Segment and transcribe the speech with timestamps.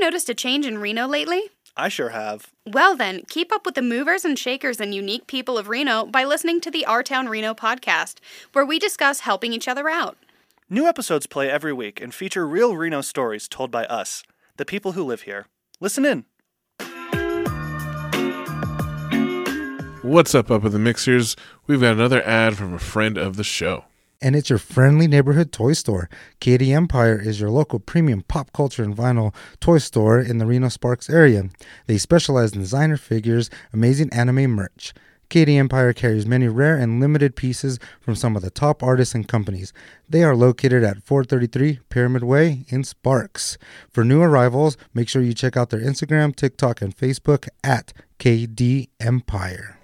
[0.00, 1.42] Noticed a change in Reno lately?
[1.76, 2.50] I sure have.
[2.66, 6.24] Well, then, keep up with the movers and shakers and unique people of Reno by
[6.24, 8.16] listening to the Our Town Reno podcast,
[8.52, 10.16] where we discuss helping each other out.
[10.68, 14.22] New episodes play every week and feature real Reno stories told by us,
[14.56, 15.46] the people who live here.
[15.80, 16.24] Listen in.
[20.02, 21.36] What's up, up in the mixers?
[21.66, 23.84] We've got another ad from a friend of the show.
[24.20, 26.10] And it's your friendly neighborhood toy store.
[26.40, 30.68] KD Empire is your local premium pop culture and vinyl toy store in the Reno
[30.68, 31.44] Sparks area.
[31.86, 34.92] They specialize in designer figures, amazing anime merch.
[35.30, 39.28] KD Empire carries many rare and limited pieces from some of the top artists and
[39.28, 39.72] companies.
[40.08, 43.56] They are located at 433 Pyramid Way in Sparks.
[43.90, 48.88] For new arrivals, make sure you check out their Instagram, TikTok, and Facebook at KD
[48.98, 49.77] Empire.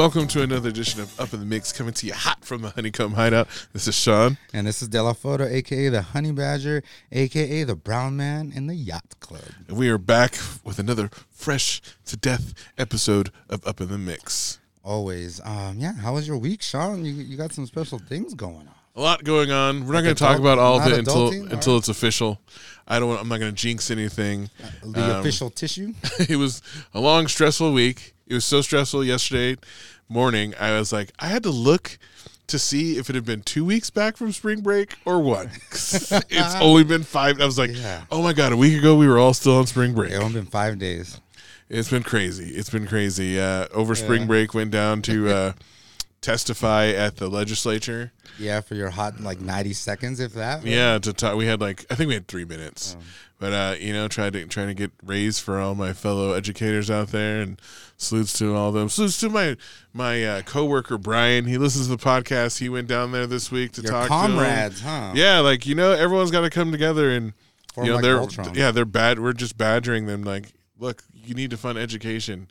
[0.00, 2.70] Welcome to another edition of Up in the Mix, coming to you hot from the
[2.70, 3.48] Honeycomb Hideout.
[3.74, 4.38] This is Sean.
[4.54, 8.74] And this is Della Foto, aka the Honey Badger, aka the Brown Man in the
[8.74, 9.42] Yacht Club.
[9.68, 14.58] And we are back with another fresh to death episode of Up in the Mix.
[14.82, 15.38] Always.
[15.44, 15.92] Um, yeah.
[15.92, 17.04] How was your week, Sean?
[17.04, 18.74] You, you got some special things going on.
[18.96, 19.86] A lot going on.
[19.86, 22.40] We're not going to talk about all of it until until All it's official.
[22.88, 23.10] I don't.
[23.10, 24.48] Want, I'm not going to jinx anything.
[24.82, 25.92] The Um, official tissue.
[26.26, 26.62] it was
[26.94, 28.14] a long, stressful week.
[28.30, 29.60] It was so stressful yesterday
[30.08, 30.54] morning.
[30.60, 31.98] I was like, I had to look
[32.46, 35.46] to see if it had been two weeks back from spring break or what.
[35.72, 36.12] it's
[36.60, 37.40] only been five.
[37.40, 38.04] I was like, Yeah.
[38.08, 40.12] oh my god, a week ago we were all still on spring break.
[40.12, 41.20] It only been five days.
[41.68, 42.50] It's been crazy.
[42.54, 43.40] It's been crazy.
[43.40, 45.52] Uh, over spring break, went down to uh,
[46.20, 48.12] testify at the legislature.
[48.38, 50.64] Yeah, for your hot like ninety seconds, if that.
[50.64, 51.36] Yeah, to talk.
[51.36, 53.02] We had like I think we had three minutes, Oh.
[53.38, 56.90] but uh, you know, tried to trying to get raised for all my fellow educators
[56.90, 57.60] out there, and
[57.96, 58.88] salutes to all of them.
[58.88, 59.56] Salutes to my
[59.92, 61.44] my uh, coworker Brian.
[61.46, 62.58] He listens to the podcast.
[62.58, 65.10] He went down there this week to Your talk comrades, to huh?
[65.10, 65.16] him.
[65.16, 67.32] Yeah, like you know, everyone's got to come together and
[67.74, 69.18] Form you know like they're yeah they're bad.
[69.20, 70.22] We're just badgering them.
[70.22, 72.48] Like, look, you need to fund education.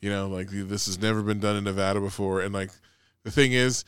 [0.00, 2.70] You know, like this has never been done in Nevada before, and like
[3.24, 3.84] the thing is.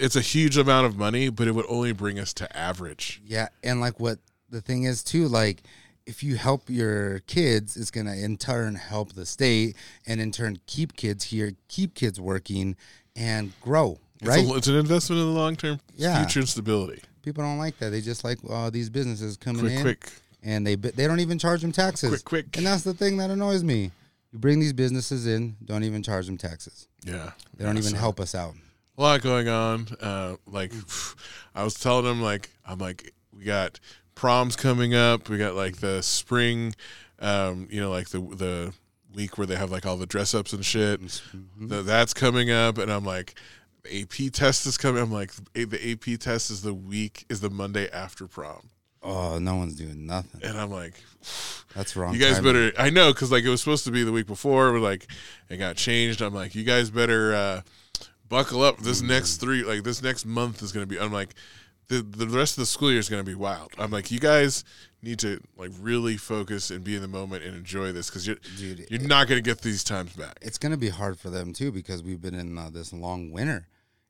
[0.00, 3.20] It's a huge amount of money, but it would only bring us to average.
[3.26, 4.18] Yeah, and like what
[4.48, 5.62] the thing is too, like
[6.06, 10.58] if you help your kids, it's gonna in turn help the state, and in turn
[10.66, 12.74] keep kids here, keep kids working,
[13.14, 13.98] and grow.
[14.20, 14.44] It's, Right?
[14.48, 16.18] a, it's an investment in the long term Yeah.
[16.24, 17.02] future and stability.
[17.22, 17.90] People don't like that.
[17.90, 20.12] They just like uh, these businesses coming Quick, in, quick,
[20.42, 22.08] and they they don't even charge them taxes.
[22.10, 22.56] quick, quick.
[22.56, 23.90] And that's the thing that annoys me.
[24.32, 26.88] You bring these businesses in, don't even charge them taxes.
[27.04, 28.54] Yeah, They don't Yeah, even so help us out.
[28.96, 29.88] A lot going on.
[30.00, 30.72] Uh, like
[31.54, 33.78] I was telling them, like I'm like we got
[34.14, 35.28] proms coming up.
[35.28, 36.74] We got like the spring,
[37.18, 38.72] um, you know, like the the
[39.14, 41.00] week where they have like all the dress ups and shit.
[41.02, 41.68] Mm-hmm.
[41.68, 43.34] The, that's coming up, and I'm like.
[43.92, 45.02] AP test is coming.
[45.02, 48.70] I'm like, the AP test is the week, is the Monday after prom.
[49.02, 50.42] Oh, no one's doing nothing.
[50.44, 50.94] And I'm like,
[51.74, 52.14] That's wrong.
[52.14, 52.52] you guys timing.
[52.52, 55.06] better i know because like it was supposed to be the week before but like
[55.48, 56.20] it got changed.
[56.22, 57.60] I'm like you guys better uh
[58.28, 58.78] buckle up.
[58.78, 61.34] This next three like this next month is gonna be i'm like
[61.88, 63.72] the the rest of the school year is gonna be wild.
[63.78, 64.64] I'm like you guys
[65.02, 68.36] need to like really focus and be in the moment and enjoy this because you're
[68.56, 70.38] Dude, you're not gonna get these times back.
[70.40, 73.66] It's gonna be hard for them too because we've been in uh, this long winter,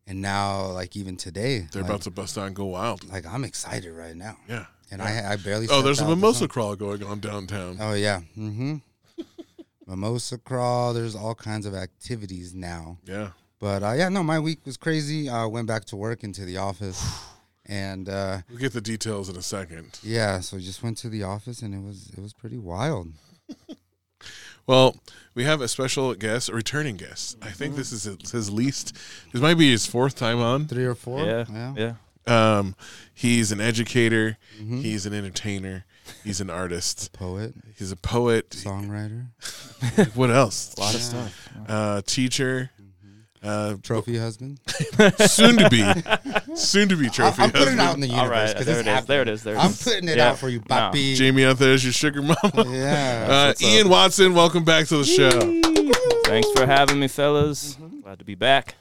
[0.07, 3.09] and now like even today, they're like, about to bust out and go wild.
[3.11, 5.67] Like I'm excited right now, yeah and I I barely.
[5.71, 8.77] oh there's a out mimosa crawl going on downtown Oh yeah, mm-hmm.
[9.87, 10.93] mimosa crawl.
[10.95, 15.29] There's all kinds of activities now, yeah but uh, yeah, no, my week was crazy.
[15.29, 17.01] I went back to work into the office,
[17.67, 21.09] and uh, we'll get the details in a second yeah, so we just went to
[21.09, 23.09] the office, and it was it was pretty wild.
[24.67, 24.97] Well,
[25.35, 27.37] we have a special guest, a returning guest.
[27.43, 28.97] I think this is his, his least.
[29.33, 30.67] This might be his fourth time on.
[30.69, 31.75] Three or four, Yeah, yeah.
[31.77, 31.95] yeah.
[32.27, 32.75] Um,
[33.15, 34.39] he's an educator.
[34.61, 34.79] Mm-hmm.
[34.81, 35.85] He's an entertainer.
[36.25, 37.13] He's an artist.
[37.13, 38.51] Poet, He's a poet.
[38.51, 39.27] songwriter,
[40.17, 40.75] What else?
[40.77, 41.49] A lot of stuff.
[41.69, 42.71] Uh, teacher.
[42.81, 42.89] Mm-hmm.
[43.45, 44.61] Uh, trophy husband.
[45.19, 48.29] soon to be, soon to be trophy I'm putting it out in the universe All
[48.31, 49.05] right, there it's it is.
[49.07, 49.35] There it happening.
[49.35, 49.43] is.
[49.43, 50.31] There it I'm putting it Yeah.
[50.31, 50.65] out for you, No.
[50.77, 51.17] papi.
[51.17, 52.37] Jamie out there is your sugar mama.
[52.69, 53.27] Yeah.
[53.33, 53.69] Uh, what's up.
[53.71, 55.31] Iain Watson, welcome back to the show.
[56.27, 57.75] Thanks for having me, fellas.
[57.75, 58.01] Mm-hmm.
[58.03, 58.75] Glad to be back.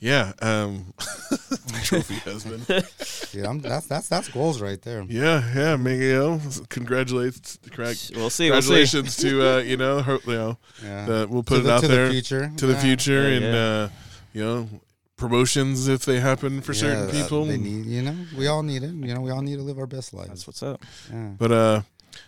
[0.00, 0.32] Yeah.
[0.40, 0.94] Um,
[1.84, 2.66] trophy husband.
[3.32, 5.02] Dude, I'm, that's that's that's goals right there.
[5.08, 6.40] Yeah, yeah, Miguel.
[6.70, 8.50] Congratulations, congrat- We'll see.
[8.50, 8.68] We'll see.
[8.74, 11.06] congratulations to uh, you know, her, you know, Yeah.
[11.06, 12.50] the, we'll put to it the, out to there the future.
[12.56, 13.60] to the future, Yeah, and yeah.
[13.60, 13.88] uh,
[14.32, 14.68] you know,
[15.16, 17.44] promotions if they happen for certain Yeah, people.
[17.44, 18.92] They need, you know, we all need it.
[18.94, 20.28] You know, we all need to live our best lives.
[20.28, 20.82] That's what's up.
[21.12, 21.32] Yeah.
[21.38, 21.82] But uh,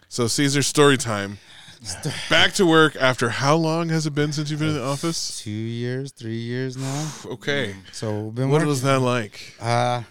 [0.08, 1.38] so Caesar story time.
[2.30, 5.40] Back to work after how long has it been since you've been in the office?
[5.42, 7.10] Two years, three years now.
[7.26, 8.68] Okay, So been what working.
[8.68, 9.54] was that like?
[9.60, 10.02] Uh,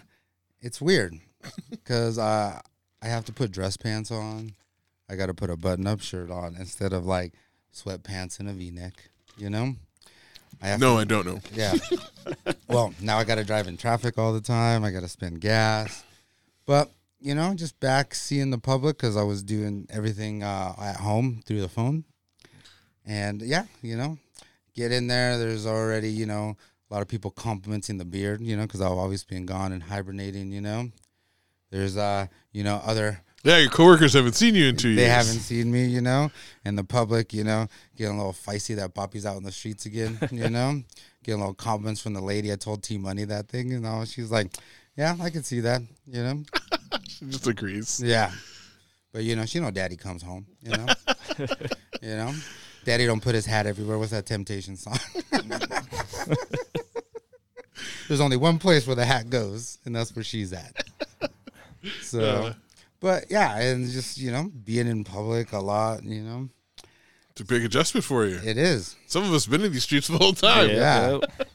[0.60, 1.14] it's weird
[1.70, 2.60] because uh,
[3.00, 4.52] I have to put dress pants on.
[5.08, 7.32] I got to put a button-up shirt on instead of like
[7.74, 8.94] sweatpants and a V-neck.
[9.38, 9.74] You know.
[10.60, 11.40] I have No, to- I don't know.
[11.54, 11.74] Yeah.
[12.68, 14.84] well, now I got to drive in traffic all the time.
[14.84, 16.04] I got to spend gas.
[16.66, 16.90] But,
[17.22, 21.42] you know, just back seeing the public because I was doing everything uh, at home
[21.46, 22.04] through the phone.
[23.06, 24.18] And yeah, you know,
[24.74, 25.38] get in there.
[25.38, 26.56] There's already, you know,
[26.90, 29.82] a lot of people complimenting the beard, you know, because I've always been gone and
[29.82, 30.90] hibernating, you know.
[31.70, 35.00] There's, uh, you know, other Yeah, your coworkers haven't seen you in two years.
[35.00, 36.30] they haven't seen me, you know,
[36.64, 37.66] and the public, you know,
[37.96, 40.82] getting a little feisty that Poppy's out in the streets again, you know,
[41.24, 42.52] getting a little compliments from the lady.
[42.52, 44.52] I told T Money that thing, you know, she's like,
[44.96, 46.42] yeah, I can see that, you know,
[47.08, 48.00] She just agrees.
[48.04, 48.30] yeah,
[49.12, 50.86] but you know, she know Daddy comes home, you know,
[52.02, 52.32] you know,
[52.84, 53.98] Daddy don't put his hat everywhere.
[53.98, 54.98] What's that Temptation song?
[58.08, 60.84] There's only one place where the hat goes, and that's where she's at.
[62.02, 62.52] So, Yeah.
[63.00, 66.48] but yeah, and just you know, being in public a lot, you know,
[67.30, 68.38] It's a big adjustment for you.
[68.44, 70.68] it is, Some of us been in these streets the whole time.
[70.70, 71.18] Yeah.
[71.18, 71.48] yep.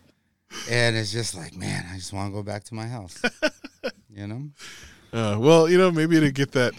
[0.72, 3.22] and it's just like, man, I just want to go back to my house,
[4.10, 4.50] you know.
[5.13, 6.74] Uh, well, you know, maybe to get that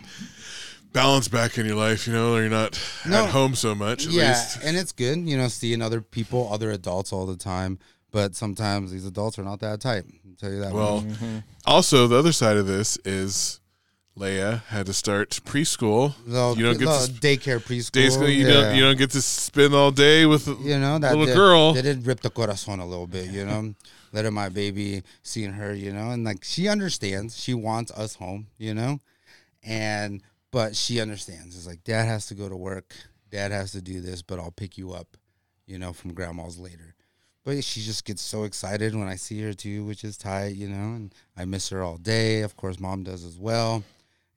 [0.92, 3.24] balance back in your life, you know, or you're not No.
[3.24, 4.06] at home so much.
[4.06, 4.58] At yeah, least.
[4.64, 7.78] and it's good, you know, seeing other people, other adults all the time.
[8.10, 10.06] But sometimes these adults are not that type.
[10.26, 10.72] I'll tell you that.
[10.72, 11.42] Well, much.
[11.66, 13.60] also the other side of this is
[14.16, 16.14] Leia had to start preschool.
[16.26, 17.92] Little- you don't get little to daycare preschool.
[17.92, 18.54] basically you yeah.
[18.54, 21.74] don't you don't get to spend all day with you know that little did, girl.
[21.74, 23.74] They did rip the corazon a little bit, you know.
[24.12, 27.38] Letting my baby seeing her, you know, and like she understands.
[27.38, 29.00] She wants us home, you know,
[29.62, 31.56] and but she understands.
[31.56, 32.94] It's like dad has to go to work,
[33.30, 35.16] dad has to do this, but I'll pick you up,
[35.66, 36.94] you know, from grandma's later.
[37.44, 40.68] But she just gets so excited when I see her too, which is tight, you
[40.68, 42.42] know, and I miss her all day.
[42.42, 43.84] Of course, mom does as well.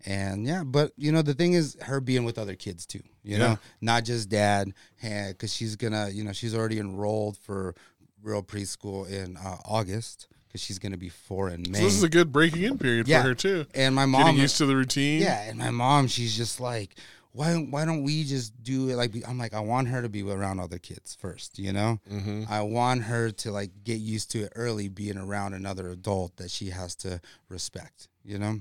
[0.06, 3.38] And yeah, but you know, the thing is her being with other kids too, you
[3.38, 3.38] Yeah.
[3.38, 7.75] know, not just dad, because she's gonna, you know, she's already enrolled for
[8.23, 11.79] real preschool in uh, August because she's gonna be four in May.
[11.79, 13.21] So this is a good breaking in period Yeah.
[13.21, 13.65] for her too.
[13.73, 15.21] and my mom, Getting used to the routine.
[15.21, 16.95] yeah, and my mom, she's just like,
[17.33, 20.09] why don't why don't we just do it like I'm like I want her to
[20.09, 22.00] be around other kids first, you know.
[22.12, 22.44] Mm-hmm.
[22.50, 26.51] I want her to like get used to it early, being around another adult that
[26.51, 28.59] she has to respect, you know.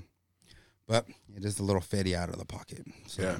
[0.87, 1.05] But
[1.35, 2.85] it is a little fatty out of the pocket.
[3.07, 3.21] So.
[3.23, 3.37] Yeah.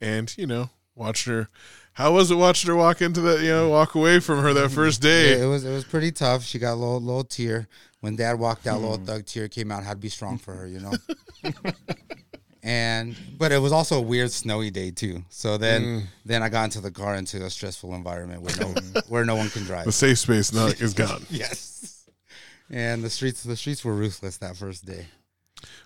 [0.00, 1.48] And, you know, watch her
[1.94, 4.70] how was it watching her walk into that, you know, walk away from her that
[4.70, 5.42] first Yeah, day?
[5.42, 6.42] it was it was pretty tough.
[6.44, 7.68] She got a little little tear
[8.00, 8.80] when Dad walked out.
[8.80, 9.84] Little thug tear came out.
[9.84, 10.94] Had to be strong for her, you know.
[12.62, 15.24] and but it was also a weird snowy day too.
[15.30, 16.02] So then Mm.
[16.24, 18.68] then I got into the car into a stressful environment where no
[19.08, 19.84] where no one can drive.
[19.86, 21.26] The safe space not is gone.
[21.30, 22.06] yes.
[22.70, 25.06] And the streets the streets were ruthless that first day.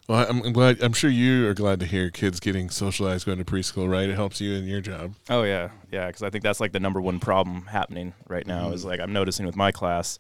[0.09, 0.83] Well, I'm, I'm glad.
[0.83, 4.09] I'm sure you are glad to hear kids getting socialized going to preschool, right?
[4.09, 5.15] It helps you in your job.
[5.29, 6.07] Oh yeah, yeah.
[6.07, 8.67] Because I think that's like the number one problem happening right now.
[8.67, 8.75] Mm-hmm.
[8.75, 10.19] Is like I'm noticing with my class,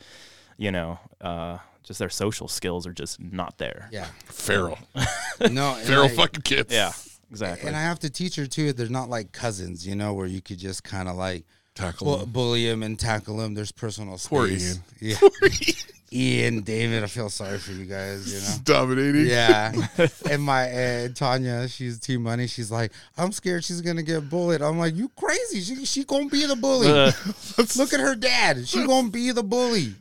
[0.57, 3.89] you know, uh, just their social skills are just not there.
[3.93, 4.07] Yeah.
[4.25, 4.79] Feral,
[5.51, 5.75] No.
[5.75, 6.73] feral I- fucking kids.
[6.75, 6.93] Yeah,
[7.31, 7.69] exactly.
[7.69, 8.73] And I have to teach her too.
[8.73, 11.45] They're not like cousins, you know, where you could just kind of like
[11.77, 12.13] tackle.
[12.17, 12.31] bu- them.
[12.33, 13.55] bully him and tackle him.
[13.55, 14.29] There's personal space.
[14.29, 14.83] Poor Iain.
[15.01, 15.17] Yeah.
[15.45, 15.75] Iain,
[16.11, 18.33] David, I feel sorry for you guys.
[18.33, 18.57] You know.
[18.65, 19.27] dominating.
[19.27, 19.73] Yeah,
[20.31, 22.47] and my uh, Tanya, she's T Money.
[22.47, 24.63] She's like, I'm scared she's gonna get bullied.
[24.63, 25.61] I'm like, you crazy?
[25.61, 26.89] She she gonna be the bully.
[26.89, 27.13] Uh,
[27.77, 28.67] Look at her dad.
[28.69, 29.95] She gonna be the bully.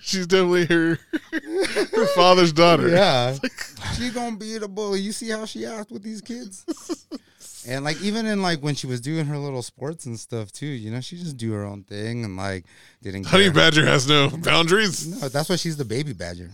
[0.00, 0.98] She's definitely her
[1.32, 2.88] her father's daughter.
[2.88, 3.36] Yeah,
[3.96, 5.00] she gonna be the bully.
[5.00, 6.64] You see how she acts with these kids?
[7.68, 10.66] And like even in like when she was doing her little sports and stuff too,
[10.66, 12.64] you know, she just do her own thing and like
[13.02, 13.26] didn't.
[13.26, 13.52] Honey care.
[13.52, 15.06] Badger has no boundaries.
[15.20, 16.50] No, that's why she's the baby badger.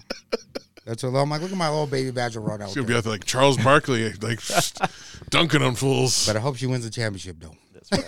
[0.85, 1.09] That's her.
[1.17, 2.95] I'm like, look at my little baby badger run out She's gonna there.
[2.95, 4.41] be out there like Charles Barkley, like
[5.31, 6.27] dunking on fools.
[6.27, 7.55] But I hope she wins the championship though.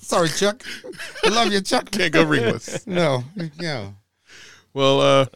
[0.00, 0.62] Sorry, Chuck.
[1.24, 1.90] I love you, Chuck.
[1.90, 2.86] Can't go ringless.
[2.86, 3.22] No,
[3.60, 3.94] no.
[4.74, 5.26] Well, uh,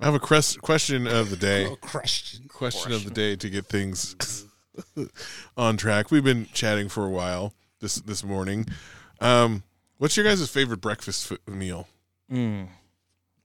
[0.00, 1.66] I have a cres- question of the day.
[1.66, 2.46] Oh, crushed.
[2.48, 4.46] question of the day to get things
[5.56, 6.10] on track.
[6.10, 8.66] We've been chatting for a while this this morning.
[9.20, 9.62] Um,
[9.98, 11.86] What's your guys' favorite breakfast f- meal?
[12.30, 12.66] Mm.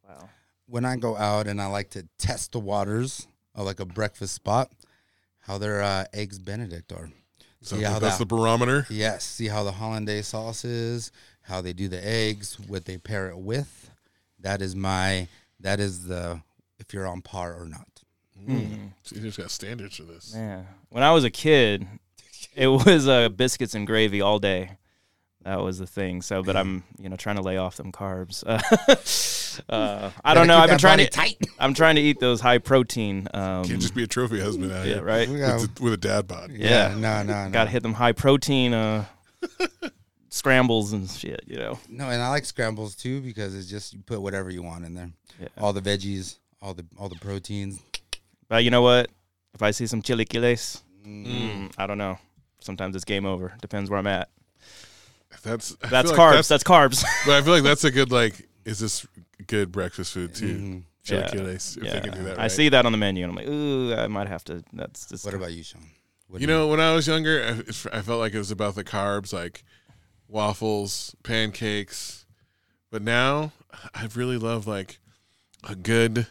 [0.07, 0.29] Wow.
[0.65, 4.33] When I go out and I like to test the waters of like a breakfast
[4.33, 4.71] spot,
[5.41, 7.09] how their uh, eggs Benedict are.
[7.61, 8.87] So See how that's that- the barometer.
[8.89, 13.29] Yes, see how the hollandaise sauce is, how they do the eggs, what they pair
[13.29, 13.91] it with.
[14.39, 15.27] That is my.
[15.59, 16.41] That is the
[16.79, 17.88] if you're on par or not.
[18.47, 18.91] Mm.
[19.03, 20.33] So you just got standards for this.
[20.35, 20.63] Yeah.
[20.89, 21.87] when I was a kid,
[22.55, 24.77] it was uh, biscuits and gravy all day.
[25.43, 26.21] That was the thing.
[26.21, 28.43] So, but I'm you know trying to lay off them carbs.
[29.69, 30.57] uh, I don't know.
[30.57, 31.07] I've been trying to.
[31.07, 31.37] tight.
[31.59, 33.27] I'm trying to eat those high protein.
[33.33, 35.29] Um, Can't just be a trophy husband out yeah, here right.
[35.29, 36.51] Yeah, with, a, with a dad bod.
[36.51, 36.89] Yeah.
[36.89, 37.49] no, no, no.
[37.51, 39.05] Got to hit them high protein uh,
[40.29, 41.41] scrambles and shit.
[41.47, 41.79] You know.
[41.87, 44.93] No, and I like scrambles too because it's just you put whatever you want in
[44.93, 45.11] there.
[45.39, 45.47] Yeah.
[45.57, 47.81] All the veggies, all the all the proteins.
[48.49, 49.09] But you know what?
[49.53, 52.17] If I see some chilaquiles, mm, I don't know.
[52.59, 53.53] Sometimes it's game over.
[53.61, 54.29] Depends where I'm at.
[55.43, 56.35] That's I That's carbs.
[56.35, 57.05] like That's, carbs.
[57.25, 58.47] but I feel like that's a good like.
[58.65, 59.05] Is this
[59.47, 60.55] good breakfast food too?
[60.57, 60.83] Mhm.
[61.05, 61.27] Yeah.
[61.27, 62.39] Chilaquiles, if they can do that.
[62.39, 64.63] I see that on the menu, and I'm like, ooh, I might have to.
[64.73, 65.25] That's just.
[65.25, 65.81] What about you, Sean?
[66.27, 68.75] What You do know, when I was younger, I, I felt like it was about
[68.75, 69.63] the carbs, like
[70.27, 72.25] waffles, pancakes.
[72.91, 73.51] But now,
[73.95, 74.99] I really love like
[75.67, 76.27] a good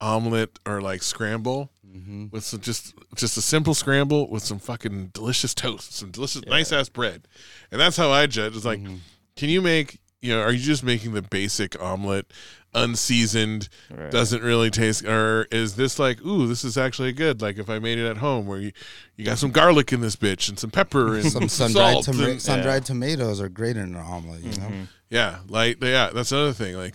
[0.00, 5.06] omelet or like scramble hmm with some just just a simple scramble with some fucking
[5.12, 6.50] delicious toast, some delicious Yeah.
[6.52, 7.26] nice ass bread,
[7.72, 8.54] and that's how I judge.
[8.56, 8.98] It's like, Mhm.
[9.36, 10.40] can you make you know?
[10.42, 12.30] Are you just making the basic omelet,
[12.74, 13.68] unseasoned?
[13.90, 14.10] Right.
[14.10, 17.78] doesn't really taste or is this like ooh this is actually good like if i
[17.78, 18.72] made it at home where you
[19.16, 22.04] you got some garlic in this bitch and some pepper and some sun dried salt
[22.06, 24.42] toma- and- sun dried tomatoes are great in an omelet.
[24.42, 24.68] You know.
[24.68, 24.88] Mhm.
[25.10, 26.94] yeah like yeah that's another thing like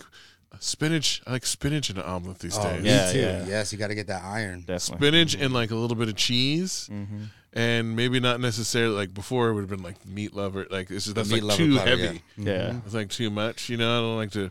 [0.60, 3.20] spinach i like spinach in an omelet these Oh, days me Yeah, too.
[3.20, 3.46] yeah.
[3.46, 4.60] Yes, you got to get that iron.
[4.60, 5.06] Definitely.
[5.06, 9.48] spinach and like a little bit of cheese hmm and maybe not necessarily like before
[9.48, 11.74] it would have been like meat lover like this is that's meat like lover too
[11.76, 12.52] platter, heavy Yeah.
[12.52, 12.80] Yeah.
[12.84, 14.50] It's like too much you know i don't like to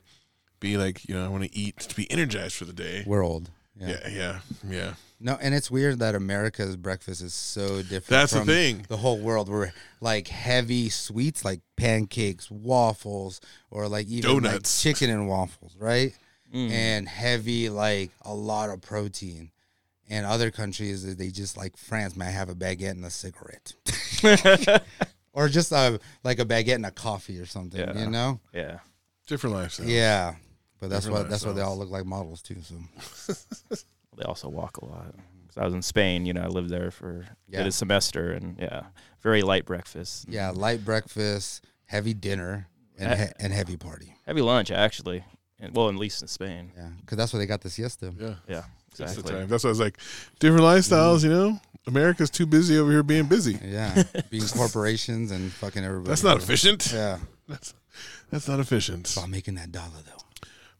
[0.60, 3.24] be like you know i want to eat to be energized for the day We're
[3.24, 3.52] old.
[3.80, 3.90] Yeah.
[3.90, 8.08] yeah yeah yeah No, and it's weird that America's breakfast is so different.
[8.08, 8.86] That's the thing.
[8.88, 13.40] The whole world, we're like heavy sweets, like pancakes, waffles,
[13.72, 16.14] or like even like chicken and waffles, right?
[16.54, 16.72] Mm.
[16.72, 19.52] And heavy, like a lot of protein.
[20.10, 23.74] And other countries, they just like France might have a baguette and a cigarette,
[25.34, 27.80] or just a like a baguette and a coffee or something.
[27.80, 27.98] Yeah.
[27.98, 28.40] You know?
[28.54, 28.80] yeah.
[29.26, 30.36] different lifestyle Yeah.
[30.80, 32.58] But that's Different what that's what they all look like models too.
[32.62, 32.76] So
[34.18, 35.14] They also walk a lot.
[35.48, 36.26] 'Cause I was in Spain.
[36.26, 37.60] You know, I lived there for Yeah.
[37.60, 38.84] did a semester, and yeah,
[39.22, 40.26] very light breakfast.
[40.30, 42.68] yeah, light breakfast, heavy dinner,
[42.98, 44.16] and Uh, he- and heavy party.
[44.26, 45.24] Heavy lunch actually.
[45.60, 46.72] And, well, at least in Spain.
[46.76, 48.14] Yeah, because that's where they got the siesta.
[48.20, 48.64] yeah Yeah.
[48.98, 49.32] That's the Exactly.
[49.40, 49.48] time.
[49.50, 49.98] That's why I was like,
[50.40, 51.60] different lifestyles, you know?
[51.88, 53.60] America's too busy over here being busy.
[53.64, 56.10] Yeah, being corporations and fucking everybody.
[56.10, 56.92] That's not efficient.
[56.94, 57.74] Yeah, That's
[58.32, 59.12] that's not efficient.
[59.16, 60.25] about making that dollar though.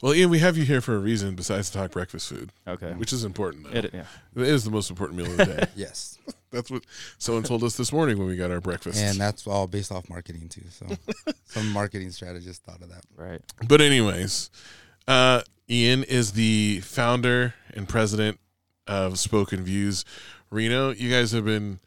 [0.02, 2.92] Well, Iain, we have you here for a reason besides to talk breakfast food, Okay.
[2.94, 3.64] which is important.
[3.64, 3.80] Though.
[3.80, 4.06] It, yeah.
[4.36, 5.68] it is the most important meal of the day.
[5.76, 6.18] Yes,
[6.52, 6.84] that's what
[7.18, 9.00] someone told us this morning when we got our breakfast.
[9.00, 10.64] and that's all based off marketing too.
[10.70, 10.86] So
[11.46, 13.04] some marketing strategist thought of that.
[13.16, 13.42] Right.
[13.68, 14.50] but anyways,
[15.08, 18.40] uh, Iain is the founder and president
[18.88, 20.04] of Spoken Views
[20.52, 20.92] Reno.
[20.92, 21.80] You guys have been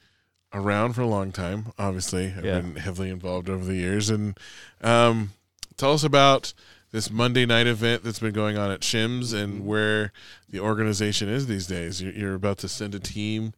[0.52, 1.72] around for a long time.
[1.78, 2.60] Obviously, I've Yeah.
[2.60, 4.08] been heavily involved over the years.
[4.10, 4.36] And
[4.80, 5.30] um,
[5.76, 6.52] tell us about
[6.90, 10.12] this Monday night event that's been going on at Shims and where
[10.48, 12.02] the organization is these days.
[12.02, 13.52] You're, you're about to send a team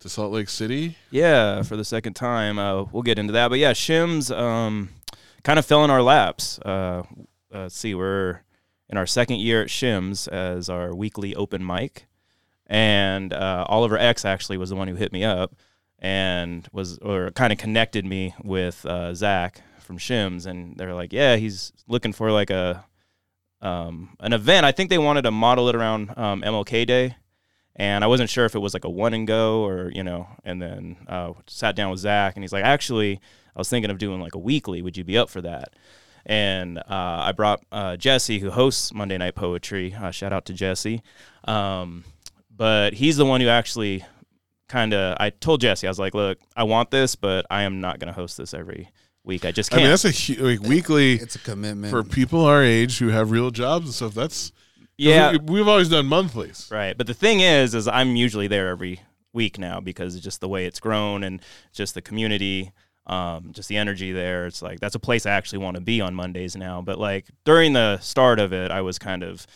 [0.00, 0.96] to Salt Lake City.
[1.10, 2.58] Yeah, for the second time.
[2.58, 3.48] Uh, we'll get into that.
[3.48, 4.90] But yeah, Shims um,
[5.42, 6.58] kind of fell in our laps.
[6.60, 7.02] Uh,
[7.52, 8.42] uh, let's see, we're
[8.88, 12.06] in our second year at Shims as our weekly open mic.
[12.66, 15.54] And uh, Oliver X actually was the one who hit me up
[15.98, 20.46] and was, or kind of connected me with uh, Zach from Shims.
[20.46, 22.84] And they're like, yeah, he's looking for like a,
[23.62, 24.66] um, an event.
[24.66, 27.16] I think they wanted to model it around um, MLK Day
[27.76, 30.26] and I wasn't sure if it was like a one and go or you know.
[30.44, 33.20] And then uh, sat down with Zach, and he's like, "Actually,
[33.54, 34.82] I was thinking of doing like a weekly.
[34.82, 35.74] Would you be up for that?"
[36.24, 39.94] And uh, I brought uh, Jesse, who hosts Monday Night Poetry.
[39.94, 41.02] Uh, shout out to Jesse.
[41.44, 42.04] Um,
[42.50, 44.04] but he's the one who actually
[44.68, 45.16] kind of.
[45.20, 48.08] I told Jesse, I was like, "Look, I want this, but I am not going
[48.08, 48.90] to host this every
[49.26, 49.44] week.
[49.44, 51.90] I just I can't." mean, that's a hu- like weekly It's a commitment.
[51.90, 54.14] for people our age who have real jobs and stuff.
[54.14, 54.52] That's
[54.96, 56.68] yeah, we, we've always done monthlies.
[56.72, 56.96] Right.
[56.96, 59.00] But the thing is, is I'm usually there every
[59.32, 61.42] week now because it's just the way it's grown and
[61.72, 62.72] just the community,
[63.06, 64.46] um, just the energy there.
[64.46, 66.80] It's like that's a place I actually want to be on Mondays now.
[66.80, 69.46] But like during the start of it, I was kind of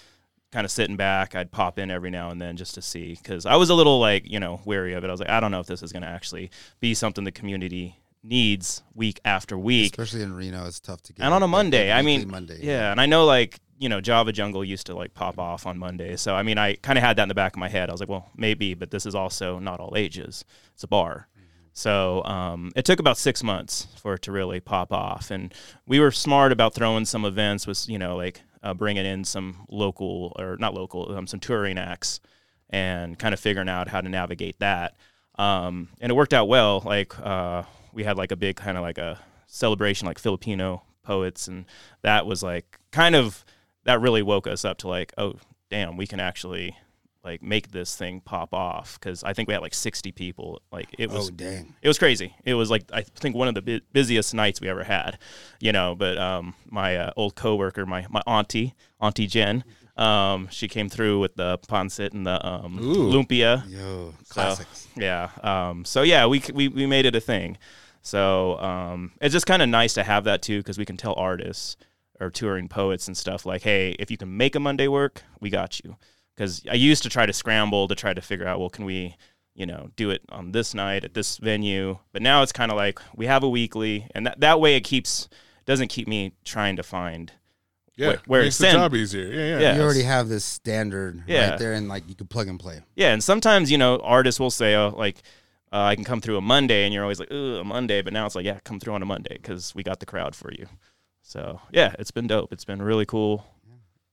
[0.53, 1.35] kind of sitting back.
[1.35, 3.99] I'd pop in every now and then just to see because I was a little
[3.99, 5.09] like you know wary of it.
[5.09, 6.51] I was like, I don't know if this is going to actually
[6.81, 9.93] be something the community needs week after week.
[9.93, 11.25] Especially in Reno, it's tough to get.
[11.25, 12.59] and on a Monday, I mean, Monday.
[12.63, 15.79] yeah, and I know like you know Java Jungle used to like pop off on
[15.79, 17.89] Mondays, so I mean I kind of had that in the back of my head.
[17.89, 20.45] I was like, well, maybe, but this is also not all ages.
[20.75, 21.29] It's a bar,
[21.73, 25.55] so um, it took about six months for it to really pop off, and
[25.87, 29.67] we were smart about throwing some events with you know like uh, bringing in some
[29.71, 32.21] local or not local, um, some touring acts,
[32.69, 34.97] and kind of figuring out how to navigate that.
[35.39, 36.83] Um, and it worked out well.
[36.85, 37.63] Like uh,
[38.01, 41.67] we had like a big kind of like a celebration, like Filipino poets, and
[42.01, 43.45] that was like kind of
[43.85, 45.35] that really woke us up to like, oh
[45.69, 46.75] damn, we can actually
[47.23, 50.63] like make this thing pop off because I think we had like 60 people.
[50.73, 51.75] Like it was Oh dang.
[51.83, 52.35] it was crazy.
[52.47, 55.19] It was like I think one of the bu- busiest nights we ever had,
[55.61, 55.95] you know.
[55.95, 59.63] But um, my uh, old coworker, my my auntie, Auntie Jen,
[59.99, 63.13] um, she came through with the pancit and the um, Ooh.
[63.13, 63.69] lumpia.
[63.71, 64.65] Yo, So,
[64.97, 65.29] yeah.
[65.43, 67.59] Um, so yeah, we we we made it a thing.
[68.03, 71.15] So um, it's just kind of nice to have that too because we can tell
[71.17, 71.77] artists
[72.19, 75.51] or touring poets and stuff like, hey, if you can make a Monday work, we
[75.51, 75.97] got you.
[76.35, 79.17] Because I used to try to scramble to try to figure out, well, can we,
[79.55, 81.99] you know, do it on this night at this venue?
[82.13, 84.81] But now it's kind of like we have a weekly, and that that way it
[84.83, 85.29] keeps
[85.67, 87.33] doesn't keep me trying to find.
[87.97, 89.27] Yeah, Where- where makes the send- job easier.
[89.27, 89.59] Yeah, yeah.
[89.59, 89.77] Yeah.
[89.77, 91.51] You already have this standard Yeah.
[91.51, 92.81] right there, and like you can plug and play.
[92.97, 95.23] Yeah, and sometimes you know artists will say, oh, like.
[95.73, 98.13] Uh, I can come through a Monday, and you're always like, "Ugh, a Monday," but
[98.13, 100.51] now it's like, yeah, come through on a Monday because we got the crowd for
[100.53, 100.67] you.
[101.23, 102.53] So yeah, it's been dope.
[102.53, 103.47] It's been really cool.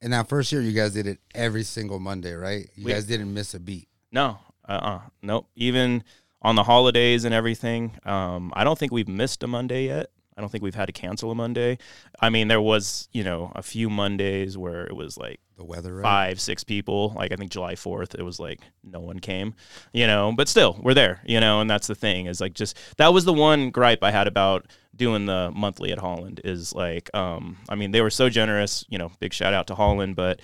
[0.02, 2.70] And that first year, you guys did it every single Monday, right?
[2.76, 3.88] You We- guys didn't miss a beat.
[4.12, 4.38] No,
[4.68, 5.48] uh, uh nope.
[5.56, 6.04] Even
[6.44, 10.12] on the holidays and everything, um, I don't think we've missed a Monday yet.
[10.38, 11.80] I don't think we've had to cancel a Monday.
[12.20, 16.04] I mean, there was, you know, a few Mondays where it was like The weather,
[16.04, 17.14] five, six people.
[17.16, 19.56] Like I think July Fourth, it was like no one came,
[19.92, 20.32] you know.
[20.32, 21.62] But still, we're there, you know.
[21.62, 24.68] And that's the thing is like just that was the one gripe I had about
[24.96, 29.00] doing the monthly at Holland is like, um, I mean, they were so generous, you
[29.00, 29.12] know.
[29.20, 30.41] Big shout out to Holland, but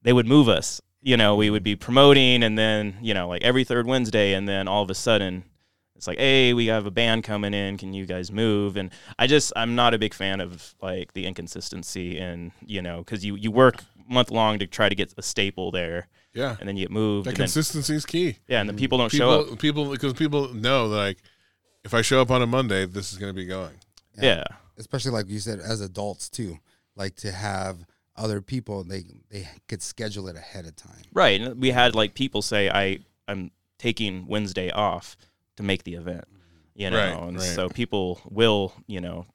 [0.00, 0.80] they would move us.
[1.02, 4.48] You know, we would be promoting, and then you know, like every third Wednesday, and
[4.48, 5.44] then all of a sudden.
[5.94, 7.76] It's like, hey, we have a band coming in.
[7.76, 8.76] Can you guys move?
[8.76, 12.98] And I just, I'm not a big fan of like the inconsistency, and you know,
[12.98, 16.56] because you you work month long to try to get a staple there, yeah.
[16.60, 18.38] and then you get moved, That and then, consistency is key.
[18.48, 19.58] yeah, and the people don't show People, up.
[19.58, 21.18] people, because people know like,
[21.84, 23.74] if I show up on a Monday, this is going to be going.
[24.20, 24.44] Yeah,
[24.78, 26.58] especially like you said, as adults too,
[26.96, 27.84] like to have
[28.16, 31.04] other people they they could schedule it ahead of time.
[31.12, 31.40] right.
[31.40, 35.16] And we had like people say, I I'm taking Wednesday off
[35.56, 36.24] to make the event,
[36.74, 37.42] you know, Right, and right.
[37.46, 39.26] so people will, you know,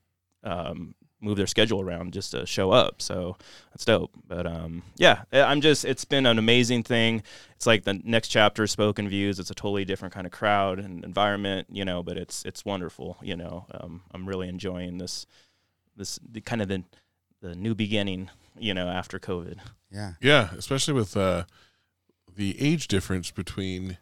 [0.43, 3.01] um, move their schedule around just to show up.
[3.01, 3.37] So
[3.71, 4.11] that's dope.
[4.27, 7.23] But um, yeah, I- I'm just it's been an amazing thing.
[7.55, 9.39] It's like the next chapter, spoken views.
[9.39, 12.03] It's a totally different kind of crowd and environment, you know.
[12.03, 13.65] But it's it's wonderful, you know.
[13.71, 15.25] Um, I'm really enjoying this
[15.95, 16.83] this the kind of the
[17.41, 19.57] the new beginning, you know, after COVID.
[19.91, 21.43] Yeah, Yeah, especially with uh,
[22.35, 23.97] the age difference between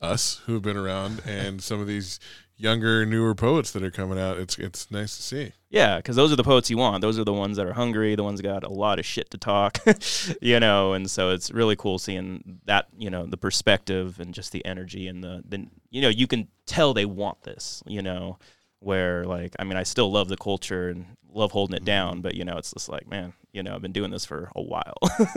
[0.00, 2.18] us who have been around and some of these
[2.58, 4.36] younger, newer poets that are coming out.
[4.38, 5.52] It's it's nice to see.
[5.70, 7.00] Yeah, because those are the poets you want.
[7.00, 9.30] Those are the ones that are hungry, the ones that got a lot of shit
[9.30, 9.78] to talk,
[10.42, 10.92] you know.
[10.92, 15.06] And so it's really cool seeing that, you know, the perspective and just the energy
[15.06, 18.38] and the, the, you know, you can tell they want this, you know.
[18.80, 21.86] Where like, I mean, I still love the culture and love holding it mm-hmm.
[21.86, 24.50] down, but you know, it's just like, man, you know, I've been doing this for
[24.54, 24.98] a while.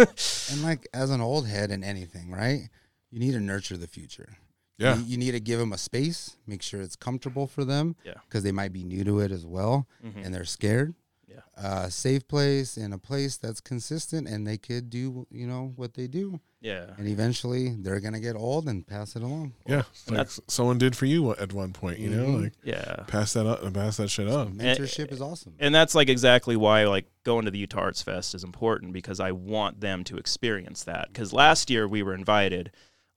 [0.52, 2.70] and like as an old head in anything, right?
[3.10, 4.38] You need to nurture the future.
[4.78, 4.98] Yeah.
[4.98, 7.96] You, you need to give them a space, make sure it's comfortable for them.
[8.04, 8.16] Yeah.
[8.28, 10.26] Because they might be new to it as well, Mhm.
[10.26, 10.96] and they're scared.
[11.28, 11.42] Yeah.
[11.56, 15.94] Uh, safe place and a place that's consistent, and they could do you know what
[15.94, 19.54] they do, yeah, and eventually they're gonna get old and pass it along.
[19.66, 22.00] Yeah, And like that's- someone did for you at one point.
[22.00, 22.42] You know, Mhm.
[22.44, 22.96] like yeah.
[23.08, 24.56] pass that up, and pass that shit on.
[24.56, 25.54] Mentorship is awesome.
[25.58, 29.22] and that's like exactly why like going to the Utah Arts Fest is important because
[29.22, 31.08] I want them to experience that.
[31.14, 32.72] Because last year we were invited,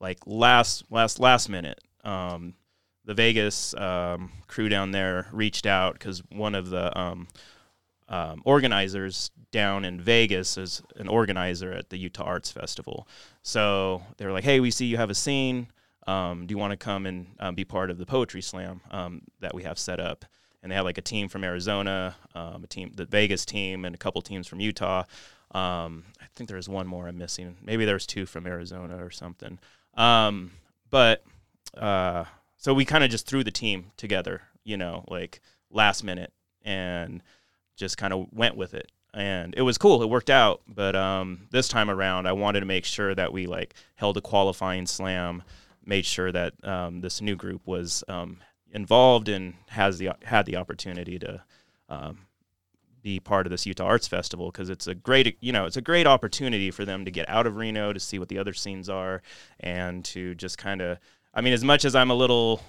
[0.05, 1.81] like last last last minute.
[2.05, 2.55] Um,
[3.07, 7.27] the Vegas um, crew down there reached out because one of the um,
[8.09, 13.09] um, organizers down in Vegas is an organizer at the Utah Arts Festival.
[13.43, 15.69] So they were like, "Hey, we see you have a scene.
[16.07, 19.23] Um, do you want to come and um, be part of the poetry slam um,
[19.40, 20.27] that we have set up?"
[20.62, 23.95] And they had like a team from Arizona, um, a team, the Vegas team, and
[23.95, 25.05] a couple teams from Utah.
[25.55, 27.57] I think there's one more I'm missing.
[27.62, 29.59] Maybe there's two from Arizona or something.
[29.96, 30.52] Um,
[30.90, 31.24] but
[31.76, 32.24] uh,
[32.57, 37.22] so we kind of just threw the team together, you know, like last minute, and
[37.76, 38.90] just kind of went with it.
[39.12, 40.02] And it was cool.
[40.02, 40.62] It worked out.
[40.66, 44.20] But um, this time around, I wanted to make sure that we like held a
[44.20, 45.42] qualifying slam,
[45.85, 48.38] made sure that um, this new group was um,
[48.72, 51.42] involved and has the had the opportunity to
[51.88, 52.18] um,
[53.05, 55.83] be part of this Utah Arts Festival because it's a great you know it's a
[55.83, 58.88] great opportunity for them to get out of Reno to see what the other scenes
[58.88, 59.23] are
[59.61, 60.99] and to just kind of
[61.33, 62.62] I mean as much as I'm a little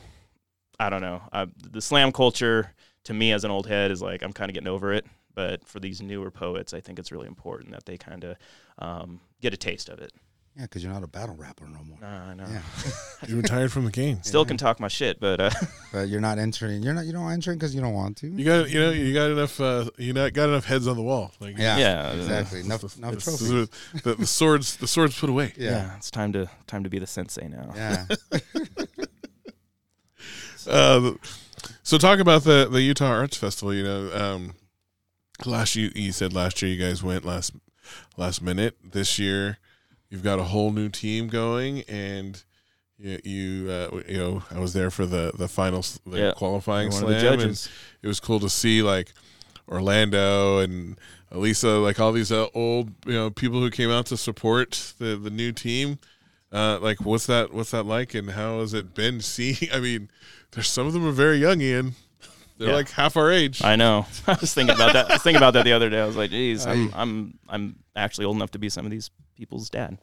[0.78, 2.74] I don't know uh, the slam culture
[3.06, 5.66] to me as an old head is like I'm kind of getting over it but
[5.66, 8.38] for these newer poets I think it's really important that they kind of
[8.78, 10.12] um, get a taste of it.
[10.58, 11.98] Yeah, because you're not a battle rapper no more.
[12.02, 12.46] I know.
[12.50, 12.62] Yeah,
[13.28, 14.20] You retired from the game.
[14.24, 15.50] Still can talk my shit, but uh,
[15.92, 16.82] but you're not entering.
[16.82, 17.06] You're not.
[17.06, 18.28] You don't entering because you don't want to.
[18.28, 21.02] You got you know you got enough uh, you not got enough heads on the
[21.04, 21.34] wall.
[21.42, 22.62] Like Yeah, Yeah, exactly.
[22.62, 23.70] Enough, It's- enough it's- trophies.
[24.04, 25.52] the, the swords the swords put away.
[25.58, 27.74] Yeah, it's time to time to be the sensei now.
[27.76, 28.06] yeah.
[30.68, 31.12] Uh,
[31.84, 33.74] so talk about the the Utah Arts Festival.
[33.74, 34.54] You know, um,
[35.46, 37.52] last you you said last year you guys went last
[38.18, 38.76] last minute.
[38.84, 39.58] This year
[40.10, 42.44] you've got a whole new team going, and
[42.98, 46.32] you you, uh, you know I was there for the the final the Yeah.
[46.36, 47.70] qualifying One slam, and
[48.02, 49.14] it was cool to see like
[49.68, 50.98] Orlando and
[51.32, 55.16] Elisa, like all these uh, old you know people who came out to support the
[55.18, 56.00] the new team.
[56.52, 60.10] Uh, like what's that what's that like and how has it been seeing I mean
[60.52, 61.96] there's some of them are very young Iain
[62.58, 62.76] they're Yeah.
[62.76, 64.06] like half our age I know.
[64.28, 65.10] I was thinking about that.
[65.10, 66.02] I was thinking about that the other day.
[66.02, 69.10] I was like, "Geez, I'm I'm I'm actually old enough to be some of these
[69.36, 69.98] people's dad."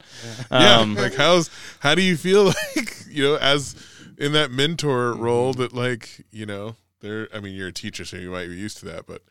[0.51, 2.45] yeah Um, like how's how do you feel
[2.77, 3.75] like you know as
[4.19, 8.17] in that mentor role that like you know they're I mean you're a teacher so
[8.17, 9.23] you might be used to that but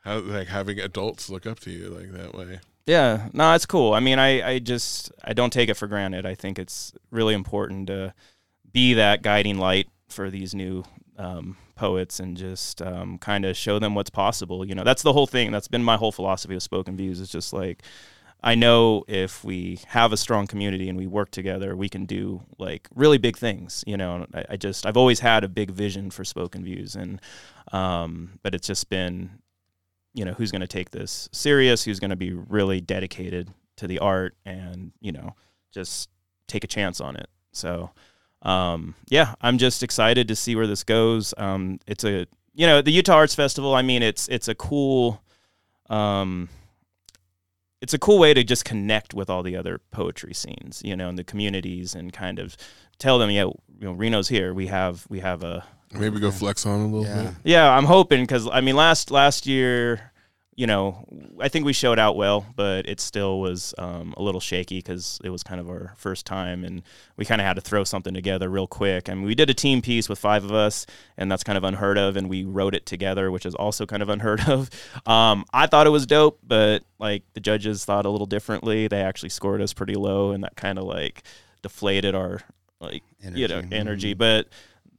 [0.00, 3.94] how like having adults look up to you like that way Yeah, no, it's cool.
[3.94, 6.26] I mean, I, I just I don't take it for granted.
[6.26, 8.12] I think it's really important to
[8.72, 10.84] be that guiding light for these new
[11.16, 14.64] um, poets and just um, kind of show them what's possible.
[14.64, 15.50] You know, that's the whole thing.
[15.50, 17.20] That's been my whole philosophy of Spoken Views.
[17.20, 17.82] It's just like
[18.42, 22.42] I know if we have a strong community and we work together, we can do
[22.58, 23.82] like really big things.
[23.86, 27.20] You know, I, I just I've always had a big vision for Spoken Views, and
[27.72, 29.38] um, but it's just been
[30.12, 33.86] you know who's going to take this serious who's going to be really dedicated to
[33.86, 35.34] the art and you know
[35.72, 36.08] just
[36.46, 37.90] take a chance on it so
[38.44, 41.32] um, yeah i'm just excited to see where this goes.
[41.38, 45.22] Um, it's a you know the utah arts festival i mean it's it's a cool
[45.90, 46.48] um,
[47.80, 51.08] it's a cool way to just connect with all the other poetry scenes you know
[51.08, 52.56] and the communities and kind of
[52.98, 54.54] tell them yeah you know reno's here.
[54.54, 57.22] We have we have a maybe go flex on a little Yeah.
[57.22, 57.32] bit.
[57.44, 60.12] Yeah, I'm hoping because I mean last last year,
[60.56, 61.04] you know,
[61.40, 65.20] I think we showed out well, but it still was um, a little shaky because
[65.24, 66.82] it was kind of our first time, and
[67.16, 69.08] we kind of had to throw something together real quick.
[69.08, 70.86] I mean, we did a team piece with five of us,
[71.16, 74.02] and that's kind of unheard of, and we wrote it together, which is also kind
[74.02, 74.70] of unheard of.
[75.06, 78.86] Um, I thought it was dope, but like the judges thought a little differently.
[78.86, 81.24] They actually scored us pretty low, and that kind of like
[81.62, 82.40] deflated our
[82.80, 83.76] like you know Energy.
[83.76, 84.48] energy, but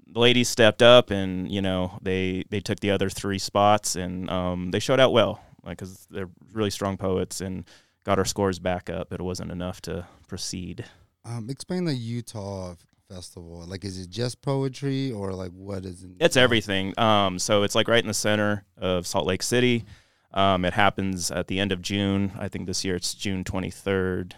[0.07, 4.29] the ladies stepped up and you know they they took the other three spots and
[4.29, 5.41] um, they showed out well
[5.71, 7.65] because they're really strong poets and
[8.03, 10.85] got our scores back up but it wasn't enough to proceed.
[11.23, 12.75] Um, explain the Utah
[13.09, 13.63] festival.
[13.67, 16.11] Like, is it just poetry or like what is it?
[16.19, 16.97] it's everything.
[16.99, 19.85] Um, so it's like right in the center of salt lake city.
[20.33, 22.31] Um, it happens at the end of june.
[22.37, 24.33] I think this year it's june 23rd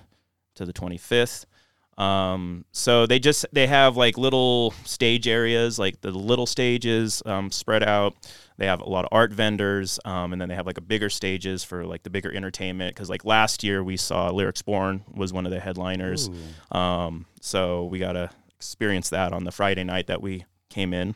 [0.55, 1.45] to the 25th
[1.97, 7.51] um, so they just they have like little stage areas like the little stages um,
[7.51, 8.15] spread out
[8.57, 11.09] they have a lot of art vendors um, and then they have like a bigger
[11.09, 15.31] stages for like the bigger entertainment because like last year we saw lyrics born was
[15.31, 16.29] one of the headliners
[16.71, 21.15] um, so we got to experience that on the Friday night that we came in.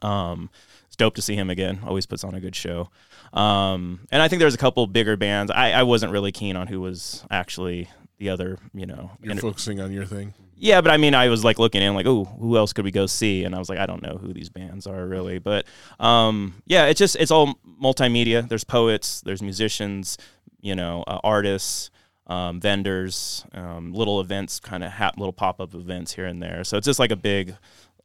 [0.00, 0.50] Um,
[0.86, 1.80] it's dope to see him again.
[1.86, 2.90] Always puts on a good show.
[3.32, 5.50] Um, and I think there's a couple bigger bands.
[5.50, 9.10] I, I wasn't really keen on who was actually the other, you know.
[9.20, 11.94] you're enter- focusing on your thing yeah, but I mean, I was like looking in,
[11.94, 13.44] like, oh, who else could we go see?
[13.44, 15.66] And I was like, I don't know who these bands are really, but
[16.00, 18.48] um, yeah, it's just it's all multimedia.
[18.48, 20.18] There's poets, there's musicians,
[20.60, 21.90] you know, uh, artists,
[22.26, 26.64] um, vendors, um, little events, kind of ha- little pop up events here and there.
[26.64, 27.54] So it's just like a big,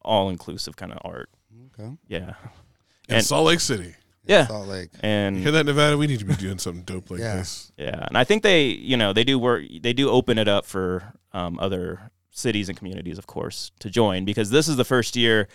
[0.02, 1.30] all inclusive kind of art.
[1.80, 1.92] Okay.
[2.08, 2.34] Yeah,
[3.10, 4.90] in And- Salt Lake City yeah, Salt Lake.
[5.02, 7.38] and hear that Nevada we need to be doing something dope like Yeah.
[7.38, 9.64] this Yeah, and I think they, you know, they do work.
[9.82, 14.26] They do open it up for um, other cities and communities, of course, to join
[14.26, 15.48] because this is the first year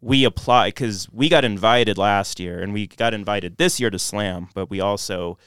[0.00, 3.98] we apply because we got invited last year and we got invited this year to
[3.98, 5.38] Slam, but we also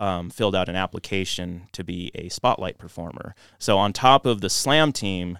[0.00, 3.34] um, filled out an application to be a spotlight performer.
[3.58, 5.38] So on top of the Slam team,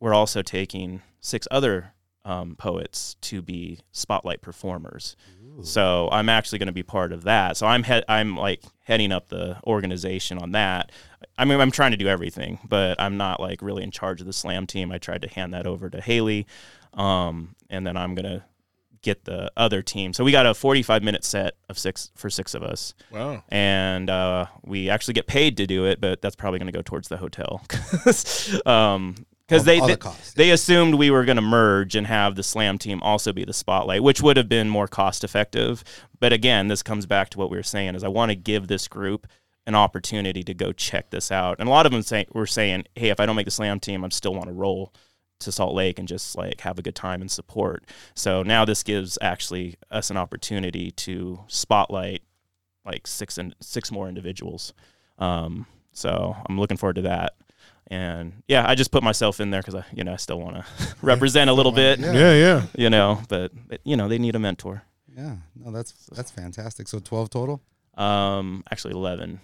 [0.00, 1.92] we're also taking six other
[2.24, 5.16] um, poets to be spotlight performers.
[5.62, 7.56] So I'm actually going to be part of that.
[7.56, 10.90] So I'm he- I'm like heading up the organization on that.
[11.38, 14.26] I mean, I'm trying to do everything, but I'm not like really in charge of
[14.26, 14.90] the slam team.
[14.92, 16.46] I tried to hand that over to Haley,
[16.94, 18.44] um, and then I'm gonna
[19.02, 20.12] get the other team.
[20.12, 23.42] So we got a 45 minute set of six for six of us, Wow.
[23.48, 26.82] and uh, we actually get paid to do it, but that's probably going to go
[26.82, 27.62] towards the hotel.
[28.66, 29.14] um,
[29.50, 32.78] because they they, costs, they assumed we were going to merge and have the slam
[32.78, 35.82] team also be the spotlight, which would have been more cost effective.
[36.20, 38.68] But again, this comes back to what we were saying: is I want to give
[38.68, 39.26] this group
[39.66, 41.56] an opportunity to go check this out.
[41.58, 43.80] And a lot of them say were saying, "Hey, if I don't make the slam
[43.80, 44.94] team, I still want to roll
[45.40, 47.84] to Salt Lake and just like have a good time and support."
[48.14, 52.22] So now this gives actually us an opportunity to spotlight
[52.84, 54.72] like six and six more individuals.
[55.18, 57.34] Um, so I'm looking forward to that.
[57.90, 60.56] And yeah, I just put myself in there because I, you know, I still want
[60.56, 60.64] to
[61.02, 62.12] represent a little bit, Yeah.
[62.12, 62.62] Yeah, yeah.
[62.76, 63.20] you know.
[63.28, 63.52] But
[63.84, 64.82] you know, they need a mentor.
[65.16, 66.86] Yeah, no, that's that's fantastic.
[66.88, 67.60] So twelve total.
[67.96, 69.40] Um, actually eleven.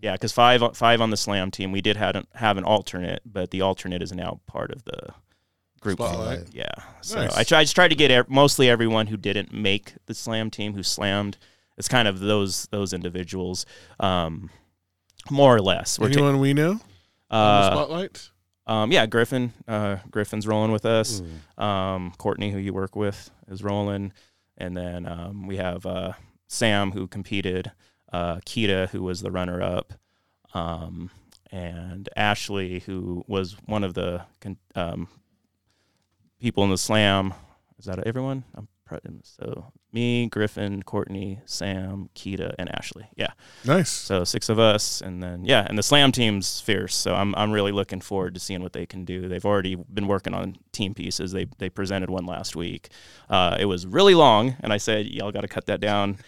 [0.00, 1.72] Yeah, because five five on the slam team.
[1.72, 5.12] We did have an, have an alternate, but the alternate is now part of the
[5.80, 5.98] group.
[5.98, 6.46] Spotlight.
[6.54, 6.72] Yeah.
[7.02, 7.36] So Nice.
[7.36, 10.48] I, try, I just tried to get ev- mostly everyone who didn't make the slam
[10.50, 11.36] team who slammed.
[11.76, 13.66] It's kind of those those individuals,
[14.00, 14.48] um,
[15.30, 15.98] more or less.
[15.98, 16.84] We're ta- Anyone we know on the
[17.30, 18.30] uh, spotlight?
[18.66, 19.52] um, yeah, Griffin.
[19.66, 21.22] Uh, Griffin's rolling with us.
[21.58, 21.62] Ooh.
[21.62, 24.12] Um, Courtney, who you work with, is rolling,
[24.56, 26.12] and then um, we have uh,
[26.48, 27.72] Sam, who competed,
[28.12, 29.92] uh, Kita, who was the runner-up,
[30.54, 31.10] um,
[31.50, 35.08] and Ashley, who was one of the con- um,
[36.40, 37.34] people in the slam.
[37.78, 38.44] Is that everyone?
[38.54, 38.68] I'm
[39.22, 43.08] so me, Griffin, Courtney, Sam, Kita, and Ashley.
[43.16, 43.32] Yeah.
[43.64, 43.90] Nice.
[43.90, 46.94] So six of us, and then yeah, and the slam team's fierce.
[46.94, 49.28] So I'm I'm really looking forward to seeing what they can do.
[49.28, 51.32] They've already been working on team pieces.
[51.32, 52.88] They they presented one last week.
[53.28, 56.18] Uh, it was really long, and I said y'all got to cut that down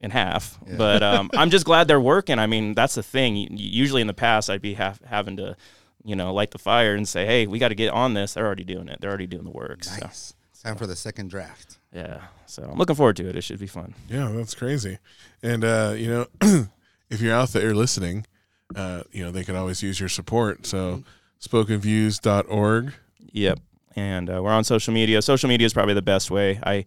[0.00, 0.58] in half.
[0.66, 0.76] Yeah.
[0.76, 2.38] But um, I'm just glad they're working.
[2.38, 3.36] I mean, that's the thing.
[3.56, 5.56] Usually in the past, I'd be ha- having to,
[6.04, 8.34] you know, light the fire and say, hey, we got to get on this.
[8.34, 9.00] They're already doing it.
[9.00, 9.84] They're already doing the work.
[9.84, 10.34] So Nice.
[10.66, 11.78] Time for the second draft.
[11.92, 12.22] yeah.
[12.46, 13.36] So I'm looking forward to it.
[13.36, 13.94] It should be fun.
[14.08, 14.98] Yeah, that's crazy.
[15.42, 16.26] And uh, you know,
[17.10, 18.26] if you're out there listening,
[18.74, 20.66] uh, you know, they could always use your support.
[20.66, 21.02] So
[21.40, 22.92] spokenviews.org.
[23.32, 23.60] Yep.
[23.96, 25.22] And uh, we're on social media.
[25.22, 26.58] Social media is probably the best way.
[26.62, 26.84] I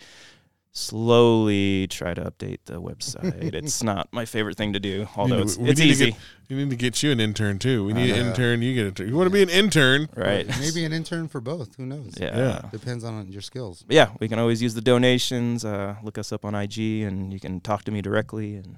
[0.71, 3.43] slowly try to update the website.
[3.53, 6.05] it's not my favorite thing to do, although We- it's, we it's need to easy.
[6.11, 7.85] get- We need to get you an intern too.
[7.85, 8.63] We need an intern.
[8.63, 8.87] You get a.
[8.87, 9.07] intern.
[9.07, 10.09] You want to be an intern?
[10.15, 10.47] right.
[10.59, 11.75] Maybe an intern for both.
[11.75, 12.15] Who knows?
[12.19, 12.35] Yeah.
[12.35, 12.69] Yeah.
[12.71, 13.83] Depends on your skills.
[13.83, 15.63] But yeah, we can always use the donations.
[15.63, 18.55] Uh, look us up on IG, and you can talk to me directly.
[18.55, 18.77] And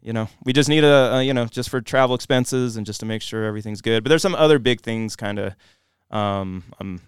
[0.00, 3.00] you know, we just need a, a you know just for travel expenses and just
[3.00, 4.02] to make sure everything's good.
[4.02, 5.54] But there's some other big things, kind of.
[6.10, 7.02] Um, I'm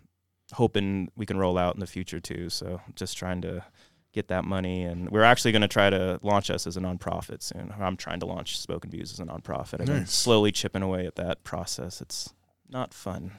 [0.52, 2.50] hoping we can roll out in the future too.
[2.50, 3.64] So just trying to
[4.16, 7.42] get that money, and we're actually going to try to launch us as a nonprofit
[7.42, 7.72] soon.
[7.78, 9.82] I'm trying to launch Spoken Views as a nonprofit.
[9.82, 12.00] I've been slowly chipping away at that process.
[12.00, 12.32] It's
[12.68, 13.32] not fun.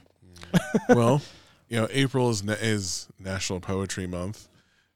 [0.88, 1.20] well,
[1.68, 4.48] you know, April is na- is National Poetry Month.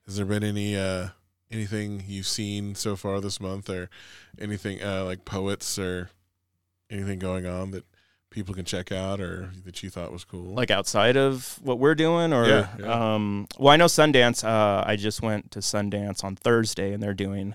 [0.07, 1.09] Has there been any uh,
[1.51, 3.91] anything you've seen so far this month, or
[4.39, 6.11] anything uh, like poets or
[6.91, 7.85] anything going on that
[8.33, 10.55] people can check out or that you thought was cool?
[10.55, 13.15] like outside of what we're doing or Yeah, yeah.
[13.15, 17.15] um well i know sundance uh i just went to sundance on thursday and they're
[17.15, 17.55] doing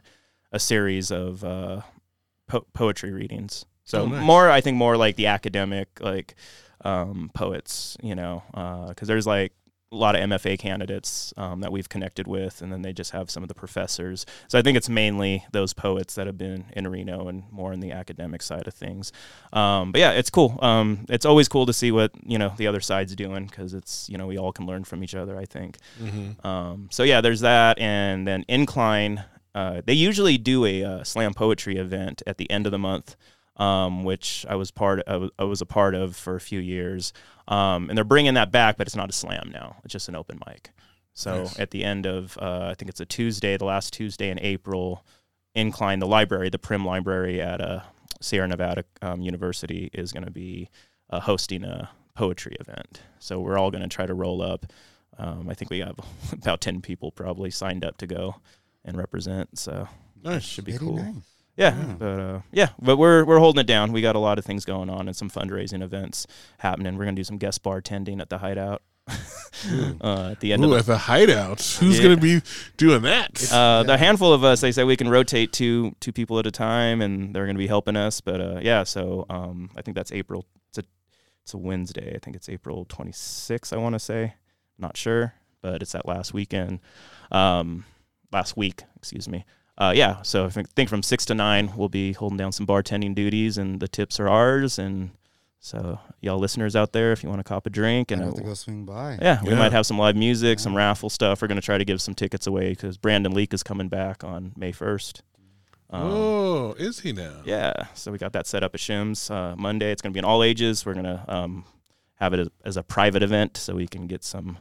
[0.51, 1.81] a series of uh
[2.47, 4.23] po- poetry readings so Oh, nice.
[4.23, 6.35] more i think more like the academic like
[6.85, 9.51] um poets you know uh because there's like
[9.91, 13.29] a lot of MFA candidates um, that we've connected with, and then they just have
[13.29, 14.25] some of the professors.
[14.49, 17.79] So I think it's mainly those poets that have been in Reno and more in
[17.79, 19.13] the academic side of things.
[19.53, 20.59] Um, but yeah, it's cool.
[20.61, 24.09] Um, it's always cool to see what you know the other side's doing because it's
[24.09, 25.37] you know we all can learn from each other.
[25.37, 25.77] I think.
[26.01, 26.45] mm-hmm.
[26.45, 29.23] Um, so yeah, there's that, and then Incline.
[29.55, 33.15] Uh, they usually do a uh, slam poetry event at the end of the month,
[33.55, 35.01] um, which I was part.
[35.07, 37.13] Was, I was a part of for a few years,
[37.47, 39.77] um, and they're bringing that back, but it's not a slam now.
[39.83, 40.71] It's just an open mic.
[41.13, 41.59] So Nice.
[41.59, 45.05] at the end of, uh, I think it's a Tuesday, the last Tuesday in April,
[45.55, 47.81] Incline, the library, the Prim Library at uh,
[48.21, 50.69] Sierra Nevada um, University is going to be
[51.09, 53.01] uh, hosting a poetry event.
[53.19, 54.67] So we're all going to try to roll up.
[55.17, 55.95] Um, I think we have
[56.31, 58.35] about 10 people probably signed up to go
[58.85, 59.57] and represent.
[59.57, 59.87] So
[60.21, 60.43] that Nice.
[60.43, 60.97] should be Very cool.
[60.97, 61.15] nice.
[61.57, 61.93] Yeah, Yeah.
[61.97, 63.91] but uh, yeah, but we're we're holding it down.
[63.91, 66.27] We got a lot of things going on and some fundraising events
[66.59, 66.97] happening.
[66.97, 68.81] We're gonna do some guest bartending at the Hideout
[70.01, 71.61] uh, at the end Ooh, of the at the hideout.
[71.79, 72.03] Who's Yeah.
[72.03, 72.41] going to be
[72.75, 73.51] doing that?
[73.51, 76.51] uh, the handful of us, they say we can rotate two two people at a
[76.51, 78.21] time, and they're going to be helping us.
[78.21, 80.45] But uh, yeah, so um, I think that's April.
[80.69, 80.83] It's a
[81.43, 82.13] it's a Wednesday.
[82.15, 83.71] I think it's April 26th.
[83.71, 84.33] I want to say,
[84.77, 86.79] not sure, but it's that last weekend,
[87.31, 87.85] um,
[88.31, 89.45] last week, excuse me.
[89.77, 92.65] Uh, yeah, so I think, think from six to nine we'll be holding down some
[92.65, 95.11] bartending duties, and the tips are ours, and
[95.59, 98.35] So y'all listeners out there, if you want to cop a drink I and have
[98.35, 99.17] to go swing by.
[99.21, 99.55] yeah, we Yeah.
[99.59, 101.41] might have some live music, some raffle stuff.
[101.41, 104.53] We're gonna try to give some tickets away because Brandon Leake is coming back on
[104.55, 105.23] May first.
[105.89, 107.41] Um, oh, is he now?
[107.45, 109.91] yeah, so we got that set up at Shims uh, Monday.
[109.91, 110.85] It's gonna be an all ages.
[110.85, 111.65] We're gonna um,
[112.15, 114.57] have it as, as a private event so we can get some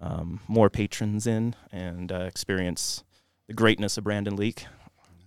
[0.00, 3.04] um, more patrons in and uh, experience
[3.50, 4.64] the greatness of Brandon Leake.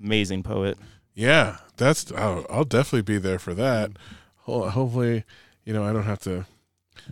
[0.01, 0.77] Amazing poet.
[1.13, 2.09] Yeah, that's.
[2.13, 3.91] I'll, I'll definitely be there for that.
[4.45, 5.23] Hopefully,
[5.65, 6.45] you know, I don't have to.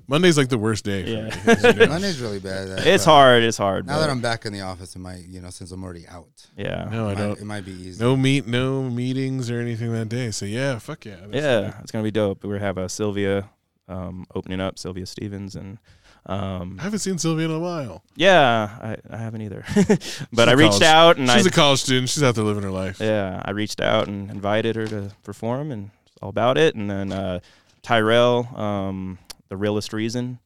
[0.07, 1.03] Monday's like the worst day.
[1.03, 1.23] For Yeah.
[1.63, 1.85] me, you know.
[1.89, 2.69] Monday's really bad.
[2.69, 3.43] uh, It's hard.
[3.43, 3.85] It's hard.
[3.87, 6.07] Now but- that I'm back in the office, it might, you know, since I'm already
[6.07, 6.87] out, yeah.
[6.89, 7.39] No, I it might, don't.
[7.39, 8.01] it might be easy.
[8.03, 10.31] No meet, no meetings or anything that day.
[10.31, 11.17] So yeah, fuck yeah.
[11.31, 11.81] Yeah, fine.
[11.81, 12.43] it's gonna be dope.
[12.43, 13.49] We're gonna have a Sylvia
[13.89, 15.77] um, opening up, Sylvia Stevens, and
[16.25, 18.03] um, I haven't seen Sylvia in a while.
[18.15, 19.65] yeah, I, I haven't either.
[20.33, 22.09] but I reached college- out and She's a college student.
[22.09, 22.99] She's out there living her life.
[22.99, 25.89] yeah, I reached out and invited her to perform and
[26.21, 26.75] all about it.
[26.75, 27.39] And then uh,
[27.81, 29.17] Tyrell, um,
[29.49, 30.39] the realest reason,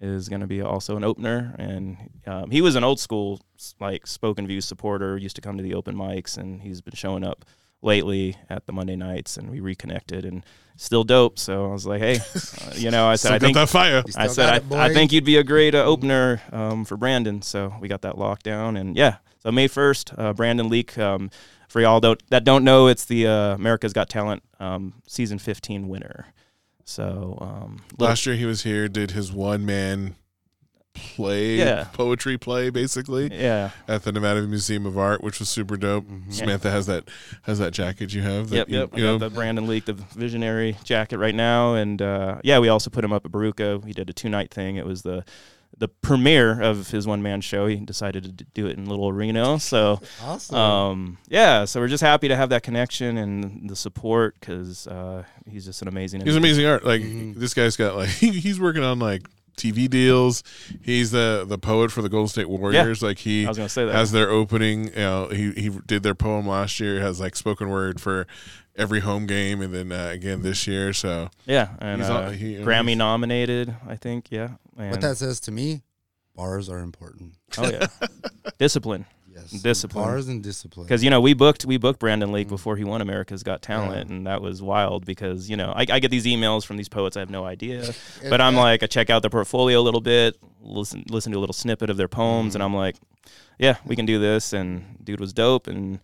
[0.00, 1.54] is going to be also an opener.
[1.58, 3.40] And um, he was an old school
[3.78, 5.16] like spoken view supporter.
[5.16, 7.44] Used to come to the open mics, and he's been showing up
[7.82, 10.44] lately at the Monday nights, and we reconnected and
[10.76, 11.38] still dope.
[11.38, 14.02] So I was like, hey, uh, you know, I said I think that fire.
[14.06, 14.78] You I still said got I, it, boy.
[14.78, 17.42] I think you'd be a great uh, opener um, for Brandon.
[17.42, 19.16] So we got that locked down, and yeah.
[19.38, 20.98] So May first, uh, Brandon Leake.
[20.98, 21.30] Um,
[21.70, 25.86] for y'all don't, that don't know, it's the uh, America's Got Talent um, season 15
[25.86, 26.26] winner.
[26.84, 30.16] So um, Last year he was here, did his one man
[30.94, 31.84] play, Yeah.
[31.92, 36.06] poetry play, basically yeah, at the Nevada Museum of Art, which was super dope.
[36.08, 36.32] Mhm.
[36.32, 37.04] Samantha has that
[37.42, 38.50] has that jacket you have.
[38.50, 38.96] That yep, you, yep.
[38.98, 42.58] You I know, got the Brandon Leake, the visionary jacket right now, and uh, yeah,
[42.58, 43.84] we also put him up at Bruka.
[43.84, 44.76] he did a two night thing.
[44.76, 45.24] It was the
[45.78, 47.66] the premiere of his one man show.
[47.66, 50.00] He decided to do it in Little Reno, so.
[50.22, 50.56] Awesome.
[50.56, 55.22] Um, yeah, so we're just happy to have that connection and the support because uh,
[55.48, 56.20] he's just an amazing.
[56.22, 56.84] he's amazing art.
[56.84, 57.36] Like Mhm.
[57.36, 59.22] this guy's got like he's working on like
[59.56, 60.42] TV deals.
[60.82, 63.02] He's the the poet for the Golden State Warriors.
[63.02, 63.94] Like he I was gonna say that.
[63.94, 64.86] has their opening.
[64.88, 67.00] You know, he he did their poem last year.
[67.00, 68.26] Has like spoken word for
[68.76, 70.92] every home game, and then uh, again this year.
[70.92, 74.28] So yeah, and he's uh, all- he- Grammy nominated, I think.
[74.30, 75.82] Yeah, and, what that says to me,
[76.34, 77.34] bars are important.
[77.58, 77.86] oh yeah,
[78.58, 79.04] discipline.
[79.50, 79.62] Yes.
[79.62, 80.04] Discipline.
[80.04, 80.86] Bars and discipline.
[80.86, 82.50] Because you know we booked we booked Brandon Leake Mm.
[82.50, 85.98] before he won America's Got Talent, and that was wild because you know I, I
[86.00, 87.92] get these emails from these poets I have no idea,
[88.28, 91.40] but I'm like I check out their portfolio a little bit, listen listen to a
[91.40, 92.56] little snippet of their poems, Mm.
[92.56, 92.96] and I'm like,
[93.58, 94.52] yeah, we can do this.
[94.52, 96.00] And dude was dope, and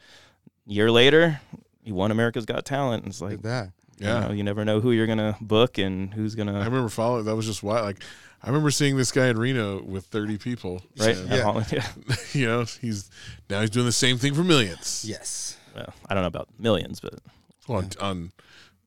[0.66, 1.40] year later
[1.83, 3.05] he won America's Got Talent.
[3.05, 3.70] And it's like that.
[3.99, 6.88] yeah, you know you never know who you're gonna book and who's gonna I remember
[6.88, 7.25] following.
[7.25, 7.85] That was just wild.
[7.87, 8.03] Like
[8.42, 10.83] I remember seeing this guy in Reno with 30 people.
[10.99, 11.16] right.
[11.16, 11.87] So, at Yeah.
[12.33, 13.11] you know, he's
[13.51, 15.05] now he's doing the same thing for millions.
[15.07, 15.57] Yes.
[15.75, 17.14] Well, I don't know about millions, but
[17.68, 18.33] Well, on, on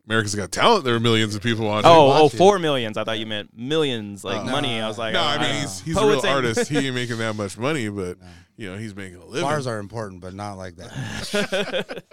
[0.08, 1.90] America's Got Talent, there are millions of people watching.
[1.92, 2.34] oh, watch oh, it.
[2.34, 2.98] four millions.
[2.98, 4.46] I thought you meant millions, like Oh.
[4.46, 4.80] money.
[4.82, 6.70] I was like, no, oh, I mean don't he's he's a real artist.
[6.70, 8.28] He ain't making that much money, but No.
[8.58, 9.42] you know he's making a living.
[9.42, 12.04] Bars are important, but not like that.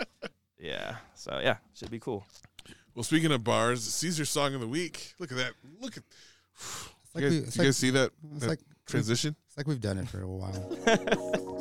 [0.59, 0.97] yeah.
[1.15, 2.27] So yeah, should be cool.
[2.95, 5.15] well, speaking of bars, Caesar song of the week.
[5.19, 5.53] Look at that.
[5.81, 6.03] Look at.
[6.59, 9.37] It's like you guys, we- you like- guys see that, It's that like transition?
[9.49, 10.77] it's like we've done it for a while.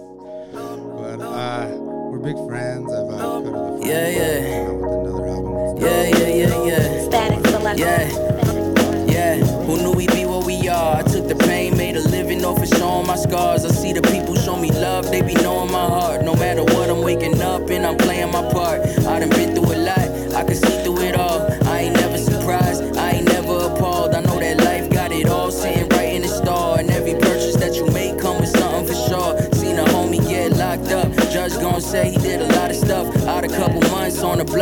[0.06, 2.92] but uh, we're big friends.
[2.92, 3.52] I've uh, go to
[3.84, 4.72] the Yeah, yeah.
[4.72, 5.78] with another album.
[5.82, 7.04] Yeah, yeah, yeah, yeah.
[7.10, 7.80] Static select.
[7.80, 9.38] Yeah, yeah.
[9.66, 10.98] Who knew we'd be what we are?
[10.98, 13.66] I took the pain, made a living off of showing my scars.
[13.66, 16.24] I see the people show me love, they be knowing my heart.
[16.24, 18.82] No matter what, I'm waking up and I'm playing my part.
[18.82, 19.45] I done been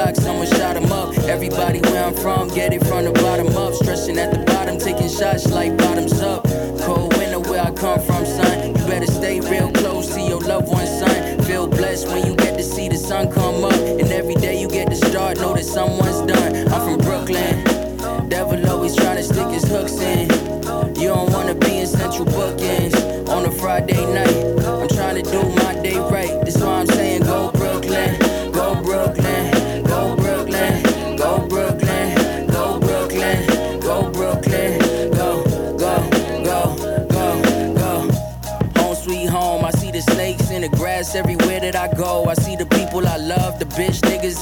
[0.04, 1.18] block, someone shot him up.
[1.20, 3.74] Everybody where I'm from, get it from the bottom up.
[3.74, 6.44] Stressing at the bottom, taking shots like bottoms up.
[6.82, 8.68] Cold winter where I come from, son.
[8.68, 11.42] You better stay real close to your loved one, son.
[11.44, 13.74] Feel blessed when you get to see the sun come up.
[13.74, 16.63] And every day you get to start, know that someone's done.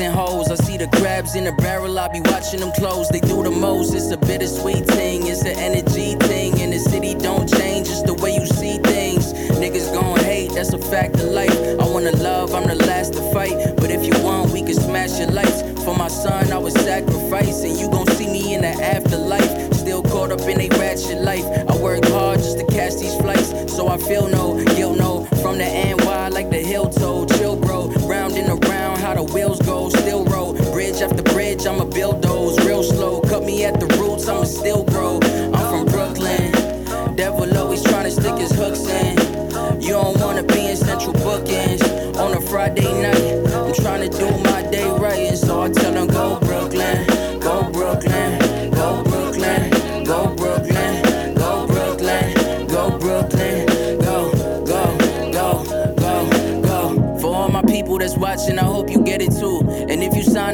[0.01, 0.49] and hoes.
[0.51, 3.09] I see the crabs in the barrel, I be watching them close.
[3.09, 5.27] They do the most, it's a bittersweet thing.
[5.27, 7.87] It's an energy thing, and the city don't change.
[7.87, 9.33] It's the way you see things.
[9.61, 11.57] Niggas gon' hate, that's a fact of life.
[11.79, 13.75] I wanna love, I'm the last to fight.
[13.77, 15.61] But if you want, we can smash your lights.
[15.83, 17.77] For my son, I was sacrificing.
[17.77, 19.73] you gon' see me in the afterlife.
[19.73, 21.45] Still caught up in a ratchet life.
[21.69, 24.57] I work hard just to catch these flights, so I feel no
[34.59, 34.90] deu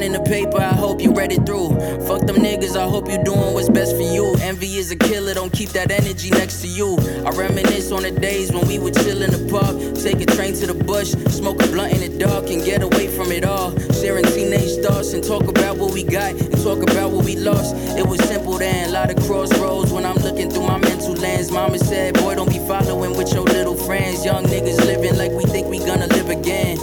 [0.08, 1.70] in the paper, I hope you read it through.
[2.08, 4.36] Fuck them niggas, I hope you doing what's best for you.
[4.42, 6.98] Envy is a killer, don't keep that energy next to you.
[7.26, 10.54] I reminisce on the days when we would chill in the pub, take a train
[10.56, 13.78] to the bush, smoke a blunt in the dark, and get away from it all.
[14.00, 17.76] Sharing teenage thoughts and talk about what we got and talk about what we lost.
[17.98, 21.52] It was simple then, a lot of crossroads when I'm looking through my mental lens.
[21.52, 24.24] Mama said, Boy, don't be following with your little friends.
[24.24, 26.78] Young niggas living like we think we gonna live again.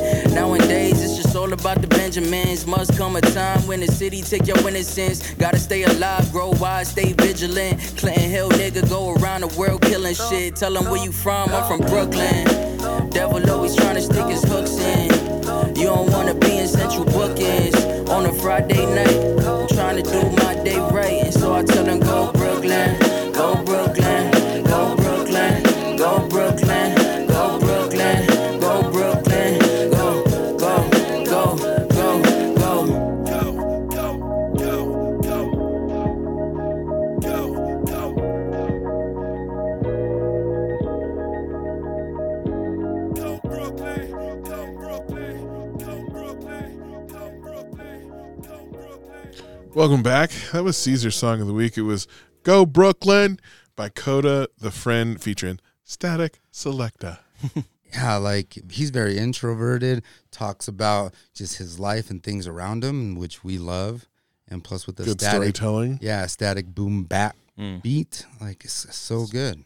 [2.14, 2.64] Benjamins.
[2.64, 5.34] Must come a time when the city take your innocence.
[5.34, 7.80] Gotta stay alive, grow wise, stay vigilant.
[7.96, 10.54] Clinton Hill nigga go around the world killing shit.
[10.54, 12.44] Tell them where you from, I'm from Brooklyn.
[13.10, 15.10] Devil always trying to stick his hooks in.
[15.74, 17.74] You don't wanna be in central bookings
[18.08, 19.44] on a Friday night.
[19.44, 22.13] I'm trying to do my day right, and so I tell them go
[49.74, 50.30] Welcome back.
[50.52, 51.76] That was Caesar's song of the week.
[51.76, 52.06] It was
[52.42, 53.40] "Go Brooklyn"
[53.76, 57.18] by Coda the Friend, featuring Statik Selektah.
[57.96, 60.02] Yeah, like he's very introverted,
[60.32, 64.08] talks about just his life and things around him, which we love.
[64.48, 66.00] And plus with the Good static, storytelling.
[66.02, 67.82] yeah, static boom bap Mm.
[67.82, 69.62] beat, like it's so good.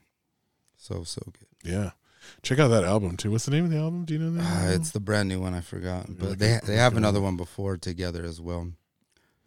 [0.77, 1.49] So, so good.
[1.73, 1.93] Yeah,
[2.43, 3.31] check out that album too.
[3.31, 4.05] What's the name of the album?
[4.05, 4.67] Do you know that?
[4.69, 6.05] Uh, it's the brand new one, I forgot.
[6.05, 8.73] Okay, But they, they have another one before together as well.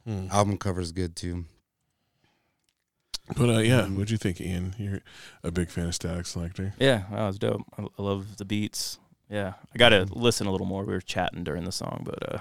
[0.05, 0.27] Hmm.
[0.31, 1.45] Album cover's good too.
[3.37, 4.75] But uh, yeah, what'd you think, Iain?
[4.77, 5.01] You're
[5.43, 6.73] a big fan of Statik Selektah.
[6.79, 7.61] Yeah, that was dope.
[7.77, 8.99] I, I love the beats.
[9.29, 10.83] Yeah, I got to listen a little more.
[10.83, 12.39] We were chatting during the song, but uh,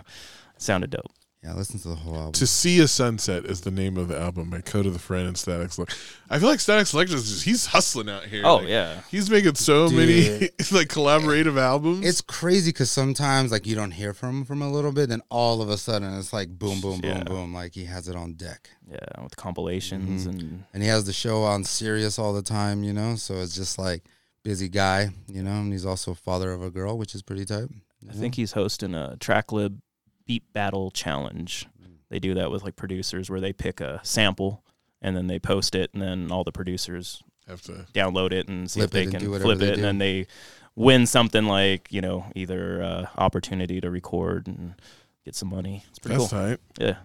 [0.56, 1.12] it sounded dope.
[1.42, 2.32] Yeah, listen to the whole album.
[2.32, 5.34] To See a Sunset is the name of the album by Coda the Friend and
[5.36, 5.96] Statik Selektah.
[6.28, 8.42] I feel like Statik Selektah is just, he's hustling out here.
[8.44, 10.40] Oh Like, yeah, He's making so many Dude.
[10.72, 12.06] like collaborative albums.
[12.06, 15.22] It's crazy because sometimes like you don't hear from him from a little bit, then
[15.30, 17.24] all of a sudden it's like boom, boom, boom, Yeah.
[17.24, 18.68] boom, like he has it on deck.
[18.86, 20.30] yeah, with compilations Mhm.
[20.30, 23.16] and And he has the show on Sirius all the time, you know.
[23.16, 24.02] So it's just like
[24.44, 25.52] busy guy, you know.
[25.52, 27.68] And he's also father of a girl, which is pretty tight.
[28.10, 29.78] I think he's hosting a Tracklib
[30.30, 31.66] Beat Battle Challenge.
[32.08, 34.62] They do that with like producers where they pick a sample
[35.02, 37.84] and then they post it, and then all the producers have to.
[37.92, 39.74] download it and see if they can flip they it, do.
[39.74, 40.28] and then they
[40.76, 44.74] win something like you know either uh, opportunity to record and
[45.24, 45.82] get some money.
[45.90, 46.38] It's pretty That's cool.
[46.50, 46.60] tight.
[46.78, 46.96] Yeah.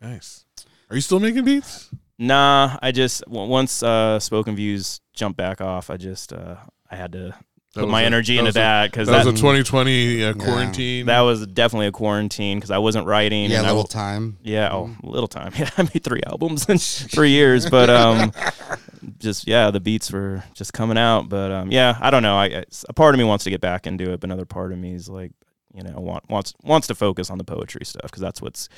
[0.00, 0.44] Nice.
[0.90, 1.90] Are you still making beats?
[2.20, 6.54] Nah, I just w- once uh, Spoken Views jumped back off, I just uh,
[6.88, 7.34] I had to
[7.74, 10.26] That put my a- energy that into that because That that, was a 2020 uh,
[10.26, 10.32] Yeah.
[10.34, 11.06] quarantine.
[11.06, 13.50] that was definitely a quarantine because I wasn't writing.
[13.50, 14.36] Yeah, and I little w- time.
[14.42, 15.52] Yeah, oh, little time.
[15.58, 18.32] Yeah, I made three albums in three years, but um,
[19.18, 21.28] just yeah, the beats were just coming out.
[21.30, 22.36] But um, yeah, I don't know.
[22.36, 24.72] I, I a part of me wants to get back into it, but another part
[24.72, 25.32] of me is like,
[25.74, 28.68] you know, want, wants wants to focus on the poetry stuff because that's what's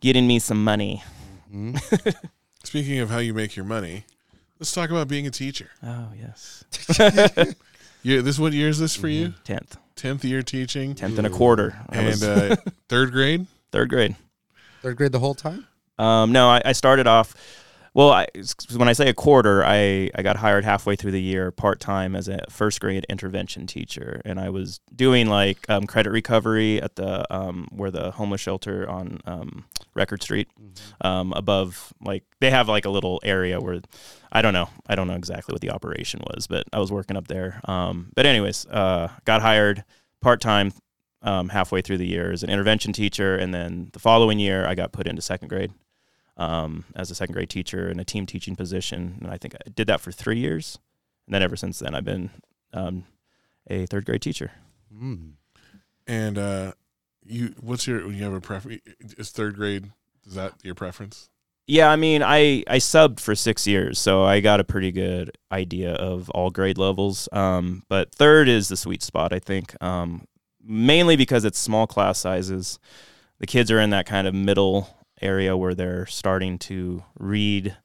[0.00, 1.02] getting me some money.
[1.52, 2.14] Mhm.
[2.62, 4.04] Speaking of how you make your money,
[4.60, 5.70] let's talk about being a teacher.
[5.82, 6.64] Oh yes,
[8.04, 9.34] Yeah, this what year is this for you?
[9.44, 11.76] tenth, Tenth year teaching, tenth and a quarter.
[11.88, 12.54] I and was uh,
[12.88, 13.46] third grade.
[13.72, 14.14] third grade.
[14.82, 15.66] Third grade the whole time.
[15.98, 17.34] Um, no, I, I started off.
[17.94, 18.26] Well, I,
[18.74, 22.16] when I say a quarter, I, I got hired halfway through the year part time
[22.16, 26.96] as a first grade intervention teacher, and I was doing like um, credit recovery at
[26.96, 30.48] the um, where the homeless shelter on um, Record Street,
[31.02, 33.80] um, above like they have like a little area where
[34.32, 37.16] I don't know, I don't know exactly what the operation was, but I was working
[37.16, 37.60] up there.
[37.66, 39.84] Um, but anyways, uh, got hired
[40.20, 40.72] part time
[41.22, 44.74] um, halfway through the year as an intervention teacher, and then the following year I
[44.74, 45.70] got put into second grade
[46.36, 49.70] um, as a second grade teacher in a team teaching position, and I think I
[49.70, 50.78] did that for three years,
[51.26, 52.30] and then ever since then I've been
[52.72, 53.04] um,
[53.68, 54.52] a third grade teacher.
[54.92, 55.32] Mm.
[56.06, 56.72] And uh,
[57.24, 58.06] you, what's your?
[58.06, 58.82] When you have a preference?
[59.16, 59.92] Is third grade?
[60.26, 61.28] Is that your preference?
[61.66, 65.36] Yeah, I mean, I I subbed for six years, so I got a pretty good
[65.50, 67.28] idea of all grade levels.
[67.32, 70.26] Um, but third is the sweet spot, I think, um,
[70.62, 72.78] mainly because it's small class sizes.
[73.38, 77.76] The kids are in that kind of middle area where they're starting to read,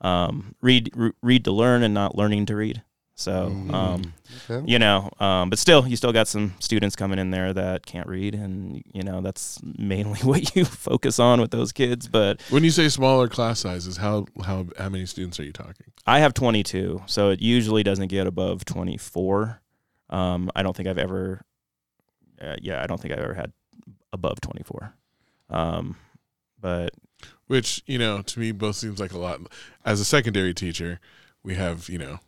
[0.00, 2.82] um, read, re- read to learn, and not learning to read.
[3.18, 4.12] So, um,
[4.50, 4.62] Okay.
[4.70, 8.06] you know, um, but still, you still got some students coming in there that can't
[8.06, 12.08] read, and you know that's mainly what you focus on with those kids.
[12.08, 15.86] But When you say smaller class sizes, how how how many students are you talking?
[16.06, 19.62] I have 22, so it usually doesn't get above 24.
[20.10, 21.40] Um, I don't think I've ever,
[22.42, 23.50] uh, yeah, I don't think I've ever had
[24.12, 24.92] above 24.
[26.60, 26.90] But
[27.46, 29.40] Which you know, to me, both seems like a lot.
[29.84, 31.00] As a secondary teacher,
[31.42, 32.20] we have you know,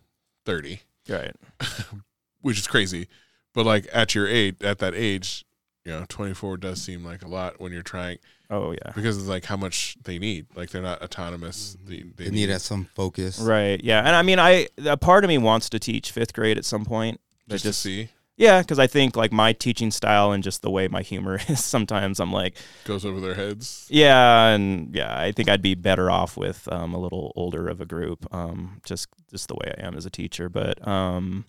[0.44, 1.34] thirty, right,
[2.40, 3.08] which is crazy.
[3.54, 5.44] But like at your age, at that age,
[5.84, 8.18] you know, twenty four does seem like a lot when you're trying
[8.50, 10.46] oh yeah, because it's like how much they need.
[10.54, 11.76] Like they're not autonomous.
[11.76, 11.90] Mm-hmm.
[11.90, 13.40] They, they, They need some focus.
[13.40, 16.58] right, yeah, and I mean, I a part of me wants to teach fifth grade
[16.58, 17.20] at some point.
[17.46, 18.08] but just, to see
[18.38, 21.62] Yeah, because I think like my teaching style and just the way my humor is,
[21.62, 23.86] sometimes I'm like, goes over their heads.
[23.90, 27.80] yeah, and yeah, I think I'd be better off with um, a little older of
[27.80, 30.48] a group, um, just just the way I am as a teacher.
[30.48, 31.46] But um,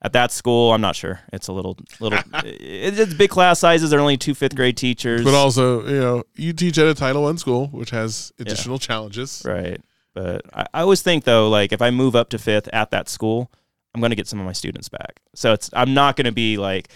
[0.00, 1.20] at that school, I'm not sure.
[1.30, 2.18] It's a little little.
[2.44, 3.90] it, it's big class sizes.
[3.90, 5.24] There are only two fifth grade teachers.
[5.24, 9.42] But also, you know, you teach at a Title One school, which has additional challenges.
[9.44, 9.80] right.
[10.14, 13.10] But I, I always think though, like if I move up to fifth at that
[13.10, 13.50] school,
[13.94, 15.20] I'm going to get some of my students back.
[15.34, 16.88] So it's I'm not going to be like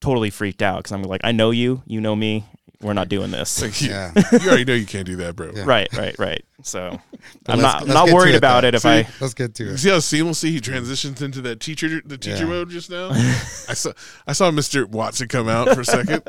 [0.00, 2.44] totally freaked out because I'm like I know you, you know me.
[2.80, 3.62] We're not doing this.
[3.62, 4.12] Like, you, Yeah.
[4.32, 5.52] you already know you can't do that, bro.
[5.54, 5.64] Yeah.
[5.64, 6.44] right, right, right.
[6.62, 7.00] So
[7.46, 8.68] I'm not I'm not worried it, about though.
[8.68, 9.78] it if See, I Let's get to it.
[9.78, 12.50] see how seamlessly he transitions into that teacher, the teacher Yeah.
[12.50, 13.08] mode just now.
[13.12, 13.92] I saw,
[14.26, 14.86] I saw Mr.
[14.86, 16.22] Watson come out for a second.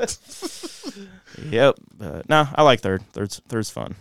[1.49, 1.75] Yep.
[1.97, 3.03] But no, I like third.
[3.11, 3.95] Third's third's fun.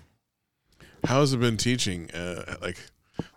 [1.04, 2.08] How has it been teaching?
[2.12, 2.78] Uh, like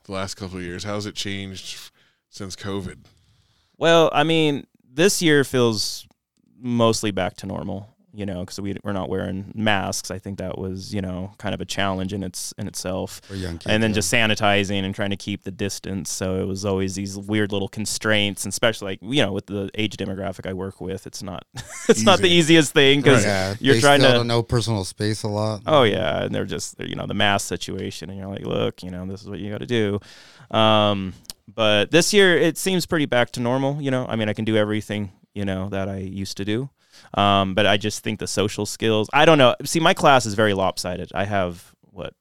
[0.03, 1.91] the last couple of years, how has it changed
[2.30, 3.05] since COVID?
[3.78, 6.07] Well, I mean, this year feels
[6.59, 7.93] mostly back to normal.
[8.13, 10.09] You know, because we we're not wearing masks.
[10.09, 13.21] I think that was you know kind of a challenge in its in itself.
[13.25, 13.67] For young kids.
[13.67, 13.95] and then yeah.
[13.95, 16.09] just sanitizing and trying to keep the distance.
[16.09, 19.69] So it was always these weird little constraints, and especially like you know with the
[19.75, 21.45] age demographic I work with, it's not
[21.89, 24.84] it's not the easiest thing because yeah, you're they trying still to- don't know personal
[24.84, 25.61] space a lot.
[25.67, 28.89] Oh yeah, and they're just you know the mass situation, and you're like, look, you
[28.89, 29.99] know, this is what you got to do.
[30.49, 31.13] Um,
[31.47, 33.81] but this year it seems pretty back to normal.
[33.81, 36.69] You know, I mean, I can do everything you know that I used to do.
[37.13, 39.09] Um, but I just think the social skills.
[39.13, 39.55] I don't know.
[39.63, 41.11] See, my class is very lopsided.
[41.13, 42.13] I have what,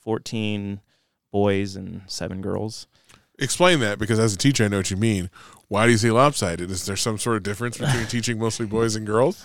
[0.00, 0.80] fourteen
[1.32, 2.86] boys and seven girls.
[3.38, 5.30] Explain that because as a teacher, I know what you mean.
[5.68, 6.70] Why do you say lopsided?
[6.70, 9.44] Is there some sort of difference between teaching mostly boys and girls?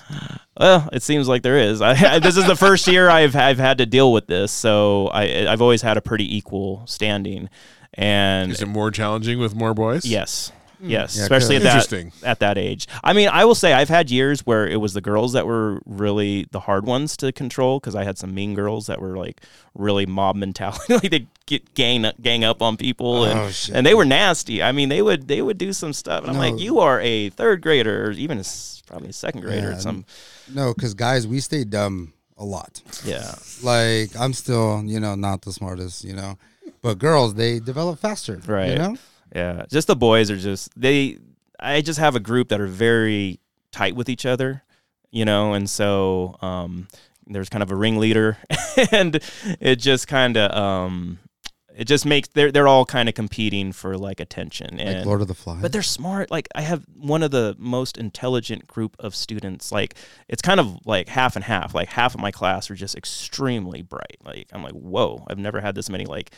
[0.59, 1.81] Well, it seems like there is.
[1.83, 5.47] I, this is the first year I've I've had to deal with this, so I
[5.47, 7.49] I've always had a pretty equal standing,
[7.95, 10.05] and Is it more challenging with more boys?
[10.05, 10.89] yes, hmm.
[10.89, 12.87] yes, Yeah, especially at that at that age.
[13.03, 15.81] I mean, I will say I've had years where it was the girls that were
[15.85, 19.41] really the hard ones to control because I had some mean girls that were like
[19.73, 23.75] really mob mentality, like they get gang gang up on people and Oh, shit.
[23.75, 24.61] and they were nasty.
[24.61, 27.29] I mean, they would they would do some stuff, and I'm like, you are a
[27.29, 30.05] third grader or even a s probably a second grader Yeah, at some
[30.53, 32.81] No, because guys, we stay dumb a lot.
[33.05, 33.33] yeah.
[33.63, 36.37] Like I'm still, you know, not the smartest, you know,
[36.85, 38.69] but girls they develop faster, Right.
[38.69, 38.97] You know,
[39.35, 41.17] Yeah, just the boys are just they.
[41.59, 43.39] I just have a group that are very
[43.71, 44.61] tight with each other,
[45.09, 46.87] you know, and so um,
[47.25, 48.37] there's kind of a ringleader,
[48.91, 49.19] and
[49.59, 51.17] it just kind of um,
[51.75, 54.97] it just makes they're they're all kind of competing for like attention and.
[54.99, 55.61] like Lord of the Flies.
[55.61, 56.31] but they're smart.
[56.31, 59.71] Like I have one of the most intelligent group of students.
[59.71, 59.95] Like
[60.29, 61.73] it's kind of like half and half.
[61.73, 64.17] Like half of my class are just extremely bright.
[64.23, 66.31] Like I'm like, whoa, I've never had this many like like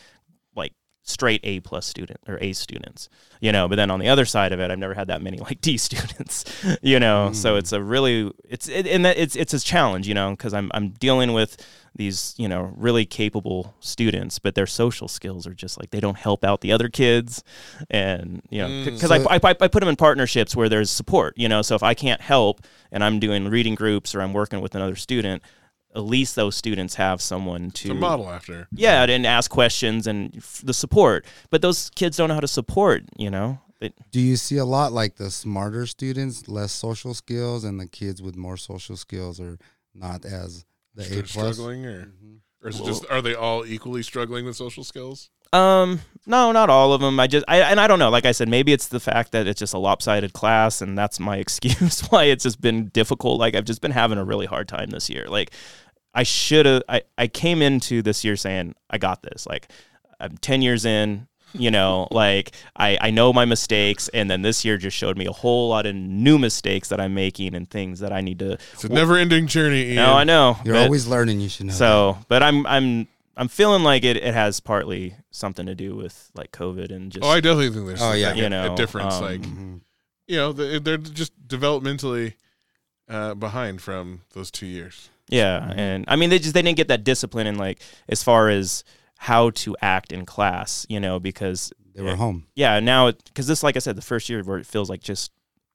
[1.08, 3.08] straight A plus student or A students,
[3.40, 3.66] you know.
[3.68, 5.76] But then on the other side of it, I've never had that many like D
[5.76, 6.44] students,
[6.82, 7.32] you know.
[7.32, 10.54] So it's a really it's it, and that it's it's a challenge, you know, because
[10.54, 11.56] I'm I'm dealing with
[11.96, 16.18] these you know really capable students, but their social skills are just like they don't
[16.18, 17.42] help out the other kids,
[17.90, 20.90] and you know mm, because So- I, I I put them in partnerships where there's
[20.90, 21.62] support, you know.
[21.62, 22.60] So if I can't help
[22.92, 25.42] and I'm doing reading groups or I'm working with another student.
[25.94, 28.68] At least those students have someone to To model after.
[28.72, 31.24] yeah, and ask questions and f- the support.
[31.50, 33.58] But those kids don't know how to support, you know?
[33.80, 37.86] They, Do you see a lot like the smarter students, less social skills, and the
[37.86, 39.56] kids with more social skills are
[39.94, 40.64] not as
[40.94, 41.30] the They're A plus?
[41.56, 42.34] struggling, or, Mm-hmm.
[42.62, 45.30] or is it just are they all equally struggling with social skills?
[45.52, 47.18] Um, no, not all of them.
[47.18, 48.10] I just, I, and I don't know.
[48.10, 51.18] Like I said, maybe it's the fact that it's just a lopsided class, and that's
[51.18, 53.40] my excuse why it's just been difficult.
[53.40, 55.26] Like I've just been having a really hard time this year.
[55.26, 55.52] Like
[56.14, 56.82] I should have.
[56.88, 59.46] I I came into this year saying I got this.
[59.46, 59.70] Like
[60.20, 61.26] I'm ten years in.
[61.54, 65.24] You know, like I I know my mistakes, and then this year just showed me
[65.24, 68.58] a whole lot of new mistakes that I'm making and things that I need to.
[68.74, 69.86] It's a never ending journey.
[69.86, 69.94] Iain.
[69.94, 70.58] No, I know.
[70.62, 71.40] You're but- always learning.
[71.40, 71.72] You should know.
[71.72, 73.08] so, but I'm I'm
[73.38, 77.24] I'm feeling like it, it has partly something to do with like COVID and just
[77.24, 78.28] Oh, I definitely think there's Oh, yeah.
[78.28, 79.14] like, You a- know, a difference.
[79.14, 79.80] um, like Mhm.
[80.26, 82.34] you know, they- they're just developmentally
[83.08, 85.08] uh, behind from those two years.
[85.30, 85.78] Yeah, Mm-hmm.
[85.78, 88.84] and I mean they just they didn't get that discipline in like as far as
[89.18, 92.46] how to act in class, you know, because they were home.
[92.54, 95.30] yeah, now because this like I said the first year where it feels like just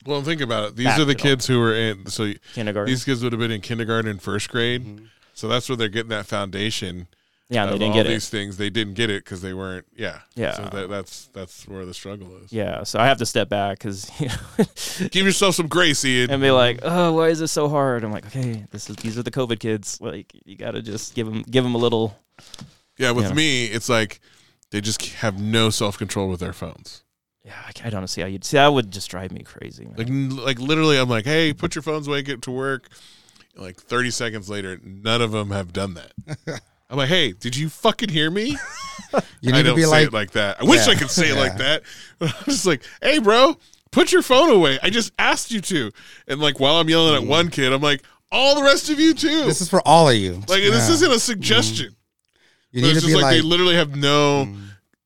[0.06, 0.76] Well, think about it.
[0.76, 1.24] These are the it all.
[1.30, 2.06] kids who were in.
[2.08, 2.92] So kindergarten.
[2.92, 4.84] these kids would have been in kindergarten and first grade.
[4.86, 5.06] Mm-hmm.
[5.34, 7.08] So that's where they're getting that foundation.
[7.50, 8.10] Yeah, and they didn't all get it.
[8.10, 8.58] these things.
[8.58, 9.86] They didn't get it because they weren't.
[9.96, 10.20] Yeah.
[10.36, 10.54] Yeah.
[10.54, 12.52] So that, that's that's where the struggle is.
[12.52, 14.66] Yeah, so I have to step back because you know,
[15.12, 16.32] Give yourself some grace, Iain.
[16.32, 18.04] and be like, oh, why is this so hard?
[18.04, 20.00] I'm like, okay, this is these are the COVID kids.
[20.02, 22.18] Like you got to just give them give them a little.
[22.98, 23.12] yeah.
[23.12, 23.34] With Yeah.
[23.34, 24.20] me, it's like
[24.72, 27.04] they just have no self control with their phones.
[27.46, 28.56] Yeah, I, I don't see how you'd see.
[28.56, 29.86] That would just drive me crazy.
[29.86, 29.96] man.
[29.98, 32.88] Like like literally, I'm like, hey, put your phones away, get to work.
[33.56, 36.62] Like 30 seconds later, none of them have done that.
[36.94, 38.56] I'm like, hey, did you fucking hear me?
[39.42, 40.62] You I need to don't be say like, it like that.
[40.62, 40.94] I wish Yeah.
[40.94, 41.58] I could say it like Yeah.
[41.58, 41.84] that.
[42.22, 43.58] I'm just like, hey, bro,
[43.92, 44.80] put your phone away.
[44.82, 45.92] I just asked you to.
[46.28, 49.14] And like while I'm yelling at one kid, I'm like, all the rest of you
[49.14, 49.28] too.
[49.42, 49.46] Mm.
[49.46, 50.36] this is for all of you.
[50.48, 51.96] like this isn't a suggestion.
[52.72, 54.48] You But need it's to just be like, they literally have no.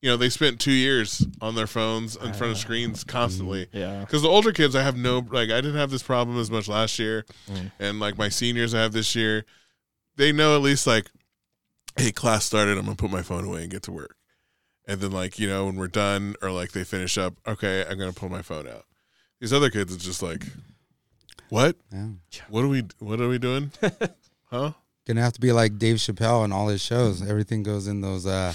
[0.01, 3.67] You know, they spent two years on their phones in front of screens constantly.
[3.73, 5.49] yeah, Because the older kids, I have no like.
[5.49, 7.71] I didn't have this problem as much last year, Mm.
[7.79, 9.43] and like my seniors, I have this year.
[10.17, 11.07] They know at least like,
[11.97, 12.77] hey, class started.
[12.77, 14.15] I'm gonna put my phone away and get to work.
[14.87, 17.97] And then like you know when we're done or like they finish up, okay, I'm
[17.97, 18.85] gonna pull my phone out.
[19.39, 20.43] These other kids, it's just like,
[21.49, 21.75] what?
[21.91, 22.07] yeah.
[22.49, 22.83] What are we?
[22.99, 23.71] What are we doing?
[24.45, 24.71] huh?
[25.07, 27.27] gonna have to be like Dave Chappelle and all his shows.
[27.27, 28.53] Everything goes in those uh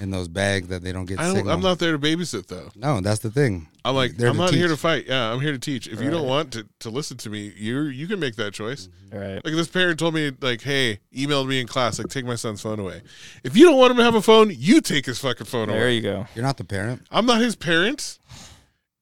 [0.00, 1.36] in those bags that they don't get I don't.
[1.36, 1.52] signal.
[1.52, 2.70] I'm not there to babysit though.
[2.76, 3.68] No, that's the thing.
[3.88, 5.06] I'm like, There I'm to not here to fight.
[5.06, 5.88] Yeah, I'm here to teach.
[5.88, 8.90] If you don't want to, to listen to me, you you can make that choice.
[9.10, 9.42] all right.
[9.42, 12.60] Like this parent told me, like, hey, emailed me in class, like, take my son's
[12.60, 13.00] phone away.
[13.44, 15.76] If you don't want him to have a phone, you take his fucking phone There
[15.76, 15.84] away.
[15.84, 16.26] There you go.
[16.34, 17.06] You're not the parent.
[17.10, 18.18] I'm not his parent.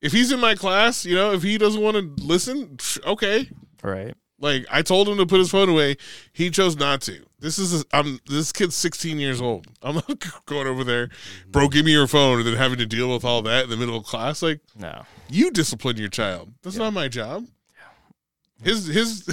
[0.00, 3.50] If he's in my class, you know, if he doesn't want to listen, okay.
[3.82, 4.14] Right.
[4.38, 5.96] Like I told him to put his phone away,
[6.32, 7.24] he chose not to.
[7.46, 9.68] This is a, I'm this kid's 16 years old.
[9.80, 11.10] I'm not going over there,
[11.46, 11.68] bro.
[11.68, 13.96] Give me your phone, and then having to deal with all that in the middle
[13.96, 14.42] of class.
[14.42, 15.04] Like No.
[15.28, 16.52] you discipline your child.
[16.64, 17.46] That's not my job.
[18.64, 19.24] His his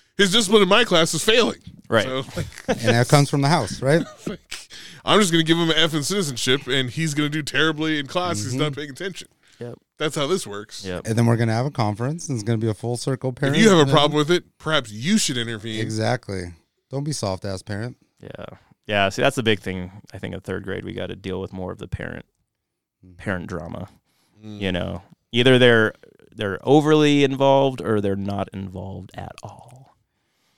[0.18, 1.60] his discipline in my class is failing.
[1.88, 2.04] Right.
[2.04, 4.02] So like, And that comes from the house, right?
[4.26, 4.68] like,
[5.06, 8.06] I'm just gonna give him an F in citizenship, and he's gonna do terribly in
[8.06, 8.34] class.
[8.42, 8.80] 'cause He's not mm-hmm.
[8.80, 9.28] paying attention.
[9.60, 9.78] Yep.
[9.96, 10.84] That's how this works.
[10.84, 11.06] Yep.
[11.06, 13.56] And then we're gonna have a conference and it's gonna be a full circle If
[13.56, 15.80] you have a problem with it, perhaps you should intervene.
[15.80, 16.52] Exactly.
[16.92, 17.96] Don't be soft ass parent.
[18.22, 18.46] Yeah.
[18.86, 19.08] Yeah.
[19.08, 19.90] See, that's the big thing.
[20.12, 22.24] I think in third grade we got to deal with more of the parent
[23.16, 23.88] parent drama.
[24.44, 24.60] Mm.
[24.60, 25.94] You know, either they're
[26.34, 29.96] they're overly involved or they're not involved at all.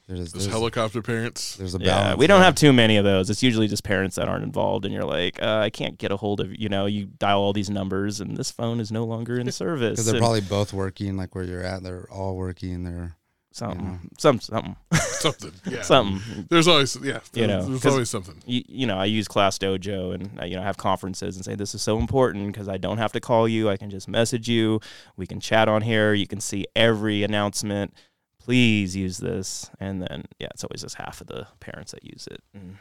[0.07, 1.57] There's Those there's, helicopter parents.
[1.57, 2.19] there's a Yeah, balance.
[2.19, 2.45] we don't there.
[2.45, 3.31] have too many of those.
[3.31, 6.17] It's usually just parents that aren't involved, and you're like, uh, I can't get a
[6.19, 6.85] hold of you know.
[6.85, 9.93] You dial all these numbers, and this phone is no longer in service.
[9.93, 11.83] because they're and probably both working like where you're at.
[11.83, 12.85] They're all working.
[12.85, 13.17] They're
[13.55, 13.99] something, you know.
[14.19, 15.53] some, something, Something.
[15.67, 15.83] Yeah.
[15.83, 16.47] something.
[16.51, 17.21] There's always yeah.
[17.33, 18.37] You know, there's always something.
[18.47, 21.45] you, you know, I use Class Dojo and I, you know I have conferences and
[21.45, 23.71] say this is so important because I don't have to call you.
[23.71, 24.81] I can just message you.
[25.17, 26.13] We can chat on here.
[26.13, 27.95] You can see every announcement.
[28.39, 29.71] Please use this.
[29.81, 32.43] And then yeah, it's always just half of the parents that use it.
[32.53, 32.77] And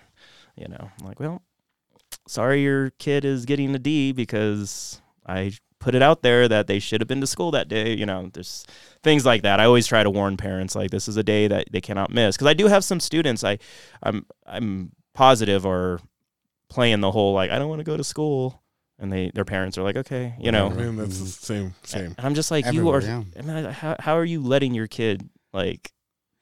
[0.55, 1.43] you know, I'm like, well,
[2.27, 5.53] sorry your kid is getting a D because I
[5.83, 7.93] put it out there that they should have been to school that day.
[7.93, 8.65] You know, there's
[9.03, 9.59] things like that.
[9.59, 12.35] I always try to warn parents like this is a day that they cannot miss
[12.37, 13.43] because I do have some students.
[13.43, 13.59] I
[14.01, 15.99] I'm I'm positive are
[16.69, 18.63] playing the whole like I don't want to go to school,
[18.97, 20.67] and they their parents are like okay, you know.
[20.67, 22.15] I mean, that's the same same.
[22.17, 23.23] And I'm just like Everywhere, you are.
[23.35, 23.39] yeah.
[23.39, 25.91] I mean, how how are you letting your kid like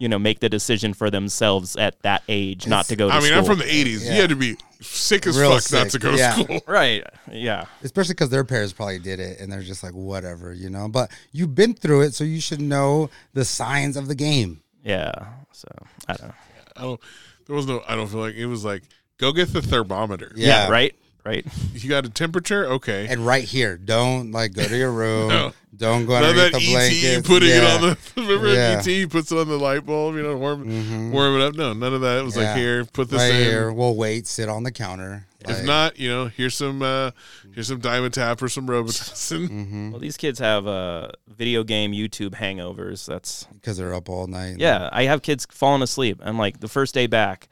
[0.01, 3.19] you know make the decision for themselves at that age not to go to I
[3.19, 3.37] mean, school?
[3.37, 4.03] I'm from the '80s.
[4.03, 4.13] Yeah.
[4.15, 6.33] You had to be sick as Real fuck not to go yeah.
[6.33, 6.61] to school.
[6.67, 7.03] right.
[7.31, 7.65] Yeah.
[7.83, 10.89] especially because their parents probably did it and they're just like whatever, you know.
[10.89, 14.63] But you've been through it, so you should know the signs of the game.
[14.83, 15.11] Yeah.
[15.51, 15.67] So
[16.07, 16.35] I don't know.
[16.75, 17.01] I don't.
[17.45, 17.83] There was no.
[17.87, 18.81] I don't feel like it was like
[19.19, 20.31] go get the thermometer.
[20.35, 20.65] Yeah.
[20.65, 20.69] Yeah.
[20.71, 20.95] right.
[21.23, 21.45] Right.
[21.73, 22.65] You got a temperature?
[22.65, 23.07] Okay.
[23.09, 25.29] And right here, don't like go to your room.
[25.29, 25.53] No.
[25.77, 27.25] Don't go None of underneath the ET blanket.
[27.25, 28.81] putting it on the remember Yeah.
[28.85, 31.11] ET puts it on the light bulb, you know, warm Mhm.
[31.11, 31.55] warm it up.
[31.55, 32.19] No, none of that.
[32.19, 33.41] It was like here, put this right in.
[33.43, 33.71] here.
[33.71, 34.27] We'll wait.
[34.27, 35.25] Sit on the counter.
[35.39, 37.11] If Like- not, you know, here's some uh
[37.55, 39.47] here's some Dimetapp or some Robitussin.
[39.49, 39.91] Mhm.
[39.91, 43.05] Well, these kids have uh, video game YouTube hangovers.
[43.05, 44.57] That's Because they're up all night.
[44.59, 44.89] yeah.
[44.91, 46.19] I have kids falling asleep.
[46.21, 47.47] I'm like the first day back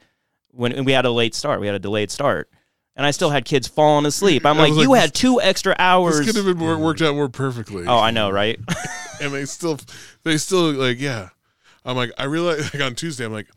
[0.52, 1.58] when we had a late start.
[1.60, 2.48] We had a delayed start,
[3.00, 4.44] and I still had kids falling asleep.
[4.44, 6.18] I'm like, like, you had two extra hours.
[6.18, 7.86] This could have been more, worked out more perfectly.
[7.86, 8.60] oh, I know, right?
[9.22, 9.80] and they still
[10.22, 11.30] they still like yeah.
[11.82, 13.48] I'm like I realize like on Tuesday I'm like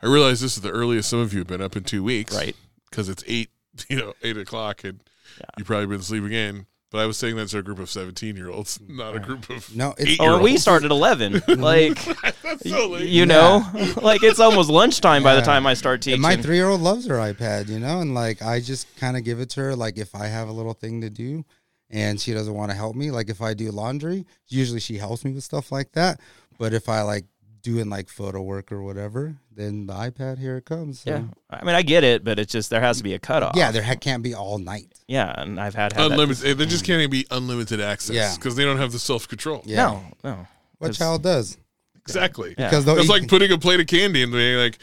[0.00, 2.32] I realize this is the earliest some of you have been up in two weeks,
[2.32, 2.54] right.
[2.90, 3.50] Because it's eight,
[3.88, 5.00] you know, eight o'clock, and
[5.40, 5.46] Yeah.
[5.58, 6.66] you've probably been sleeping in.
[6.92, 9.74] But I was saying that's a group of 17 year olds, not a group of
[9.74, 11.42] No, it's eight Oh, year and we started at 11.
[11.58, 11.98] like,
[12.42, 13.08] That's so late.
[13.08, 13.64] you know,
[14.02, 16.14] like it's almost lunchtime by the time I start teaching.
[16.14, 19.16] And my three year old loves her iPad, you know, and like I just kind
[19.16, 19.74] of give it to her.
[19.74, 21.44] Like if I have a little thing to do
[21.88, 25.24] and she doesn't want to help me, like if I do laundry, usually she helps
[25.24, 26.20] me with stuff like that.
[26.58, 27.24] But if I like
[27.62, 31.00] doing like photo work or whatever, then the iPad here it comes.
[31.00, 31.10] So.
[31.10, 31.22] yeah.
[31.50, 33.54] I mean, I get it, but it's just there has to be a cutoff.
[33.56, 34.86] Yeah, there ha- can't be all night.
[35.08, 36.58] Yeah, and I've had, had that- unlimited.
[36.58, 38.14] They just can't even be unlimited access.
[38.16, 38.34] Yeah.
[38.34, 39.62] because they don't have the self control.
[39.64, 39.76] Yeah.
[39.86, 40.46] No, no.
[40.78, 41.56] What 'Cause- child does?
[42.00, 42.54] Exactly.
[42.58, 42.68] Yeah.
[42.70, 44.78] Because It's eat like putting a plate of candy and being like,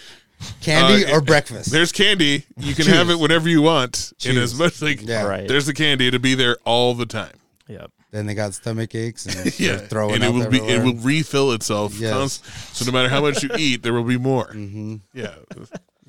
[0.62, 1.70] candy uh, or breakfast.
[1.72, 2.46] "There's candy.
[2.58, 5.26] You can have it whenever you want." And as much like, Yeah.
[5.26, 5.48] Right.
[5.48, 7.34] there's the candy to be there all the time.
[7.68, 7.92] Yep.
[8.12, 10.84] Then they got stomach aches and Yeah, they're throwing and it up will be it
[10.84, 11.94] will refill itself.
[12.00, 12.14] Yes.
[12.40, 14.48] const- So no matter how much you eat, there will be more.
[14.52, 15.36] hmm Yeah,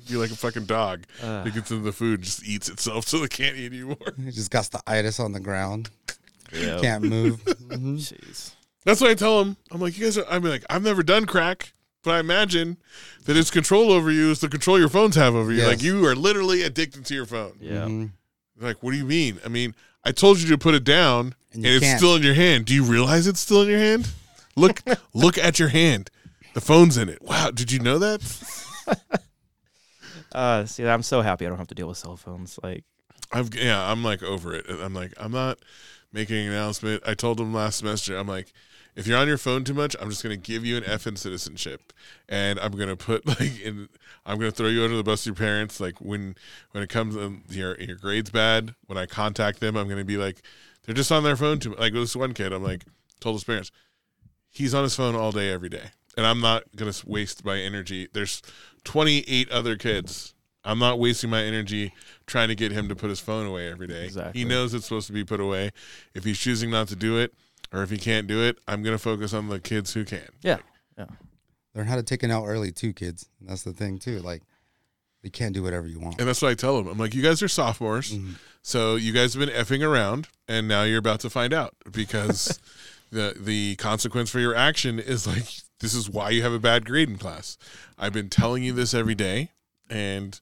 [0.09, 1.03] be like a fucking dog.
[1.21, 1.43] Uh.
[1.45, 3.97] it gets into the food, just eats itself, so they can't eat anymore.
[4.17, 5.89] It just got the itis on the ground.
[6.53, 6.81] Yep.
[6.81, 7.43] Can't move.
[7.45, 7.95] Mhm.
[7.97, 8.53] Jeez.
[8.83, 9.55] That's what I tell them.
[9.71, 10.25] I'm like, you guys are.
[10.27, 11.71] I'm like, I've never done crack,
[12.03, 12.77] but I imagine
[13.25, 15.59] that its control over you is the control your phones have over you.
[15.59, 15.67] Yes.
[15.67, 17.53] Like you are literally addicted to your phone.
[17.61, 17.85] Yeah.
[17.85, 18.11] Mhm.
[18.59, 19.39] Like, what do you mean?
[19.45, 21.99] I mean, I told you to put it down, and, And it's can't.
[21.99, 22.65] still in your hand.
[22.65, 24.09] Do you realize it's still in your hand?
[24.55, 24.81] Look,
[25.13, 26.09] look at your hand.
[26.53, 27.21] The phone's in it.
[27.21, 28.21] Wow, did you know that?
[30.33, 32.57] Uh, see, I'm so happy I don't have to deal with cell phones.
[32.63, 32.85] Like,
[33.33, 34.65] I've yeah, I'm like over it.
[34.69, 35.59] I'm like, I'm not
[36.13, 37.03] making an announcement.
[37.05, 38.53] I told them last semester, I'm like,
[38.95, 41.15] if you're on your phone too much, I'm just gonna give you an F in
[41.15, 41.93] citizenship,
[42.27, 43.89] and I'm gonna put like in,
[44.25, 45.79] I'm gonna throw you under the bus to your parents.
[45.79, 46.35] Like when
[46.71, 50.17] when it comes um, your your grades bad, when I contact them, I'm gonna be
[50.17, 50.41] like,
[50.85, 51.69] they're just on their phone too.
[51.71, 51.79] much.
[51.79, 52.83] Like this one kid, I'm like,
[53.19, 53.71] told his parents,
[54.49, 58.07] he's on his phone all day every day, and I'm not gonna waste my energy.
[58.13, 58.41] There's
[58.83, 60.33] 28 other kids.
[60.63, 61.91] I'm not wasting my energy
[62.27, 64.05] trying to get him to put his phone away every day.
[64.05, 64.39] Exactly.
[64.39, 65.71] He knows it's supposed to be put away.
[66.13, 67.33] If he's choosing not to do it,
[67.71, 70.27] or if you can't do it, I'm gonna focus on the kids who can.
[70.41, 70.57] yeah.
[70.97, 71.05] Yeah.
[71.73, 73.29] Learn how to take it out early too, kids.
[73.39, 74.19] That's the thing too.
[74.19, 74.41] Like,
[75.23, 76.19] you can't do whatever you want.
[76.19, 76.87] And that's what I tell them.
[76.91, 78.35] I'm like, you guys are sophomores, Mhm.
[78.61, 82.59] so you guys have been effing around, and now you're about to find out because
[83.11, 85.45] the the consequence for your action is like
[85.79, 87.57] this is why you have a bad grade in class.
[87.97, 89.51] I've been telling you this every day,
[89.89, 90.39] and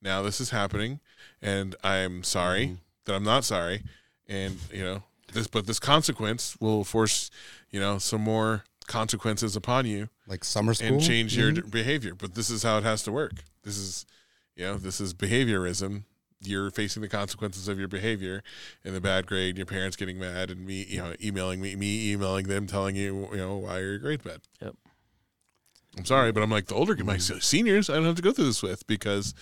[0.00, 0.98] now this is happening,
[1.40, 3.82] and I'm sorry that I'm not sorry,
[4.28, 5.02] and you know
[5.32, 7.30] this, but this consequence will force
[7.70, 10.88] you know some more consequences upon you Like summer school.
[10.88, 11.70] and change your Mhm.
[11.70, 12.14] behavior.
[12.14, 13.44] But this is how it has to work.
[13.62, 14.04] This is,
[14.56, 16.02] you know, this is behaviorism.
[16.44, 18.42] You're facing the consequences of your behavior
[18.84, 19.56] and the bad grade.
[19.56, 23.28] Your parents getting mad and me, you know, emailing me, me emailing them, telling you,
[23.30, 24.40] you know, why are your grades bad.
[24.60, 24.74] Yep.
[25.96, 27.88] I'm sorry, but I'm like the older my seniors.
[27.88, 29.34] I don't have to go through this with because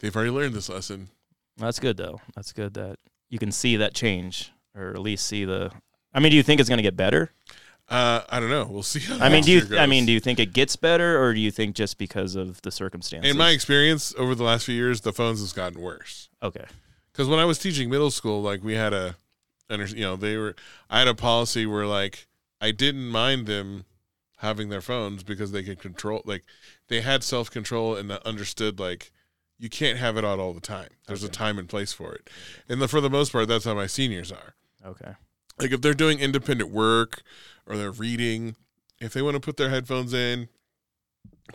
[0.00, 1.10] they've already learned this lesson.
[1.56, 2.20] That's good though.
[2.34, 5.70] That's good that you can see that change, or at least see the.
[6.14, 7.32] I mean, do you think it's going to get better?
[7.88, 8.66] Uh, I don't know.
[8.66, 9.00] We'll see.
[9.20, 9.78] I mean, do you?
[9.78, 12.60] I mean, do you think it gets better, or do you think just because of
[12.62, 13.30] the circumstances?
[13.30, 16.28] in my experience over the last few years, the phones has gotten worse.
[16.42, 16.66] okay,
[17.12, 19.16] because when I was teaching middle school, like we had a,
[19.70, 20.54] you know, they were,
[20.90, 22.26] I had a policy where like
[22.60, 23.86] I didn't mind them
[24.38, 26.44] having their phones because they could control, like
[26.88, 29.12] they had self control and understood like
[29.58, 30.90] you can't have it out all the time.
[31.06, 32.28] There's a time and place for it,
[32.68, 34.54] and the, for the most part, that's how my seniors are.
[34.88, 35.12] Okay,
[35.58, 37.22] Like if they're doing independent work
[37.66, 38.56] or they're reading,
[39.00, 40.48] if they want to put their headphones in,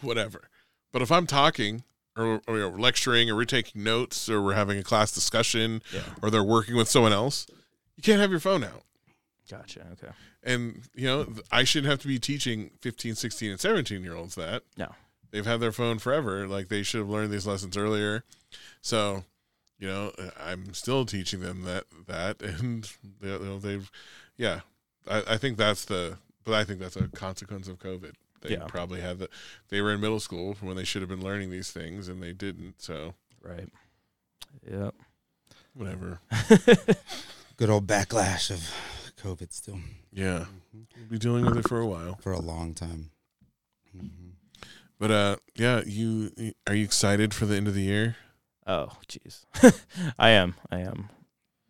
[0.02, 0.50] whatever.
[0.92, 1.84] But if I'm talking
[2.16, 5.82] or, or you know, lecturing or we're taking notes or we're having a class discussion
[5.94, 7.48] yeah, or they're working with someone else,
[7.96, 8.84] you can't have your phone out.
[9.50, 9.88] gotcha.
[9.94, 10.14] Okay,
[10.44, 14.36] And, you know, I shouldn't have to be teaching 15, 16, and 17 year olds
[14.36, 14.64] that.
[14.78, 14.90] No.
[15.32, 16.48] They've had their phone forever.
[16.48, 18.24] Like they should have learned these lessons earlier.
[18.82, 19.24] So,
[19.80, 22.90] you know, I'm still teaching them that, that, and
[23.22, 23.90] they, you know, they've,
[24.38, 24.62] yeah,
[25.08, 28.14] I, I think that's the, but I think that's a consequence of COVID.
[28.42, 28.66] They Yeah.
[28.68, 29.30] probably had the,
[29.70, 32.34] they were in middle school when they should have been learning these things and they
[32.34, 32.82] didn't.
[32.82, 33.70] So, right.
[34.70, 34.94] Yep.
[35.74, 36.20] whatever.
[37.58, 39.80] Good old backlash of COVID still
[40.12, 40.46] Yeah.
[40.74, 42.18] We'll be dealing with it for a while.
[42.22, 43.12] for a long time.
[43.98, 44.32] Mhm.
[45.00, 46.32] But uh, yeah, you
[46.68, 48.16] are you excited for the end of the year?
[48.66, 49.46] Oh, jeez.
[50.20, 50.56] I am.
[50.72, 51.10] I am.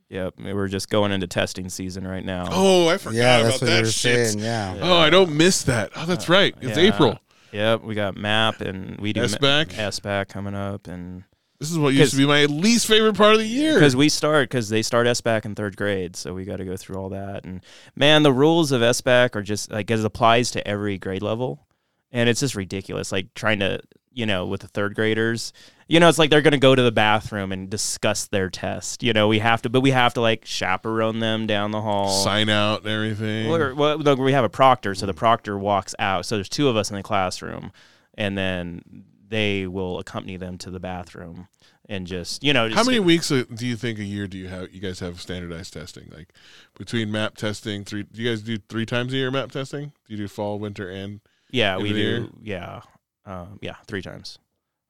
[0.09, 0.35] Yep.
[0.39, 2.47] We're just going into testing season right now.
[2.51, 4.27] Oh, I forgot yeah, about what that shit.
[4.27, 4.39] saying.
[4.39, 4.77] Yeah.
[4.81, 5.91] Oh, I don't miss that.
[5.95, 6.53] Oh, that's right.
[6.61, 6.83] It's Yeah.
[6.83, 7.19] April.
[7.51, 7.81] Yep.
[7.83, 9.69] We got MAP and we do SBAC?
[9.73, 11.23] SBAC coming up, and
[11.59, 13.73] This is what used to be my least favorite part of the year.
[13.75, 16.77] because we start because they start SBAC in third grade, so we got to go
[16.77, 17.43] through all that.
[17.45, 17.61] And
[17.95, 21.65] man, the rules of SBAC are just like as it applies to every grade level,
[22.11, 23.11] and it's just ridiculous.
[23.11, 23.79] Like trying to
[24.13, 25.53] you know with the third graders,
[25.87, 29.03] you know, it's like they're gonna go to the bathroom and discuss their test.
[29.03, 32.23] You know, we have to, but we have to like chaperone them down the hall.
[32.23, 33.49] sign out and everything.
[33.49, 36.25] Well, well, no, we have a proctor, so the proctor walks out.
[36.25, 37.71] So there's two of us in the classroom,
[38.15, 38.81] and then
[39.27, 41.47] they will accompany them to the bathroom
[41.89, 42.69] and just you know.
[42.69, 44.73] How just- many weeks uh, do you think a year do you have?
[44.73, 46.29] You guys have standardized testing, like
[46.77, 47.83] between map testing.
[47.83, 48.03] Three.
[48.03, 49.87] Do you guys do three times a year map testing?
[50.07, 51.19] Do you do fall, winter, and
[51.51, 51.95] Yeah, we do.
[51.97, 52.27] year?
[52.41, 52.81] Yeah,
[53.25, 54.37] um, yeah, three times.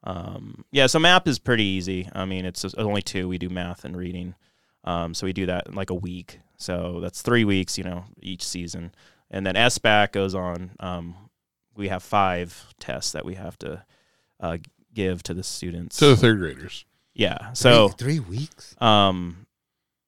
[0.03, 2.09] Um, yeah, so map is pretty easy.
[2.13, 3.27] I mean, it's just only two.
[3.29, 4.35] We do math and reading,
[4.83, 6.39] um, so we do that in like a week.
[6.57, 8.93] So that's three weeks, you know, each season.
[9.31, 10.71] And then SBAC goes on.
[10.79, 11.15] Um,
[11.75, 13.83] we have five tests that we have to
[14.39, 14.57] uh,
[14.93, 15.97] give to the students.
[15.97, 16.85] to the third graders?
[17.13, 17.53] yeah.
[17.53, 18.75] So, three, three weeks.
[18.81, 19.45] um,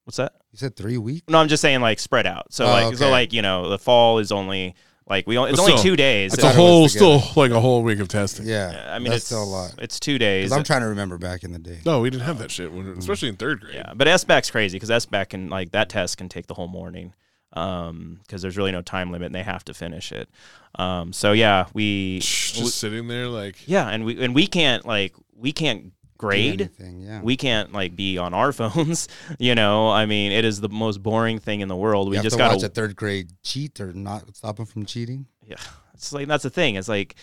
[0.04, 0.34] what's that?
[0.52, 1.24] You said three weeks.
[1.28, 2.52] No, I'm just saying like spread out.
[2.52, 4.74] So Oh, like, so like you know, the fall is only
[5.08, 6.32] like we only, it's But only still, two days.
[6.34, 7.20] It's thought a it was whole, together.
[7.28, 8.46] still like a whole week of testing.
[8.46, 9.74] Yeah, Yeah, I mean, that's it's still a lot.
[9.78, 10.46] It's two days.
[10.46, 11.78] Because I'm trying to remember back in the day.
[11.86, 13.76] No, we didn't have that shit, when, especially in third grade.
[13.76, 17.12] Yeah, but SBAC's crazy because SBAC can like that test can take the whole morning
[17.50, 20.28] because there's really no time limit and they have to finish it.
[20.74, 24.84] Um, so yeah, we Just we- sitting there like yeah, and we and we can't
[24.84, 26.60] like we can't Do grade.
[26.60, 27.20] anything, yeah.
[27.22, 29.08] We can't like be on our phones,
[29.38, 29.90] you know.
[29.90, 32.06] I mean, it is the most boring thing in the world.
[32.06, 34.66] you We have just to got watch a third grade cheat or not stop them
[34.66, 35.26] from cheating.
[35.46, 35.56] Yeah,
[35.94, 36.74] it's like that's the thing.
[36.76, 37.14] It's like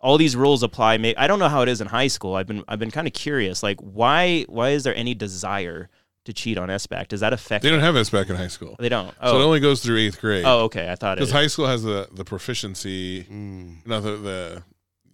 [0.00, 1.14] all these rules apply.
[1.16, 2.34] I don't know how it is in high school.
[2.34, 3.62] I've been I've been kind of curious.
[3.62, 5.88] Like, why why is there any desire
[6.24, 7.08] to cheat on SBAC?
[7.08, 7.62] Does that affect?
[7.64, 9.12] they don't have SBAC in high school, They don't.
[9.20, 9.32] Oh.
[9.32, 10.44] so it Oh, only goes through eighth grade.
[10.46, 10.90] oh, okay.
[10.90, 11.20] I thought it.
[11.20, 13.24] because high school has the the proficiency.
[13.24, 13.86] Mm.
[13.86, 14.62] No, the, the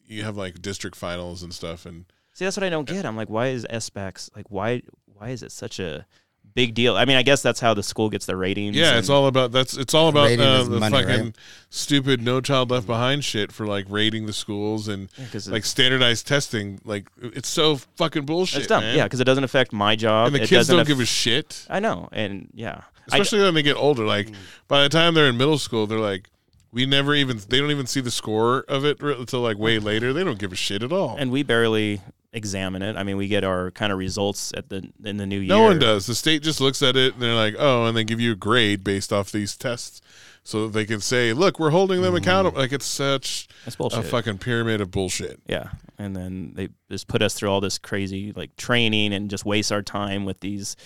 [0.07, 2.05] you have like district finals and stuff, and
[2.39, 3.05] See, that's what I don't get.
[3.05, 4.83] I'm like, why is SBACs like why
[5.15, 6.07] why is it such a
[6.55, 6.97] big deal?
[6.97, 8.77] I mean, I guess that's how the school gets their ratings.
[8.77, 11.25] yeah, and- it's all about that's it's all about Rating uh, is the money, fucking
[11.25, 11.37] right?
[11.71, 15.65] stupid no child left behind shit for like rating the schools and yeah, 'cause like
[15.65, 16.81] standardized testing.
[16.85, 18.59] Like it's so fucking bullshit.
[18.61, 18.85] it's dumb.
[18.85, 18.97] man.
[18.97, 20.29] Yeah, because it doesn't affect my job.
[20.29, 21.67] and the it kids doesn't don't aff- give a shit.
[21.69, 24.05] I know, and yeah, I- especially when they get older.
[24.07, 24.29] Like
[24.69, 26.29] by the time they're in middle school, they're like,
[26.71, 29.81] we never even they don't even see the score of it re- until like way
[29.81, 30.13] later.
[30.13, 31.17] They don't give a shit at all.
[31.19, 32.01] and we barely
[32.33, 32.97] examine it.
[32.97, 35.49] I mean, we get our kind of results at the in the new year.
[35.49, 36.07] no one does.
[36.07, 38.37] The state just looks at it and they're like, oh, and they give you a
[38.37, 40.01] grade based off these tests,
[40.49, 42.53] so that they can say, look, we're holding them accountable.
[42.53, 42.61] Mm-hmm.
[42.61, 45.41] Like it's such a fucking pyramid of bullshit.
[45.47, 49.45] Yeah, and then they just put us through all this crazy like training and just
[49.45, 50.77] waste our time with these,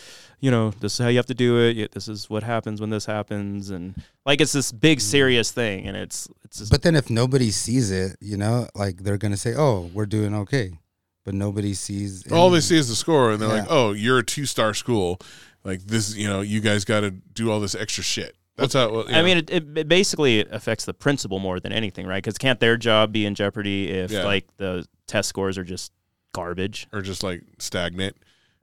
[0.40, 1.92] you know, this is how you have to do it.
[1.92, 3.94] This is what happens when this happens, and
[4.26, 5.02] like it's this big mm.
[5.02, 8.98] serious thing, and it's it's just, But then if nobody sees it, you know, like
[8.98, 10.78] they're gonna say, "Oh, we're doing okay,"
[11.24, 12.30] but nobody sees.
[12.32, 15.18] All they see is the score, and they're like, oh, you're a two star school.
[15.64, 18.34] Like this, you know, you guys got to do all this extra shit.
[18.56, 18.90] That's how.
[18.90, 19.24] Well, you I know.
[19.24, 22.22] mean, it, it, it basically affects the principal more than anything, right?
[22.22, 24.24] Because can't their job be in jeopardy if Yeah.
[24.24, 25.92] like the test scores are just
[26.34, 26.88] garbage?
[26.92, 28.16] or just like stagnant.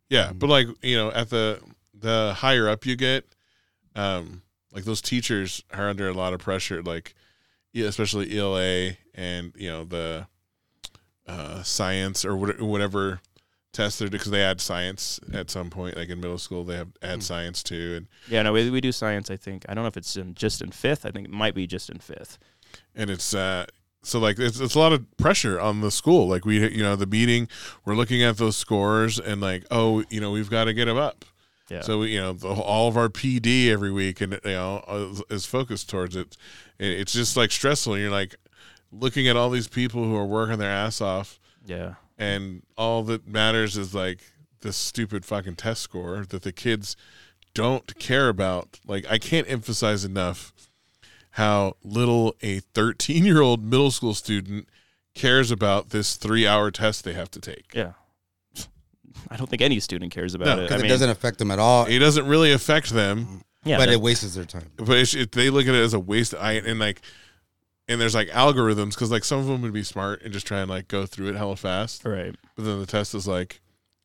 [0.10, 0.38] Yeah, Mm-hmm.
[0.40, 1.62] but like you know, at the
[1.94, 3.26] the higher up you get,
[3.96, 4.42] um,
[4.74, 7.16] like those teachers are under a lot of pressure, like
[7.76, 10.28] especially ELA and you know the
[11.30, 13.22] uh, science or what- whatever
[13.72, 15.96] test they're because they add science at some point.
[15.96, 17.10] Like in middle school, they have Hmm.
[17.12, 19.30] add science too, and Yeah, no, we, we do science.
[19.30, 21.06] I think I don't know if it's in, just in fifth.
[21.06, 22.38] I think it might be just in fifth.
[22.96, 23.66] and it's uh
[24.04, 26.96] so like it's, it's a lot of pressure on the school like we you know
[26.96, 27.48] the meeting
[27.84, 30.96] we're looking at those scores and like oh you know we've got to get them
[30.98, 31.26] up
[31.70, 31.82] Yeah.
[31.82, 35.24] so we, you know the, all of our pd every week and you know is,
[35.32, 36.38] is focused towards it
[36.80, 38.36] and it's just like stressful And you're like
[38.92, 41.96] looking at all these people who are working their ass off yeah.
[42.18, 44.20] and all that matters is like
[44.62, 46.96] this stupid fucking test score that the kids
[47.54, 50.54] don't care about like i can't emphasize enough
[51.32, 54.68] how little a 13 year old middle school student
[55.16, 57.94] cares about this three hour test they have to take Yeah.
[59.30, 60.72] I don't think any student cares about No, it.
[60.72, 61.86] I it mean, doesn't affect them at all.
[61.86, 64.72] it doesn't really affect them yeah, but it wastes their time.
[64.78, 67.02] but it's, it, they look at it as a waste i and like
[67.90, 70.60] and there's like algorithms because like some of them would be smart and just try
[70.62, 72.36] and like go through it hella fast right.
[72.56, 73.60] but then the test is like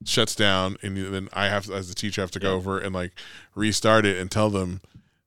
[0.04, 2.56] shuts down and then i have as the teacher have to go Yeah.
[2.56, 3.12] over and like
[3.54, 4.80] restart it and tell them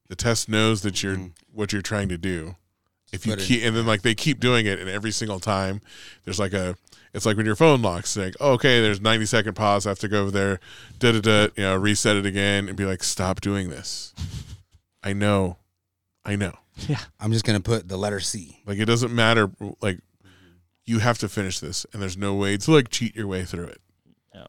[0.10, 1.32] the test knows that you're Mhm.
[1.54, 2.56] what you're trying to do
[3.14, 5.80] if you keep and then like they keep doing it and every single time
[6.26, 6.76] there's like a
[7.14, 9.88] It's like when your phone locks, like, oh, okay, there's 90 second pause.
[9.88, 10.60] I have to go over there,
[11.00, 14.14] da da da, you know, reset it again, and be like, stop doing this.
[15.02, 15.58] I know,
[16.26, 16.54] I know.
[17.20, 18.62] I'm just gonna put the letter C.
[18.66, 19.50] Like it doesn't matter.
[19.82, 20.00] Like
[20.86, 23.66] you have to finish this, and there's no way to like cheat your way through
[23.68, 23.82] it.
[24.34, 24.46] No.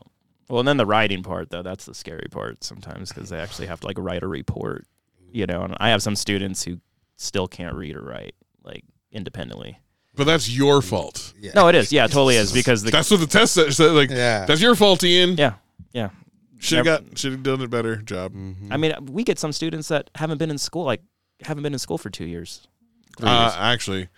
[0.49, 3.67] Well, and then the writing part though, that's the scary part sometimes because they actually
[3.67, 4.87] have to like write a report.
[5.31, 6.81] You know, and I have some students who
[7.17, 9.79] still can't read or write like independently.
[10.15, 11.33] But that's your fault.
[11.39, 11.53] Yeah.
[11.55, 11.93] No, it is.
[11.93, 13.73] Yeah, it totally is because the That's what the test said.
[13.73, 14.47] said, Like Yeah.
[14.47, 15.37] that's your fault, Iain.
[15.37, 15.55] yeah,
[15.93, 16.11] yeah.
[16.61, 18.33] Should have got should have done a better job.
[18.35, 18.73] Mm-hmm.
[18.73, 21.03] I mean, we get some students that haven't been in school, like
[21.43, 22.67] haven't been in school for two years.
[23.19, 23.55] Three Uh, years.
[23.57, 24.09] I actually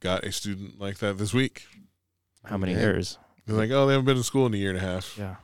[0.00, 1.66] got a student like that this week.
[2.44, 2.82] How many okay.
[2.82, 3.18] years?
[3.46, 5.16] They're like, oh, they haven't been in school in a year and a half.
[5.18, 5.36] Yeah.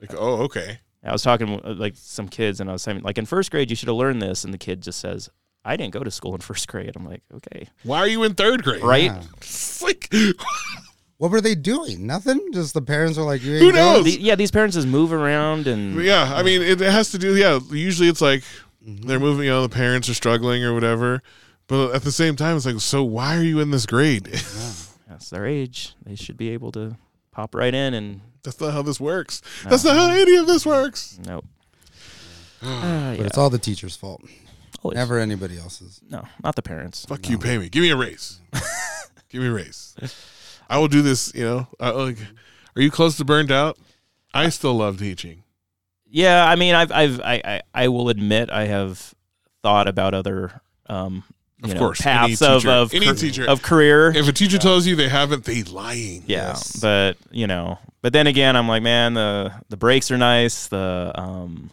[0.00, 0.78] Like, oh, okay.
[1.02, 3.68] I was talking with like some kids, and I was saying, like in first grade,
[3.68, 5.28] you should have learned this, and the kid just says,
[5.62, 8.32] "I didn't go to school in first grade." I'm like, okay, Why are you in
[8.34, 8.82] third grade?
[8.82, 9.04] right?
[9.04, 9.22] Yeah.
[9.36, 10.10] It's like,
[11.18, 12.06] What were they doing?
[12.06, 12.40] Nothing.
[12.52, 13.94] Just the parents are like, you Who ain't going?
[13.96, 14.04] knows?
[14.04, 16.32] The- yeah, these parents just move around, and yeah.
[16.34, 17.36] I mean, it, it has to do.
[17.36, 17.60] Yeah.
[17.70, 18.42] Usually, it's like
[18.86, 19.06] Mm-hmm.
[19.08, 19.44] they're moving.
[19.46, 21.22] You know, the parents are struggling or whatever.
[21.66, 24.24] But at the same time, it's like, so why are you in this grade?
[24.24, 25.94] that's their age.
[26.04, 26.96] They should be able to
[27.32, 29.40] pop right in, and That's not how this works.
[29.64, 31.18] That's not how any of this works.
[31.26, 31.44] nope.
[32.62, 33.26] Uh, But yeah.
[33.26, 34.22] it's all the teacher's fault.
[34.82, 34.96] Always.
[34.96, 36.00] Never anybody else's.
[36.08, 37.04] No, not the parents.
[37.06, 37.68] Fuck you, pay me.
[37.68, 38.40] Give me a raise.
[39.30, 39.94] Give me a raise.
[40.68, 41.32] I will do this.
[41.34, 42.18] You know, I, like,
[42.76, 43.78] are you close to burned out?
[44.32, 45.43] I still love teaching.
[46.14, 49.14] Yeah, I mean, I've, I've, I, I, I will admit, I have
[49.62, 51.24] thought about other, um,
[51.58, 53.44] you Of know, course, paths of teacher- of, any car- teacher.
[53.48, 54.10] of career.
[54.16, 56.22] If a teacher tells you they haven't, they lying.
[56.26, 56.76] yeah, Yes.
[56.76, 60.68] but you know, but then again, I'm like, man, the the breaks are nice.
[60.68, 61.70] The um,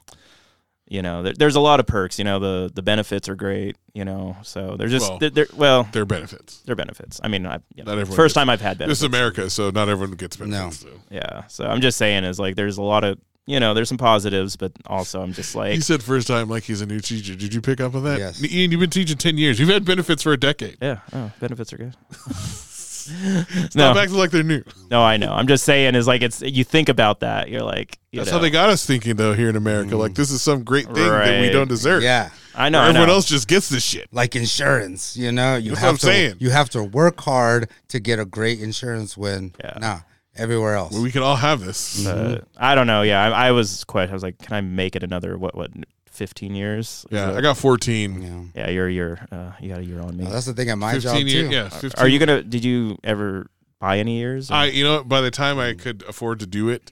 [0.87, 2.17] you know, there, there's a lot of perks.
[2.17, 3.75] You know, the the benefits are great.
[3.93, 6.59] You know, so they're just Well, they're, they're well, Their benefits.
[6.65, 7.19] they're benefits.
[7.23, 9.01] I mean, I you know, Not everyone first gets- time I've had benefits.
[9.01, 10.83] This is America, so not everyone gets benefits.
[10.85, 10.89] No.
[10.91, 10.99] though.
[11.11, 13.97] Yeah, so I'm just saying is like there's a lot of you know there's some
[13.97, 17.35] positives, but also I'm just like He said first time like he's a new teacher.
[17.35, 18.19] Did you pick up on that?
[18.19, 18.43] Yes.
[18.43, 19.59] Iain, you've been teaching ten years.
[19.59, 20.77] You've had benefits for a decade.
[20.81, 21.95] yeah, oh, benefits are good.
[23.01, 24.63] Stop no, acting like they're new.
[24.91, 25.33] no, I know.
[25.33, 28.37] I'm just saying is like it's you think about that, you're like you That's know,
[28.37, 29.97] how they got us thinking though here in America.
[29.97, 30.15] Like mm.
[30.15, 32.03] this is some great thing that we don't deserve.
[32.03, 32.29] Yeah.
[32.53, 32.81] I know.
[32.81, 33.13] I Everyone know.
[33.13, 34.09] else just gets this shit.
[34.11, 36.35] Like insurance, you know, you That's have what to I'm saying.
[36.39, 39.53] you have to work hard to get a great insurance win.
[39.63, 39.77] Yeah.
[39.79, 39.99] Nah,
[40.35, 40.93] everywhere else.
[40.93, 42.03] Well, we can all have this.
[42.03, 43.01] But I don't know.
[43.01, 44.09] Yeah, I, I was quite.
[44.09, 45.71] I was like, can I make it another what what
[46.07, 46.87] 15 years?
[46.87, 48.21] Is yeah, that- I got 14.
[48.53, 48.63] yeah.
[48.65, 49.25] yeah, you're a year.
[49.31, 50.23] Uh, you got a year on me.
[50.23, 51.49] Well, that's the thing at my 15 job years.
[51.49, 51.55] too.
[51.55, 51.91] Yeah, 15.
[52.03, 52.43] Are you gonna?
[52.43, 53.47] Did you ever
[53.79, 54.51] buy any years?
[54.51, 56.91] or- I, you know, what, by the time I could afford to do it,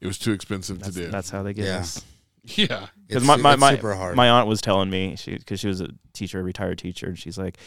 [0.00, 1.10] it was too expensive that's, to do.
[1.10, 1.78] that's how they get Yeah.
[1.80, 2.04] us.
[2.44, 2.86] yeah.
[3.06, 4.16] Because It's, my my, it's my, super hard.
[4.16, 7.18] my aunt was telling me she because she was a teacher, a retired teacher, and
[7.18, 7.58] she's like.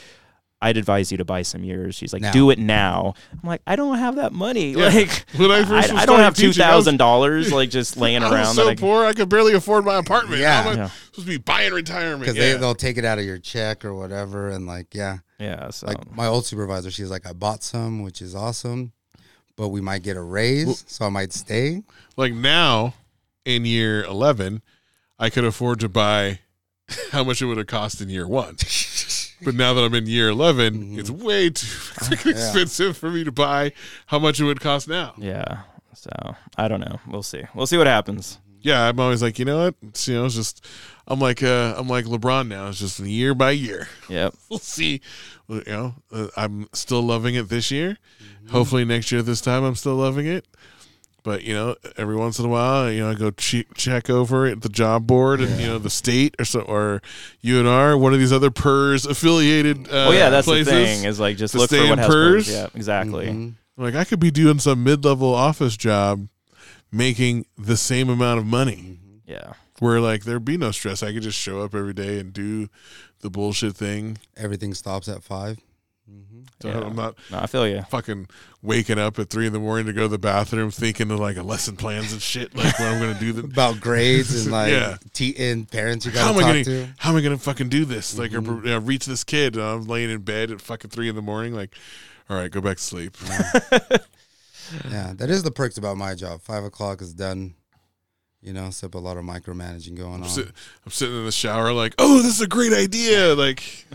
[0.64, 1.94] I'd advise you to buy some years.
[1.96, 2.32] She's like, Now.
[2.32, 3.14] do it now.
[3.32, 4.72] I'm like, I don't have that money.
[4.72, 4.88] Yeah.
[4.88, 7.52] Like, When I I, first was I don't have two teaching, I was- thousand dollars
[7.60, 8.40] like just laying I around.
[8.40, 10.42] was that so I can- poor I could barely afford my apartment.
[10.42, 10.64] Yeah.
[10.64, 10.88] How am I Yeah.
[11.12, 12.22] supposed to be buying retirement?
[12.22, 12.54] because Yeah.
[12.54, 15.70] they they'll take it out of your check or whatever, and like yeah, yeah.
[15.72, 18.94] So like my old supervisor, she's like, I bought some, which is awesome,
[19.58, 21.84] but we might get a raise, so I might stay.
[22.18, 22.94] like now
[23.46, 24.62] in year 11
[25.20, 26.40] i could afford to buy
[27.12, 28.56] how much it would have cost in year one
[29.46, 31.00] but now that i'm in year 11 Mm-hmm.
[31.00, 33.72] it's way too freaking expensive for me to buy
[34.08, 35.62] how much it would cost now yeah.
[35.96, 36.10] So
[36.58, 37.00] I don't know.
[37.08, 37.44] We'll see.
[37.56, 38.40] We'll see what happens.
[38.62, 40.66] yeah i'm always like you know what it's, you know it's just
[41.08, 44.34] i'm like uh i'm like lebron now it's just year by year Yep.
[44.50, 45.02] we'll see
[45.50, 47.98] you know uh, i'm still loving it this year
[48.50, 50.46] hopefully next year this time i'm still loving it
[51.24, 54.46] but you know every once in a while you know i go che- check over
[54.46, 57.02] at the job board and you know the state or so or
[57.44, 60.66] unr one of these other pers affiliated uh, oh yeah, that's places.
[60.68, 61.04] the thing.
[61.06, 62.46] Is like just look for in what has PERS.
[62.48, 62.52] PERS.
[62.54, 63.28] Yeah, exactly.
[63.28, 63.54] Mhm.
[63.78, 66.28] like i could be doing some mid-level office job
[66.92, 69.54] making the same amount of money Yeah.
[69.80, 72.68] where like there'd be no stress i could just show up every day and do
[73.22, 75.58] the bullshit thing Everything stops at five.
[76.62, 76.80] So Yeah.
[76.82, 77.82] i'm not No, I feel you.
[77.90, 78.28] fucking
[78.62, 81.36] waking up at three in the morning to go to the bathroom thinking of like
[81.38, 84.72] a lesson plans and shit like what i'm gonna do the About grades and like
[84.72, 84.98] Yeah.
[85.14, 86.88] te- and parents you how gotta am I gonna to.
[86.98, 88.18] how am I gonna fucking do this?
[88.18, 88.64] Like, or, Mhm.
[88.64, 89.56] you know, reach this kid.
[89.56, 91.54] And I'm laying in bed at fucking three in the morning.
[91.54, 91.76] Like,
[92.30, 93.18] all right, go back to sleep.
[94.90, 96.42] Yeah, that is the perks about my job.
[96.42, 97.54] Five o'clock is done.
[98.42, 100.30] You know, except a lot of micromanaging going I'm, on.
[100.30, 100.48] sit,
[100.86, 103.36] I'm sitting in the shower, like, oh, this is a great idea.
[103.36, 103.86] Like,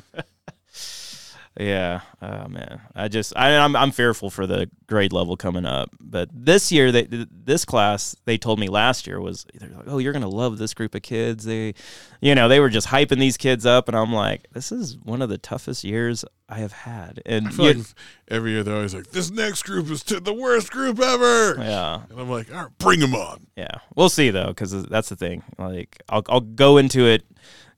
[1.60, 5.90] Yeah, oh man, I just I, I'm I'm fearful for the grade level coming up.
[5.98, 9.98] But this year, they this class they told me last year was they're like, oh,
[9.98, 11.44] you're gonna love this group of kids.
[11.44, 11.74] They,
[12.20, 15.20] you know, they were just hyping these kids up, and I'm like, this is one
[15.20, 17.20] of the toughest years I have had.
[17.26, 17.86] And you- like
[18.28, 22.02] every year they're always like, "This next group is t- the worst group ever," yeah,
[22.08, 25.16] and I'm like, "All right, bring them on." yeah, we'll see though, because that's the
[25.16, 25.42] thing.
[25.58, 27.24] Like, I'll I'll go into it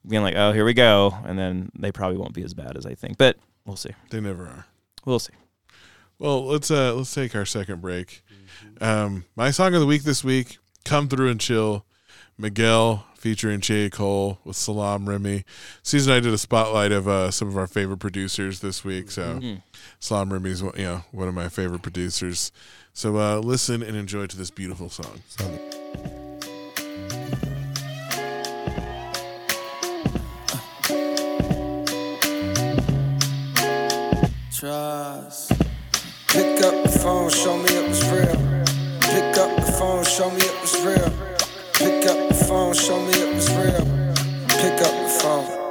[0.07, 2.85] being like, oh, here we go, and then they probably won't be as bad as
[2.85, 3.91] I think, but we'll see.
[4.09, 4.65] They never are.
[5.05, 5.33] We'll see.
[6.19, 8.23] Well, let's uh let's take our second break.
[8.79, 11.85] Um, my song of the week this week, "Come Through and Chill,"
[12.37, 13.89] Miguel featuring J.
[13.89, 15.45] Cole with Salaam Remi.
[15.83, 19.11] Susan and I did a spotlight of uh, some of our favorite producers this week.
[19.11, 19.39] So
[19.99, 22.51] Salaam Remi is you know one of my favorite producers.
[22.93, 25.21] So uh, listen and enjoy to this beautiful song.
[34.61, 35.53] Trust.
[36.27, 38.37] Pick up the phone, show me it was real.
[39.09, 41.09] Pick up the phone, show me it was real.
[41.73, 43.83] Pick up the phone, show me it was real.
[44.61, 45.61] Pick up the phone.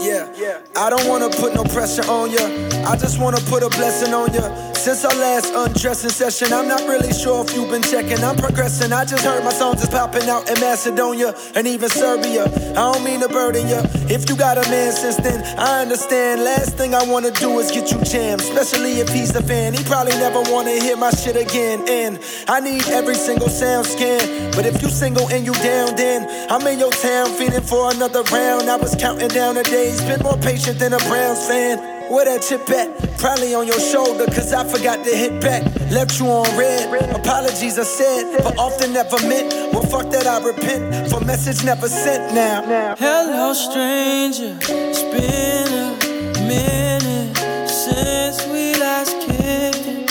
[0.00, 2.48] Yeah, I don't wanna put no pressure on ya.
[2.88, 4.69] I just wanna put a blessing on ya.
[4.80, 8.24] Since our last undressing session, I'm not really sure if you've been checking.
[8.24, 8.94] I'm progressing.
[8.94, 12.44] I just heard my songs is popping out in Macedonia and even Serbia.
[12.46, 13.76] I don't mean to burden you.
[14.08, 16.44] If you got a man since then, I understand.
[16.44, 19.74] Last thing I wanna do is get you jammed, especially if he's a fan.
[19.74, 21.86] He probably never wanna hear my shit again.
[21.86, 22.18] And
[22.48, 24.50] I need every single sound scan.
[24.52, 28.22] But if you single and you down, then I'm in your town feeding for another
[28.32, 28.70] round.
[28.70, 31.99] I was counting down the days, been more patient than a Browns fan.
[32.10, 33.18] Where that chip at?
[33.18, 35.62] Probably on your shoulder, cause I forgot to hit back.
[35.92, 37.14] Left you on red.
[37.14, 39.72] Apologies are said, but often never meant.
[39.72, 41.08] Well, fuck that, I repent.
[41.08, 42.96] For message never sent now.
[42.98, 44.58] Hello, stranger.
[44.60, 50.10] It's been a minute since we last kicked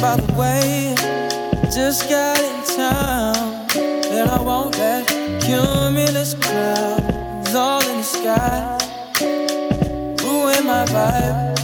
[0.00, 0.94] by the way,
[1.72, 3.66] just got in town.
[4.10, 5.06] And I won't let
[5.40, 8.95] cumulus clouds all in the sky
[10.66, 11.56] my vibe.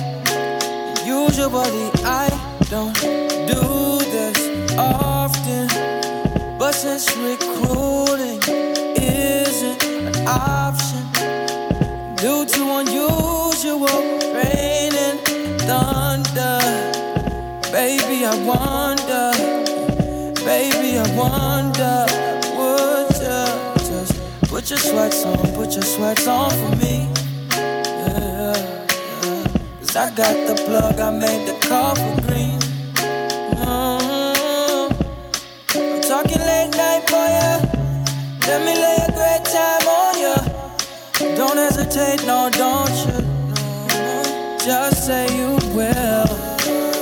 [1.05, 2.29] Usually I
[2.71, 2.95] don't
[3.51, 4.39] do this
[4.79, 5.67] often,
[6.57, 8.41] but since recruiting
[8.97, 11.03] isn't an option
[12.17, 13.99] due to unusual
[14.39, 15.19] rain and
[15.63, 16.61] thunder,
[17.73, 19.33] baby I wonder,
[20.45, 22.07] baby I wonder,
[22.57, 24.15] would you just
[24.49, 27.09] put your sweats on, put your sweats on for me?
[29.93, 32.59] Cause I got the plug, I made the call for green.
[33.61, 34.89] Mm.
[35.75, 37.61] I'm talking late night for ya.
[38.49, 40.37] Let me lay a great time on ya.
[41.37, 43.21] Don't hesitate, no, don't you?
[43.53, 44.59] No.
[44.65, 46.25] Just say you will,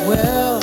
[0.09, 0.60] will.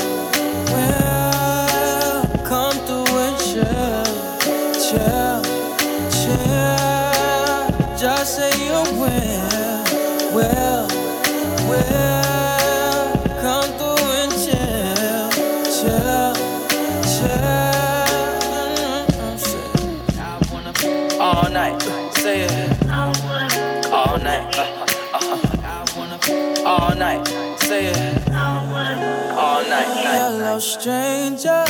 [30.59, 31.63] Stranger.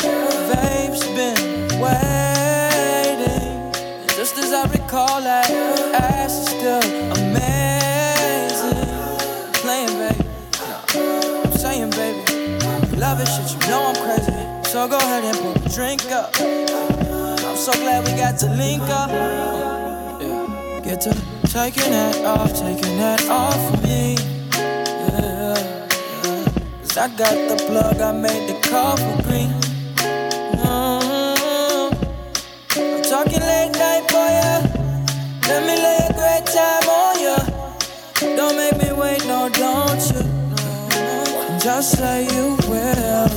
[0.52, 3.72] Babe's been waiting.
[4.16, 6.82] Just as I recall, ass is still
[7.18, 7.57] amazing.
[14.78, 16.30] So go ahead and put a drink up.
[16.40, 19.10] I'm so glad we got to link up.
[19.10, 20.82] Yeah.
[20.84, 21.18] Get to
[21.48, 24.18] taking that off, taking that off of me.
[24.54, 25.88] Yeah.
[26.82, 29.50] Cause I got the plug, I made the call for green.
[30.62, 31.98] Mm.
[32.78, 34.62] I'm talking late night for ya.
[35.50, 37.38] Let me lay a great time on ya.
[38.38, 40.22] Don't make me wait, no, don't you?
[40.22, 41.60] No.
[41.64, 43.37] Just say you will,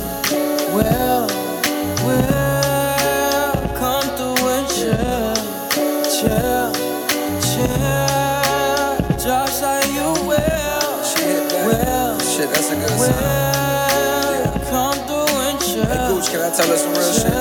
[12.71, 12.99] a good song.
[12.99, 14.69] will.
[14.69, 15.85] Come through and chill.
[15.85, 17.33] Hey, Gooch, can I tell us some real shit?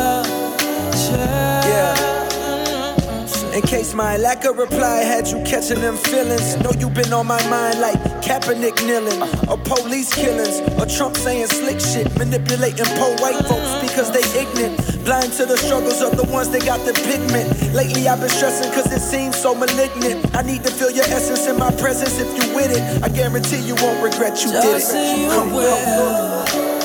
[1.69, 3.55] Yeah.
[3.55, 6.57] In case my lack of reply had you catching them feelings.
[6.63, 11.47] Know you been on my mind like Kaepernick kneeling, or police killings, or Trump saying
[11.49, 14.90] slick shit, manipulating poor white folks because they ignorant.
[15.11, 17.75] Blind to the struggles of the ones that got the pigment.
[17.75, 20.37] Lately I've been stressing cause it seems so malignant.
[20.37, 23.03] I need to feel your essence in my presence if you with it.
[23.03, 24.79] I guarantee you won't regret you did it.
[24.79, 25.51] Just say you will,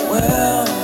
[0.09, 0.74] will,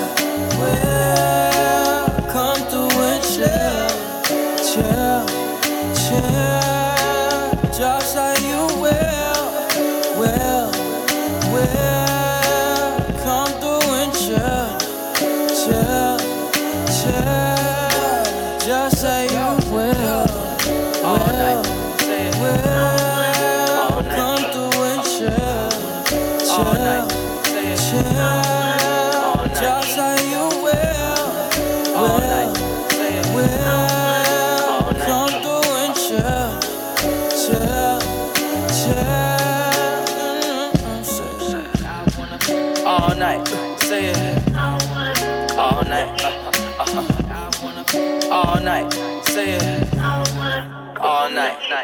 [51.71, 51.79] Pick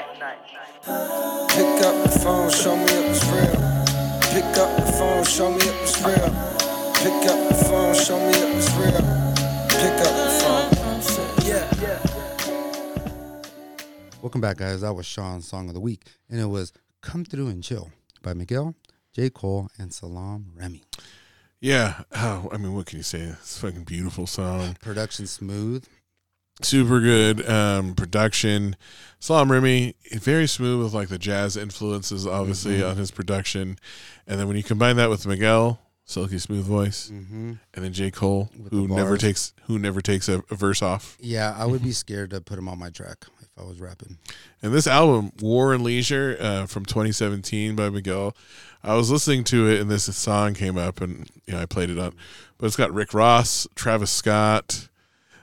[1.85, 3.55] up the phone, show me it was real.
[4.33, 6.29] Pick up the phone, show me it was real.
[6.93, 9.01] Pick up the phone, show me it was real.
[9.69, 10.67] Pick up the phone.
[11.47, 11.99] Yeah, yeah.
[14.21, 14.81] Welcome back, guys.
[14.81, 17.89] That was Sean's song of the week, and it was "Come Through and Chill"
[18.21, 18.75] by Miguel,
[19.13, 19.29] J.
[19.29, 20.83] Cole, and Salaam Remi.
[21.61, 22.03] Yeah.
[22.13, 23.21] Oh, I mean, what can you say?
[23.21, 24.75] It's a fucking beautiful song.
[24.81, 25.85] Production smooth.
[26.61, 28.75] Super good um, production.
[29.19, 32.89] Salaam Remi, very smooth with like the jazz influences, obviously Mm-hmm.
[32.91, 33.77] on his production,
[34.27, 37.53] and then when you combine that with Miguel, silky smooth voice, Mm-hmm.
[37.73, 41.17] and then J Cole, With who never takes who never takes a, a verse off.
[41.19, 44.17] Yeah, I would be scared to put him on my track if I was rapping.
[44.61, 48.35] And this album, War and Leisure, uh, from 2017 by Miguel,
[48.83, 51.89] I was listening to it and this song came up and you know, I played
[51.89, 52.13] it on.
[52.59, 54.86] But it's got Rick Ross, Travis Scott,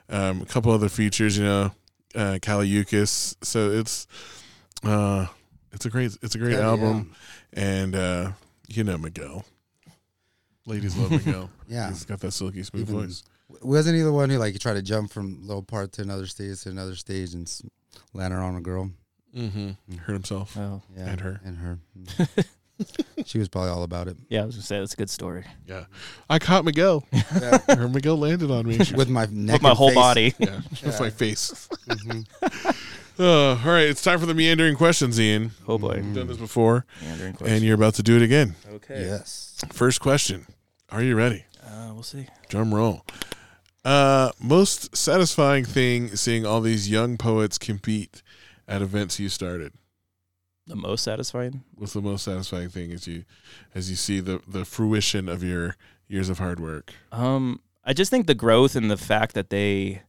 [0.09, 1.71] um, a couple other features, you know,
[2.15, 3.35] uh, Kali Uchis.
[3.43, 4.07] So it's
[4.83, 5.27] uh,
[5.71, 7.15] it's a great it's a great Yeah, album,
[7.53, 8.31] and uh,
[8.67, 9.45] you know Miguel.
[10.65, 11.49] Ladies love Miguel.
[11.67, 11.89] Yeah.
[11.89, 13.23] he's got that silky smooth Even- voice.
[13.61, 16.61] Wasn't he the one who like tried to jump from little part to another stage
[16.63, 17.61] to another stage and s-
[18.11, 18.89] landed on a girl?
[19.37, 19.97] Mm-hmm.
[19.97, 20.57] Hurt himself.
[20.57, 21.41] Oh, Yeah, And her.
[21.45, 21.79] and her.
[23.25, 24.17] she was probably all about it.
[24.29, 24.43] yeah.
[24.43, 25.45] I was gonna say that's a good story.
[25.67, 25.85] Yeah,
[26.29, 27.05] I caught Miguel.
[27.69, 28.77] or Miguel landed on me.
[28.95, 29.95] With my neck, With my and whole face.
[29.95, 30.33] body.
[30.39, 31.69] Yeah, that's my face.
[31.87, 32.25] Mhm.
[33.17, 35.51] Uh, all right, it's time for the meandering questions, Iain.
[35.69, 36.01] Oh boy.
[36.03, 38.55] We've done this before, Meandering and you're about to do it again.
[38.73, 39.05] Okay.
[39.05, 39.63] Yes.
[39.71, 40.45] First question:
[40.89, 41.45] Are you ready?
[41.65, 42.27] Uh, we'll see.
[42.49, 43.05] Drum roll.
[43.85, 48.21] Uh, most satisfying thing seeing all these young poets compete
[48.67, 49.71] at events you started.
[50.67, 51.63] The most satisfying.
[51.75, 53.25] What's the most satisfying thing as you
[53.73, 55.75] as you see the the fruition of your
[56.07, 56.93] years of hard work?
[57.11, 60.01] Um, I just think the growth and the fact that they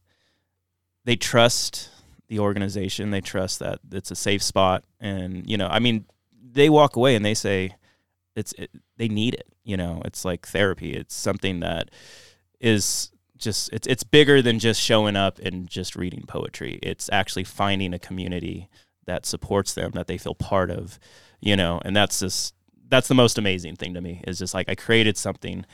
[1.05, 1.89] they trust
[2.27, 6.05] the organization, they trust that it's a safe spot, and you know, I mean,
[6.51, 7.75] they walk away and they say
[8.35, 9.47] it's it, they need it.
[9.63, 10.93] You know, it's like therapy.
[10.93, 11.91] It's something that
[12.59, 16.79] is just it's it's bigger than just showing up and just reading poetry.
[16.81, 18.69] It's actually finding a community
[19.07, 20.99] that supports them that they feel part of.
[21.39, 22.53] You know, and that's just
[22.89, 25.65] that's the most amazing thing to me is just like I created something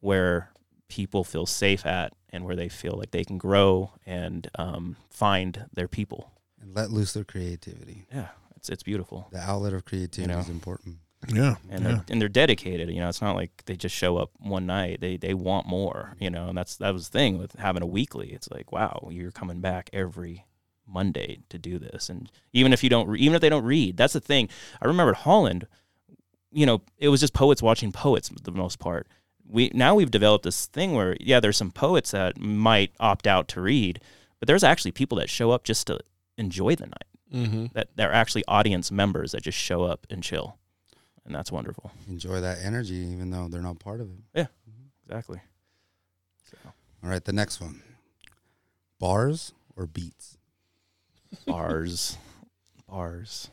[0.00, 0.50] where
[0.88, 5.66] people feel safe at and where they feel like they can grow and um, find
[5.72, 6.32] their people.
[6.60, 8.06] And let loose their creativity.
[8.12, 10.40] Yeah, it's it's beautiful, The outlet of creativity know.
[10.40, 10.96] is important.
[11.32, 11.88] Yeah, and yeah.
[11.88, 12.90] they're, and they're dedicated.
[12.90, 15.00] You know, it's not like they just show up one night.
[15.00, 16.14] They they want more.
[16.20, 18.32] You know, and that's that was the thing with having a weekly.
[18.32, 20.46] It's like wow, you're coming back every
[20.88, 23.96] Monday to do this, and even if you don't, re- even if they don't read,
[23.96, 24.48] that's the thing.
[24.80, 25.66] I remember at Holland,
[26.50, 29.06] you know, it was just poets watching poets for the most part.
[29.48, 33.48] We now we've developed this thing where yeah, there's some poets that might opt out
[33.48, 34.00] to read,
[34.38, 36.00] but there's actually people that show up just to
[36.36, 37.04] enjoy the night.
[37.32, 37.66] Mm-hmm.
[37.74, 40.56] That they're actually audience members that just show up and chill,
[41.26, 41.92] and that's wonderful.
[42.08, 44.18] Enjoy that energy, even though they're not part of it.
[44.34, 44.46] Yeah,
[45.04, 45.40] exactly.
[47.02, 47.82] All right, the next one.
[48.98, 50.37] Bars or beats?
[51.46, 52.16] Bars,
[52.88, 53.50] bars.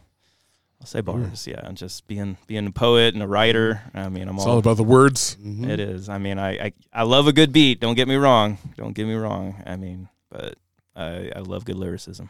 [0.81, 1.47] I'll say bars.
[1.47, 3.81] Yeah, and just being being a poet and a writer.
[3.93, 4.53] I mean, I'm It's all.
[4.53, 5.35] all about the words.
[5.43, 5.67] Mhm.
[5.69, 6.09] It is.
[6.09, 7.79] I mean, I, I I love a good beat.
[7.79, 8.57] Don't get me wrong.
[8.77, 9.61] Don't get me wrong.
[9.65, 10.55] I mean, but
[10.95, 12.29] I I love good lyricism.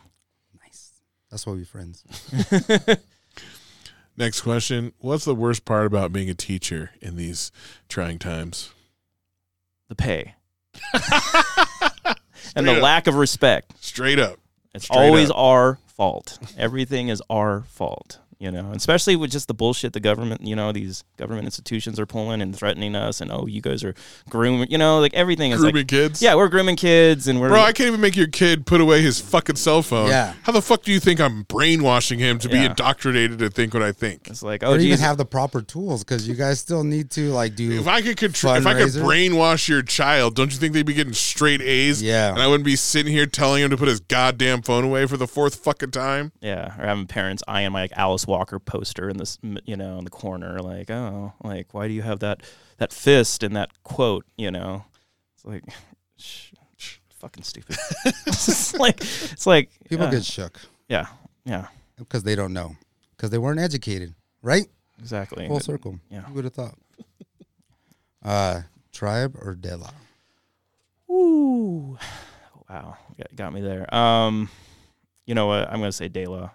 [0.63, 0.91] Nice.
[1.29, 2.03] That's why we're friends.
[4.17, 7.51] Next question: What's the worst part about being a teacher in these
[7.89, 8.71] trying times?
[9.89, 10.33] The pay
[12.55, 12.81] and the up.
[12.81, 13.73] lack of respect.
[13.83, 14.39] Straight up.
[14.75, 15.37] It's Straight always up.
[15.37, 16.37] our fault.
[16.57, 18.19] Everything is our fault.
[18.39, 22.05] You know, especially with just the bullshit the government, you know, these government institutions are
[22.05, 23.95] pulling and threatening us, and oh, you guys are
[24.29, 26.21] grooming, you know, like everything is Grooming like, kids.
[26.21, 29.01] yeah, we're grooming kids, and we're Bro, I can't even make your kid put away
[29.01, 30.09] his fucking cell phone.
[30.09, 30.33] Yeah.
[30.43, 33.83] How the fuck do you think I'm brainwashing him to be indoctrinated to think what
[33.83, 34.27] I think?
[34.27, 36.83] it's like, oh, or oh, even geez, have the proper tools because you guys still
[36.83, 37.71] need to like do.
[37.79, 40.93] If I could control, if I could brainwash your child, don't you think they'd be
[40.93, 42.01] getting straight A's?
[42.01, 42.31] Yeah.
[42.31, 45.15] And I wouldn't be sitting here telling him to put his goddamn phone away for
[45.15, 46.33] the fourth fucking time.
[46.41, 50.03] yeah, or having parents eyeing my like Alice Walker poster in this, you know, in
[50.03, 52.41] the corner, like, oh, like why do you have that
[52.77, 54.85] that fist and that quote, you know?
[55.35, 55.63] It's like,
[56.17, 57.77] sh- sh- fucking stupid.
[58.25, 61.07] it's like, it's like people yeah, get shook yeah,
[61.45, 62.75] yeah, because they don't know
[63.15, 64.67] because they weren't educated, right?
[64.99, 65.47] exactly.
[65.47, 65.99] Full circle.
[66.09, 66.21] Yeah.
[66.21, 66.75] Who would have thought?
[68.23, 69.91] Uh, tribe or De La?
[71.11, 71.95] Ooh,
[72.67, 73.93] wow, got, got me there.
[73.93, 74.49] Um,
[75.27, 75.69] you know what?
[75.69, 76.49] I'm gonna say De La,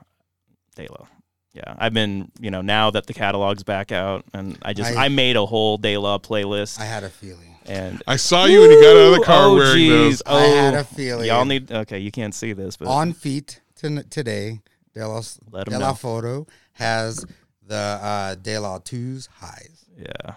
[0.74, 1.06] Dela.
[1.52, 5.06] Yeah, I've been, you know, now that the catalog's back out, and I just I-
[5.06, 7.56] I, made a whole de la playlist, I had a feeling.
[7.66, 10.18] and I saw you when you got out of the car oh, wearing geez.
[10.18, 10.22] those.
[10.26, 11.26] Oh, I had a feeling.
[11.26, 11.98] Y'all need okay.
[11.98, 14.60] You can't see this, but on feet to, today.
[14.94, 15.94] De La, Let 'em De La know.
[15.94, 17.24] Photo has
[17.66, 19.84] the uh, De La 2's highs.
[19.96, 20.34] yeah,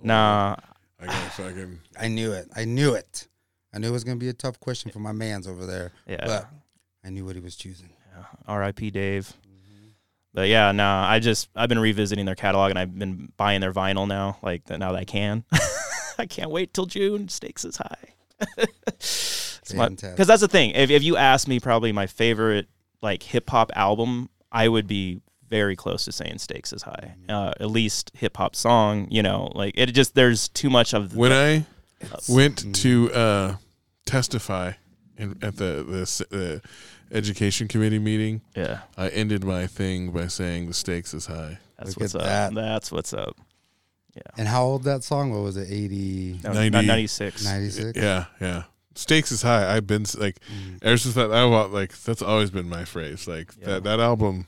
[0.00, 0.56] nah,
[1.00, 1.78] I got fucking.
[2.00, 2.48] I knew it.
[2.54, 3.26] I knew it.
[3.72, 5.92] I knew it was going to be a tough question for my man's over there.
[6.06, 6.24] yeah.
[6.24, 6.48] But
[7.04, 7.90] I knew what he was choosing.
[8.14, 8.24] yeah.
[8.46, 8.90] R.I.P.
[8.90, 9.32] Dave.
[10.36, 11.08] But yeah, nah.
[11.08, 14.36] I just I've been revisiting their catalog and I've been buying their vinyl now.
[14.42, 15.44] Like now that I can.
[16.18, 17.28] I can't wait till June.
[17.28, 18.08] Stakes is high.
[19.68, 20.70] Because that's the thing.
[20.76, 22.68] If if you ask me, probably my favorite
[23.02, 27.16] like hip hop album, I would be very close to saying Stakes is High.
[27.28, 29.08] Uh, at least hip hop song.
[29.10, 31.66] You know, like it just there's too much of When I
[32.00, 33.56] It's- went to uh,
[34.04, 34.74] testify
[35.18, 36.62] in, at the the, s- the
[37.12, 38.80] education committee meeting, yeah.
[38.96, 41.58] I ended my thing by saying the stakes is high.
[41.78, 42.22] That's Look what's up.
[42.22, 42.54] that.
[42.54, 43.36] That's what's up.
[44.14, 44.22] Yeah.
[44.38, 45.30] And how old that song?
[45.30, 45.68] What was it?
[45.70, 47.44] 80, no, 90, 96.
[47.44, 47.98] 96?
[47.98, 48.62] Yeah, yeah.
[48.94, 49.76] Stakes is high.
[49.76, 50.78] I've been s- like mm.
[50.82, 51.30] ever since that.
[51.30, 53.28] I wa- like that's always been my phrase.
[53.28, 53.66] Like Yeah.
[53.66, 54.46] that that album.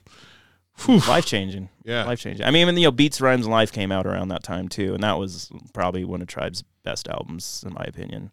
[0.87, 1.69] Life changing.
[1.85, 2.05] yeah.
[2.05, 2.47] life changing.
[2.47, 4.95] I mean, even you know, Beats, Rhymes, and Life came out around that time too,
[4.95, 8.31] and that was probably one of Tribe's best albums, in my opinion.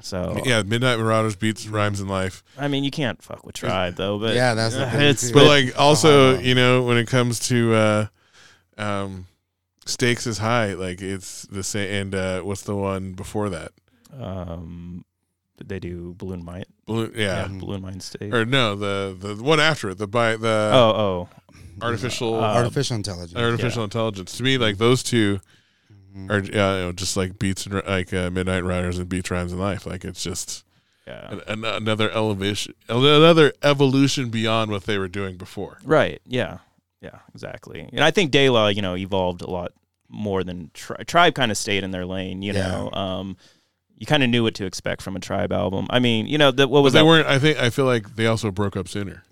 [0.00, 2.42] So Yeah, Midnight Marauders beats rhymes in life.
[2.58, 5.28] I mean, you can't fuck with Tribe though, but Yeah, that's the uh, thing, it's
[5.28, 5.34] too.
[5.34, 8.06] But but, like also, high you know, when it comes to uh
[8.78, 9.26] um
[9.86, 13.72] stakes is high, like it's the same and uh what's the one before that?
[14.18, 15.04] um,
[15.64, 16.66] they do Buhloone Mind?
[16.88, 17.46] Buhloone yeah.
[17.48, 18.32] Buhloone Mindstate.
[18.32, 21.28] Or no, the the one after it, the by the oh, oh,
[21.82, 23.36] artificial uh, Artificial intelligence.
[23.36, 24.36] artificial intelligence.
[24.36, 25.40] To me, like those two
[26.28, 29.52] are uh, you know, just like beats and like uh, Midnight Riders and beats rhymes
[29.52, 29.86] in life.
[29.86, 30.64] Like it's just
[31.06, 35.78] yeah, an, an, another elevation, another evolution beyond what they were doing before.
[35.84, 36.58] right, yeah,
[37.00, 37.88] yeah, exactly.
[37.92, 39.72] And I think De La, you know, evolved a lot
[40.08, 41.34] more than Tri- Tribe.
[41.34, 42.68] Kind of stayed in their lane, you Yeah.
[42.68, 42.90] know.
[42.92, 43.36] Um,
[43.96, 45.86] you kind of knew what to expect from a Tribe album.
[45.90, 47.04] I mean, you know, the, what But was they that?
[47.06, 47.26] weren't.
[47.28, 49.22] I think I feel like they also broke up sooner.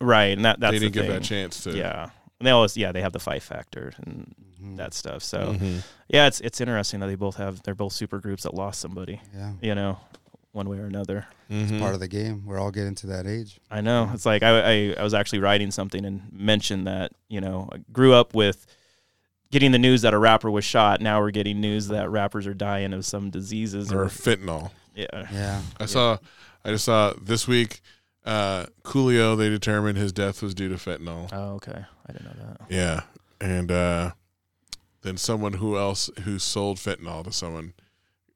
[0.00, 1.10] right, and that that's they didn't get thing.
[1.12, 1.76] that chance to.
[1.76, 2.10] Yeah.
[2.42, 4.34] And they always yeah, they have the fight factor and
[4.76, 5.22] that stuff.
[5.22, 5.84] So Mhm.
[6.08, 9.20] yeah, it's it's interesting that they both have they're both super groups that lost somebody,
[9.32, 9.52] Yeah.
[9.60, 10.00] you know,
[10.50, 11.26] one way or another.
[11.48, 11.78] Mhm.
[11.78, 12.42] Part of the game.
[12.44, 13.60] We're all getting to that age.
[13.70, 14.10] I know.
[14.12, 17.76] It's like I, I I was actually writing something and mentioned that, you know, I
[17.92, 18.66] grew up with
[19.52, 21.00] getting the news that a rapper was shot.
[21.00, 24.72] Now we're getting news that rappers are dying of some diseases or or fentanyl.
[24.96, 25.06] yeah.
[25.32, 25.62] Yeah.
[25.78, 26.18] I saw.
[26.64, 27.82] I just saw this week.
[28.24, 29.36] Uh, Coolio.
[29.36, 31.28] They determined his death was due to fentanyl.
[31.32, 31.84] Oh, okay.
[32.08, 32.60] I didn't know that.
[32.70, 33.02] Yeah,
[33.40, 34.10] and uh,
[35.02, 37.74] then someone who else who sold fentanyl to someone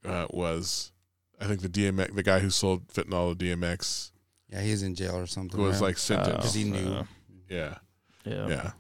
[0.05, 0.93] uh, was,
[1.41, 4.11] I think the DMX, the guy who sold fentanyl to DMX
[4.51, 5.61] Yeah, he's in jail or something.
[5.61, 5.89] was right?
[5.89, 6.41] like sentenced.
[6.41, 6.93] 'Cause he knew.
[6.93, 7.05] uh,
[7.49, 7.79] yeah,
[8.25, 8.49] yeah.
[8.49, 8.71] yeah.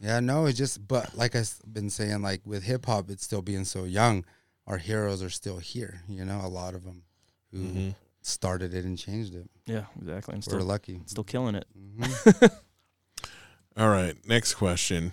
[0.00, 3.42] Yeah, no, it's just, but like I've been saying, like with hip hop, it's still
[3.42, 4.24] being so young.
[4.66, 7.04] Our heroes are still here, you know, a lot of them
[7.52, 7.94] who Mhm.
[8.20, 9.48] started it and changed it.
[9.66, 10.32] Yeah, exactly.
[10.34, 11.00] I'm We're still lucky.
[11.06, 11.66] still killing it.
[11.78, 12.50] Mhm.
[13.76, 15.12] All right, next question.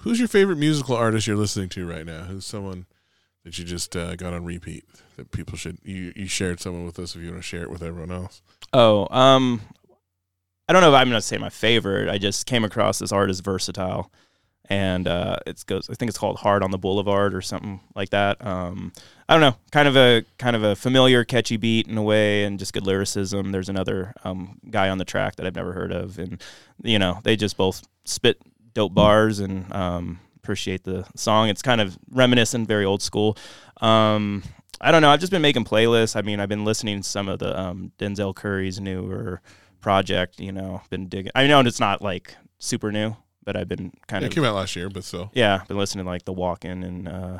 [0.00, 2.24] Who's your favorite musical artist you're listening to right now?
[2.24, 2.86] Who's someone
[3.44, 4.84] that you just uh, got on repeat
[5.16, 7.70] that people should you you shared someone with us if you want to share it
[7.70, 8.40] with everyone else?
[8.72, 9.60] Oh, um,
[10.68, 12.08] I don't know if I'm gonna say my favorite.
[12.08, 14.12] I just came across this artist versatile,
[14.68, 15.90] and uh, it goes.
[15.90, 18.44] I think it's called "Hard on the Boulevard" or something like that.
[18.46, 18.92] Um,
[19.32, 22.44] I don't know, kind of a kind of a familiar, catchy beat in a way,
[22.44, 23.50] and just good lyricism.
[23.50, 26.38] There's another um, guy on the track that I've never heard of, and
[26.82, 28.36] you know they just both spit
[28.74, 31.48] dope bars and um, appreciate the song.
[31.48, 33.38] It's kind of reminiscent, very old school.
[33.80, 34.42] Um,
[34.82, 35.08] I don't know.
[35.08, 36.14] I've just been making playlists.
[36.14, 39.40] I mean, I've been listening to some of the um, Denzel Curry's newer
[39.80, 40.40] project.
[40.40, 41.32] You know, been digging.
[41.34, 44.56] I know it's not like super new, but I've been kind It of came out
[44.56, 45.30] last year, but still.
[45.32, 47.38] yeah, been listening to like the Walkin and uh,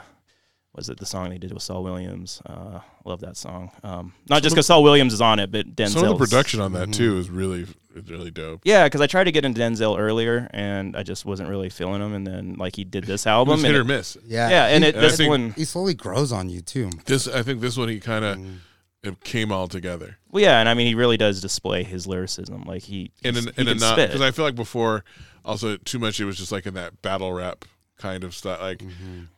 [0.75, 2.41] was it the song they did with Saul Williams?
[2.47, 3.71] Uh, love that song.
[3.83, 5.89] Um, not just because Saul Williams is on it, but Denzel.
[6.01, 8.63] Some of the production on that too is really, is really dope.
[8.65, 12.01] Yeah, because I tried to get into Denzel earlier, and I just wasn't really feeling
[12.01, 12.15] him.
[12.15, 14.17] And then like he did this It album, was and hit or it- miss.
[14.27, 16.89] Yeah, yeah, and he, it, And this one, he slowly grows on you too.
[17.05, 18.57] This, I think, this one he kind of Mm.
[19.03, 20.17] it came all together.
[20.31, 22.63] well, yeah, and I mean he really does display his lyricism.
[22.63, 24.09] Like he, in he's- an, he in a can not spit.
[24.09, 25.05] because I feel like before
[25.45, 27.65] also too much it was just like in that battle rap
[28.03, 28.83] kind of stuff like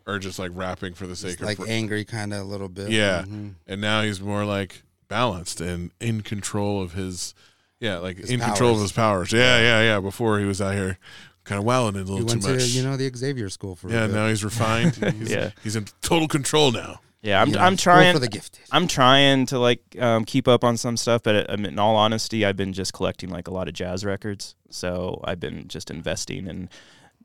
[0.07, 2.45] or just like rapping for the sake It's of like for- angry kind of a
[2.45, 2.89] little bit.
[2.91, 3.55] yeah Mhm.
[3.67, 7.35] and now he's more like balanced and in control of his
[7.79, 10.75] yeah like His in control of his powers yeah yeah yeah before he was out
[10.75, 10.99] here
[11.45, 13.51] kind of wilding it a He little went too to much you know the Xavier
[13.51, 14.15] School for yeah a bit.
[14.15, 15.51] now he's refined he's, Yeah.
[15.63, 18.65] he's in total control now yeah, I'm You know, I'm trying for the gifted.
[18.71, 22.45] I'm trying to like um, keep up on some stuff, but um, in all honesty,
[22.45, 24.57] I've been just collecting like a lot of jazz records.
[24.69, 26.69] So I've been just investing and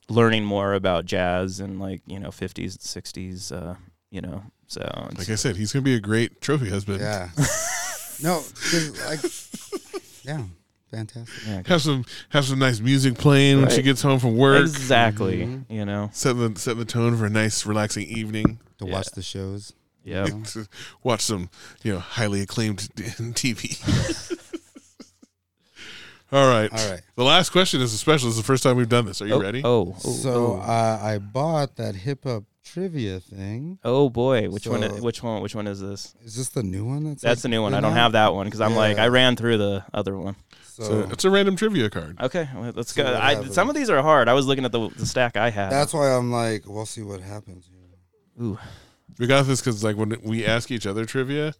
[0.10, 3.52] learning more about jazz and like you know 50s, and 60s.
[3.52, 3.76] Uh,
[4.12, 4.82] you know, so
[5.18, 7.30] like I said he's gonna be a great trophy husband Yeah.
[8.24, 9.22] no, 'cause, like,
[10.26, 10.44] yeah,
[10.92, 11.44] fantastic.
[11.48, 15.38] yeah, have some have some nice music playing when she gets home from work exactly.
[15.46, 15.66] Mhm.
[15.70, 18.94] You know, set the setting the tone for a nice relaxing evening To Yeah.
[18.94, 19.74] watch the shows.
[20.04, 20.26] yeah.
[20.54, 20.68] to
[21.04, 21.50] watch some,
[21.84, 23.78] you know, highly acclaimed TV.
[26.32, 26.72] All right.
[26.72, 27.02] All right.
[27.16, 28.28] The last question is a special.
[28.28, 29.22] This is the first time we've done this.
[29.22, 29.62] Are you oh, ready?
[29.64, 30.62] Oh, oh, So oh.
[30.62, 33.80] uh, I bought that hip hop trivia thing.
[33.84, 34.82] Oh boy, which one?
[35.02, 35.42] Which one?
[35.42, 36.16] Which one is this?
[36.24, 37.04] Is this the new one?
[37.06, 37.74] That's, That's like the new one.
[37.74, 40.36] I don't have that one because I'm like I ran through the other one.
[40.64, 42.22] So, So it's a random trivia card.
[42.22, 43.20] Okay, well, let's So go.
[43.20, 44.30] I, some of these are hard.
[44.30, 45.72] I was looking at the, the stack I had.
[45.72, 48.46] that's why I'm like, we'll see what happens here.
[48.46, 48.58] Ooh,
[49.18, 51.54] We got this because like when we ask each other trivia,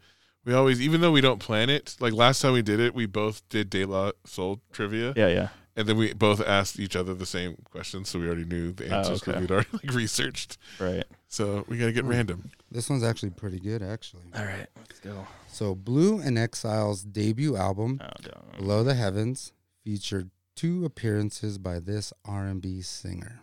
[0.50, 3.06] we always, even though we don't plan it, like last time we did it, we
[3.06, 5.48] both did De La Soul trivia, yeah, yeah.
[5.76, 8.90] and then we both asked each other the same questions, so we already knew the
[8.90, 9.42] Oh, answers because okay.
[9.42, 10.58] we'd already like researched.
[10.80, 11.04] Right.
[11.28, 12.10] So we gotta get hmm.
[12.10, 12.50] random.
[12.72, 14.24] This one's actually pretty good, actually.
[14.36, 15.28] All right, let's go.
[15.50, 18.58] So Blu and Exile's debut album, Oh.
[18.58, 19.54] Below the Heavens,
[19.84, 23.42] featured two appearances by this R&B singer.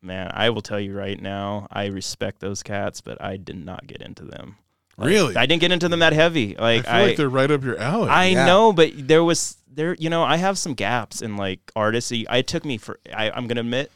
[0.00, 3.88] Man, I will tell you right now, I respect those cats, but I did not
[3.88, 4.58] get into them.
[4.96, 5.36] Like, Really?
[5.36, 6.54] I didn't get into them that heavy.
[6.56, 8.08] Like I feel I, like they're right up your alley.
[8.10, 8.46] I Yeah.
[8.46, 9.94] know, but there was there.
[9.98, 12.12] You know, I have some gaps in like artists.
[12.28, 12.98] I took me for.
[13.12, 13.90] I, I'm gonna admit,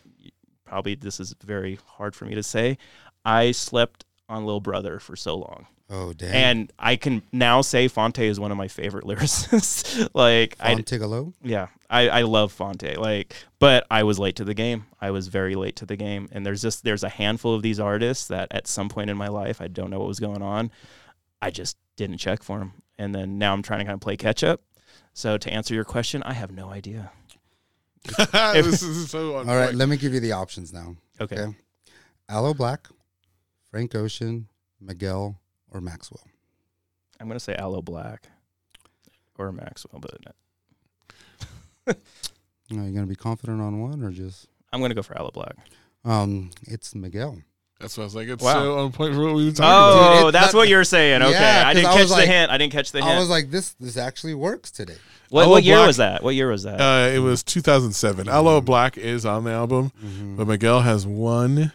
[0.64, 2.78] probably this is very hard for me to say.
[3.24, 5.66] I slept on Lil Brother for so long.
[5.90, 6.34] Oh, damn.
[6.34, 10.08] And I can now say Phonte is one of my favorite lyricists.
[10.12, 11.32] like I Phontigallo?
[11.42, 12.98] yeah, I, I love Phonte.
[12.98, 14.84] Like, but I was late to the game.
[15.00, 16.28] I was very late to the game.
[16.30, 19.28] And there's just there's a handful of these artists that at some point in my
[19.28, 20.70] life I don't know what was going on.
[21.40, 22.74] I just didn't check for them.
[22.98, 24.60] And then now I'm trying to kind of play catch up.
[25.14, 27.10] So to answer your question, I have no idea.
[28.32, 30.96] this is so All right, let me give you the options now.
[31.20, 31.40] Okay.
[31.40, 31.56] Okay.
[32.28, 32.90] Aloe Blacc,
[33.70, 34.48] Frank Ocean,
[34.80, 35.40] Miguel,
[35.72, 36.22] or Maxwell.
[37.20, 38.18] I'm gonna say Aloe Blacc
[39.36, 40.14] or Maxwell, but
[41.88, 41.94] Are
[42.70, 44.46] you going to be confident on one or just.
[44.72, 45.52] I'm gonna go for Aloe Blacc.
[46.04, 47.38] Um, It's Miguel.
[47.80, 48.28] That's what I was like.
[48.28, 48.52] It's Wow.
[48.54, 50.22] so on point for what we were talking about.
[50.24, 51.22] Oh, that's that- what you're saying.
[51.22, 52.50] Okay, Yeah, I 'cause didn't I catch was the like- hint.
[52.50, 53.10] I didn't catch the hint.
[53.10, 54.96] I was like, this this actually works today.
[55.30, 56.22] what, what year Black- was that?
[56.22, 56.80] What year was that?
[56.80, 58.28] Uh, it was 2007.
[58.28, 59.92] Aloe Blacc is on the album,
[60.36, 61.72] but Miguel has one,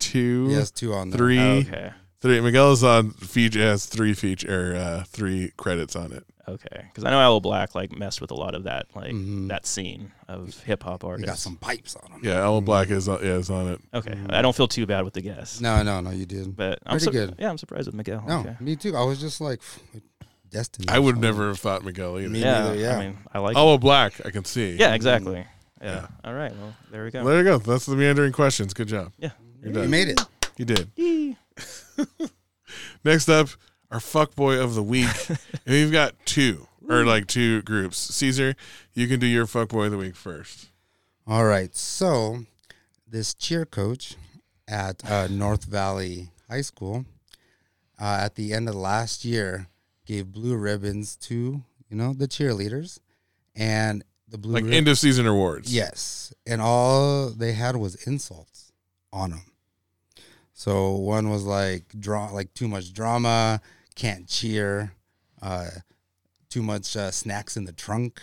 [0.00, 1.18] two, He has two on there.
[1.18, 1.92] three, okay.
[2.26, 2.40] Three.
[2.40, 6.24] Miguel is on feature has three feature or uh, three credits on it.
[6.48, 9.48] Okay, because I know Aloe Blacc like messed with a lot of that like Mhm.
[9.48, 11.28] that scene of hip hop He artists.
[11.28, 12.20] got some pipes on him.
[12.22, 13.80] Yeah, Aloe Blacc is on, yeah is on it.
[13.92, 16.54] Okay, I don't feel too bad with the guess, No, no, no, you did.
[16.56, 17.34] but I'm Pretty su- good.
[17.40, 18.22] Yeah, I'm surprised with Miguel.
[18.28, 18.54] No, okay.
[18.60, 18.94] me too.
[18.96, 19.60] I was just like,
[20.50, 20.86] destiny.
[20.88, 22.28] I would never have thought Miguel either.
[22.28, 22.96] Me Yeah, neither, yeah.
[22.96, 23.56] I mean, I like.
[23.56, 24.76] Aloe Blacc, I can see.
[24.76, 25.44] yeah, exactly.
[25.82, 25.94] Yeah.
[25.94, 26.06] Yeah.
[26.24, 26.52] All right.
[26.56, 27.24] Well, there we go.
[27.24, 27.58] There you go.
[27.58, 28.72] That's the meandering questions.
[28.72, 29.12] Good job.
[29.18, 29.30] yeah.
[29.60, 29.90] You're You done.
[29.90, 30.20] made it.
[30.56, 30.90] You did.
[30.96, 31.36] Yee.
[33.04, 33.48] Next up,
[33.90, 35.08] our fuckboy of the week.
[35.28, 37.98] and we've got two or like two groups.
[37.98, 38.54] Caesar,
[38.94, 40.68] you can do your fuckboy of the week first.
[41.26, 41.74] All right.
[41.74, 42.44] So,
[43.06, 44.16] this cheer coach
[44.68, 47.04] at uh, North Valley High School
[48.00, 49.68] uh, at the end of last year
[50.04, 53.00] gave blue ribbons to, you know, the cheerleaders.
[53.54, 55.74] And the blue Like rib- end of season awards.
[55.74, 56.32] Yes.
[56.46, 58.72] And all they had was insults
[59.12, 59.42] on them.
[60.58, 63.60] So one was like draw like too much drama,
[63.94, 64.92] can't cheer,
[65.42, 65.68] uh,
[66.48, 68.22] too much uh, snacks in the trunk.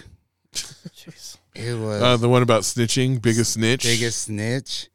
[0.52, 1.38] Jeez.
[1.54, 3.84] It was Uh, the one about snitching, biggest snitch.
[3.84, 4.90] biggest snitch.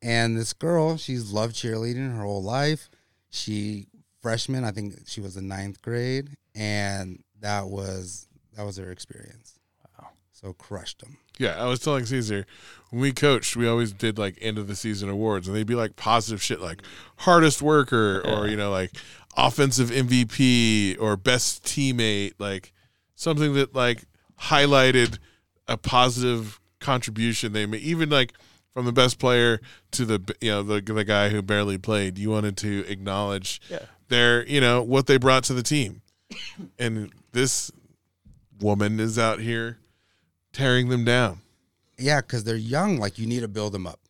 [0.00, 2.88] And this girl, she's loved cheerleading her whole life.
[3.28, 3.88] She
[4.22, 8.26] freshman, I think she was in ninth grade, and that was
[8.56, 9.58] that was her experience.
[9.98, 10.08] Wow.
[10.32, 11.18] So crushed them.
[11.38, 12.46] Yeah, I was telling Caesar
[12.94, 15.74] when we coached, we always did like end of the season awards, and they'd be
[15.74, 16.80] like positive shit, like
[17.16, 18.92] hardest worker, or you know, like
[19.36, 22.72] offensive MVP or best teammate, like
[23.16, 24.04] something that like
[24.42, 25.18] highlighted
[25.66, 28.32] a positive contribution they made, even like
[28.72, 29.60] from the best player
[29.90, 32.16] to the you know the the guy who barely played.
[32.16, 33.80] You wanted to acknowledge Yeah.
[34.08, 36.02] their you know what they brought to the team,
[36.78, 37.72] and this
[38.60, 39.78] woman is out here
[40.52, 41.40] tearing them down.
[41.98, 42.98] Yeah, because they're young.
[42.98, 44.00] Like you need to build them up.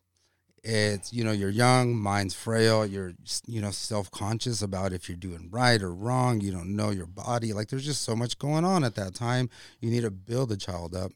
[0.63, 2.85] It's you know you're young, mind's frail.
[2.85, 3.13] You're
[3.45, 6.41] you know self conscious about if you're doing right or wrong.
[6.41, 7.53] You don't know your body.
[7.53, 9.49] Like there's just so much going on at that time.
[9.79, 11.11] You need to build a child up,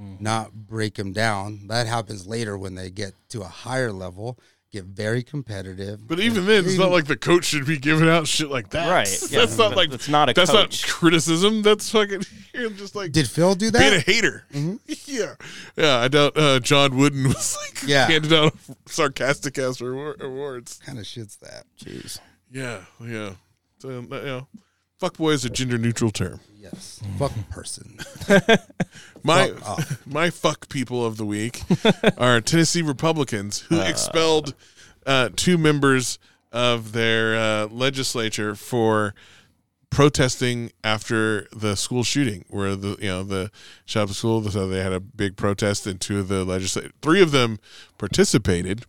[0.00, 0.18] mm.
[0.18, 1.66] not break them down.
[1.68, 4.38] That happens later when they get to a higher level,
[4.72, 6.06] get very competitive.
[6.06, 8.88] But even then, it's not like the coach should be giving out shit like that.
[8.90, 10.84] Right, That's not like That's not a that's coach.
[10.86, 11.62] not criticism.
[11.62, 12.22] That's fucking
[12.54, 13.78] you're just like Did Phil do that?
[13.78, 14.06] being a that?
[14.06, 14.44] hater.
[15.06, 15.34] yeah,
[15.76, 15.96] yeah.
[15.98, 18.06] I doubt uh, John Wooden was like Yeah.
[18.06, 18.54] handed out
[18.86, 20.80] sarcastic ass rewar- awards.
[20.84, 21.64] kind of shit's that.
[21.78, 22.18] Jeez.
[22.50, 23.32] Yeah, yeah.
[23.78, 24.40] So, uh,
[25.00, 26.40] you know, fuck boy is a gender neutral term.
[26.60, 27.98] Yes, fuck person.
[29.22, 31.62] My Fuck my fuck people of the week
[32.18, 34.54] are Tennessee Republicans who expelled
[35.04, 36.18] uh, two members
[36.52, 39.14] of their uh, legislature for
[39.90, 43.50] protesting after the school shooting, where the you know the
[43.84, 44.42] shot up the school.
[44.50, 47.58] So they had a big protest, and two of the legislators, three of them
[47.98, 48.86] participated.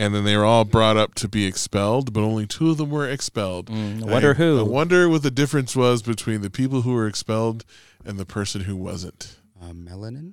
[0.00, 2.88] And then they were all brought up to be expelled, but only two of them
[2.88, 3.66] were expelled.
[3.66, 4.58] Mm, I wonder I- who.
[4.60, 7.66] I wonder what the difference was between the people who were expelled
[8.04, 9.36] and the person who wasn't.
[9.60, 10.32] Uh, melanin.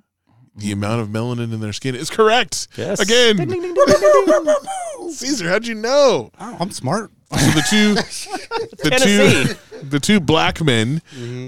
[0.56, 2.66] The amount of melanin in their skin is correct.
[2.76, 2.98] Yes.
[2.98, 3.36] Again.
[5.10, 6.30] Caesar, how'd you know?
[6.40, 7.12] Oh, I'm smart.
[7.30, 7.94] So the two
[8.82, 9.54] the Tennessee.
[9.54, 11.02] two the two black men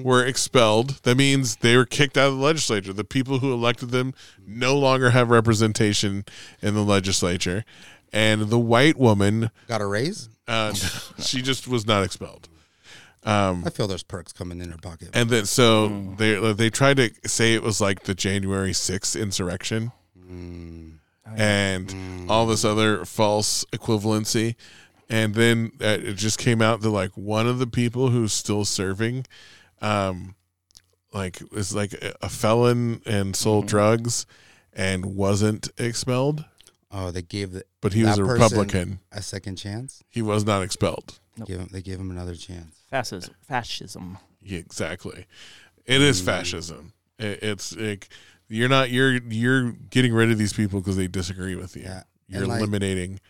[0.04, 0.90] were expelled.
[1.04, 2.92] That means they were kicked out of the legislature.
[2.92, 4.12] The people who elected them
[4.46, 6.24] no longer have representation
[6.60, 7.64] in the legislature.
[8.12, 10.28] And the white woman, Got a raise?
[10.48, 10.72] uh,
[11.18, 12.48] she just was not expelled.
[13.22, 15.10] Um, I feel there's perks coming in her pocket.
[15.12, 19.92] And then so they they tried to say it was like the January sixth insurrection,
[21.36, 24.54] and all this other false equivalency.
[25.08, 28.64] And then uh, it just came out that like one of the people who's still
[28.64, 29.26] serving,
[29.82, 30.34] um,
[31.12, 34.24] like is like a- a felon and sold drugs,
[34.72, 36.44] and wasn't expelled,
[36.92, 38.98] Oh, they gave the, but he was a Republican.
[39.12, 40.02] a second chance.
[40.08, 41.20] He was not expelled.
[41.46, 42.82] Give him, they gave him another chance.
[42.90, 43.34] Fascism.
[43.46, 44.18] Fascism.
[44.42, 45.26] Yeah, exactly.
[45.86, 46.92] It is fascism.
[47.18, 48.08] It, it's like
[48.48, 51.82] you're not you're you're getting rid of these people because they disagree with you.
[51.84, 52.02] Yeah.
[52.28, 53.20] You're like- eliminating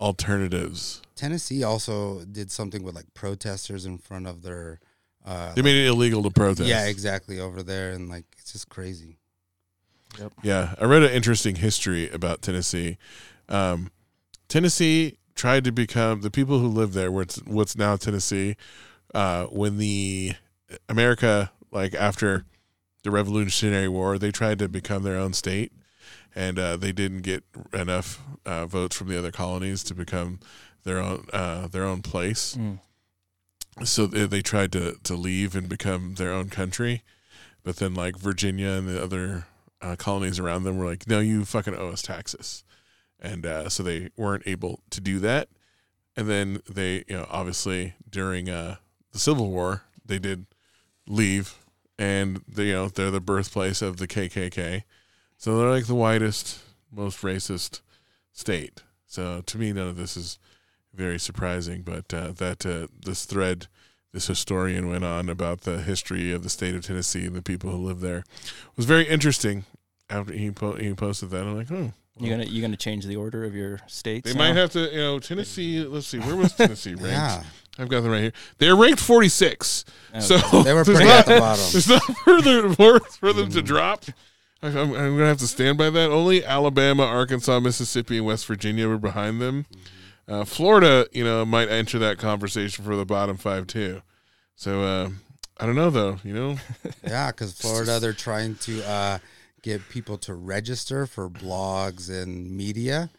[0.00, 1.02] alternatives.
[1.14, 4.80] Tennessee also did something with like protesters in front of their.
[5.24, 6.68] Uh, They made it illegal to protest.
[6.68, 9.16] yeah, exactly over there, and like it's just crazy.
[10.42, 12.98] Yeah, I read an interesting history about Tennessee.
[13.48, 13.90] Um,
[14.48, 18.56] Tennessee tried to become the people who live there, what's what's now Tennessee,
[19.14, 20.32] uh, when the
[20.88, 22.44] America, like after
[23.02, 25.72] the Revolutionary War, they tried to become their own state,
[26.34, 30.40] and uh, they didn't get enough uh, votes from the other colonies to become
[30.84, 32.56] their own uh, their own place.
[32.56, 32.80] Mm.
[33.84, 37.02] So they, they tried to to leave and become their own country,
[37.62, 39.46] but then like Virginia and the other
[39.82, 42.64] uh, colonies around them were like, "No, you fucking owe us taxes,"
[43.20, 45.48] and uh, so they weren't able to do that.
[46.16, 48.76] And then they, you know, obviously during uh,
[49.12, 50.46] the Civil War, they did
[51.06, 51.56] leave,
[51.98, 54.84] and they, you know, they're the birthplace of the KKK,
[55.36, 57.80] so they're like the whitest, most racist
[58.32, 58.82] state.
[59.06, 60.38] So to me, none of this is
[60.94, 61.82] very surprising.
[61.82, 63.66] But uh, that uh, this thread,
[64.16, 67.70] this historian went on about the history of the state of Tennessee and the people
[67.70, 69.66] who live there It was very interesting.
[70.08, 73.16] After he po- he posted that, I'm like, oh, You gonna you gonna change the
[73.16, 74.32] order of your states?
[74.32, 74.48] they now?
[74.48, 75.84] might have to, you know, Tennessee.
[75.84, 77.08] Let's see, where was Tennessee ranked?
[77.10, 77.42] Yeah,
[77.78, 78.32] I've got them right here.
[78.56, 79.84] They're ranked 46.
[80.14, 81.64] Oh, So they were there's pretty not, at the bottom.
[81.72, 83.66] There's not further more for them to mm.
[83.66, 84.04] drop.
[84.62, 86.10] I- I'm, I'm going to have to stand by that.
[86.10, 89.66] Only Alabama, Arkansas, Mississippi, and West Virginia were behind them.
[89.70, 89.78] Mm.
[90.28, 94.02] Uh, Florida, you know, might enter that conversation for the bottom five too.
[94.56, 95.10] So uh,
[95.58, 96.18] I don't know though.
[96.24, 96.56] You know,
[97.06, 99.18] Yeah, because Florida, they're trying to uh,
[99.62, 103.10] get people to register for blogs and media,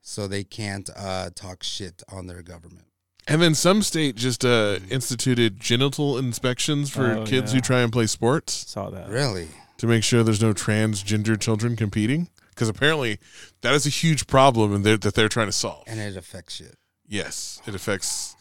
[0.00, 2.86] so they can't uh, talk shit on their government.
[3.28, 7.56] and then some state just uh, instituted genital inspections for Oh, kids yeah.
[7.56, 8.52] who try and play sports.
[8.70, 9.08] saw that.
[9.08, 9.48] Really?
[9.78, 13.18] to make sure there's no transgender children competing because apparently
[13.60, 15.84] that is a huge problem and they're, that they're trying to solve.
[15.86, 16.70] And it affects you.
[17.06, 18.34] Yes, it affects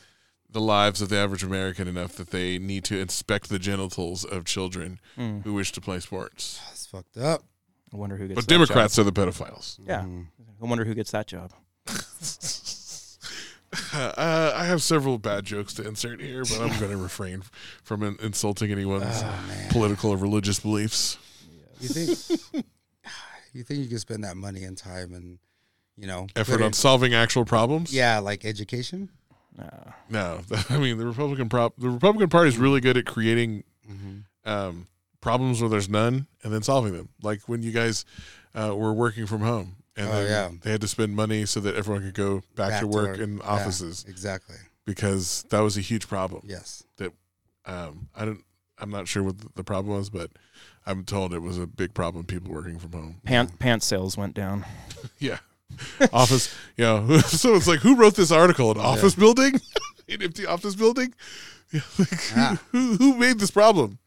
[0.50, 4.46] the lives of the average American enough that they need to inspect the genitals of
[4.46, 5.44] children Mm.
[5.44, 6.60] who wish to play sports.
[6.70, 7.44] That's fucked up.
[7.94, 8.36] I wonder who gets.
[8.38, 9.78] But that Democrats are the pedophiles.
[9.86, 10.02] Yeah.
[10.02, 10.28] Mhm.
[10.62, 11.52] I wonder who gets that job.
[13.94, 17.44] Uh, I have several bad jokes to insert here, but I'm going to refrain
[17.84, 19.40] from in- insulting anyone's Oh,
[19.70, 21.18] political or religious beliefs.
[21.82, 22.66] You think
[23.56, 25.40] you think you can spend that money and time and
[25.98, 27.94] you know Effort on solving actual problems.
[27.94, 29.10] yeah, like education.
[29.58, 29.70] Nah.
[30.10, 31.74] No, I mean the Republican prop.
[31.78, 34.50] The Republican Party is really good at creating Mm-hmm.
[34.50, 34.88] um,
[35.22, 37.10] problems where there's none, and then solving them.
[37.22, 38.04] Like when you guys
[38.56, 40.58] uh, were working from home, and Oh, then yeah.
[40.64, 43.44] they had to spend money so that everyone could go back, to work in Yeah,
[43.44, 44.56] offices exactly.
[44.86, 46.42] because that was a huge problem.
[46.46, 46.84] Yes.
[47.68, 48.44] Um, I don't.
[48.78, 50.32] I'm not sure what the problem was, but
[50.86, 52.26] I'm told it was a big problem.
[52.26, 53.16] People working from home.
[53.24, 54.66] Pant pant sales went down.
[55.20, 55.38] Yeah,
[56.12, 56.54] office.
[56.78, 58.72] You know, so it's like who wrote this article?
[58.72, 59.54] An office building,
[60.10, 61.14] an empty office building.
[61.72, 62.62] Yeah, like, Ah.
[62.72, 64.00] who, who made this problem?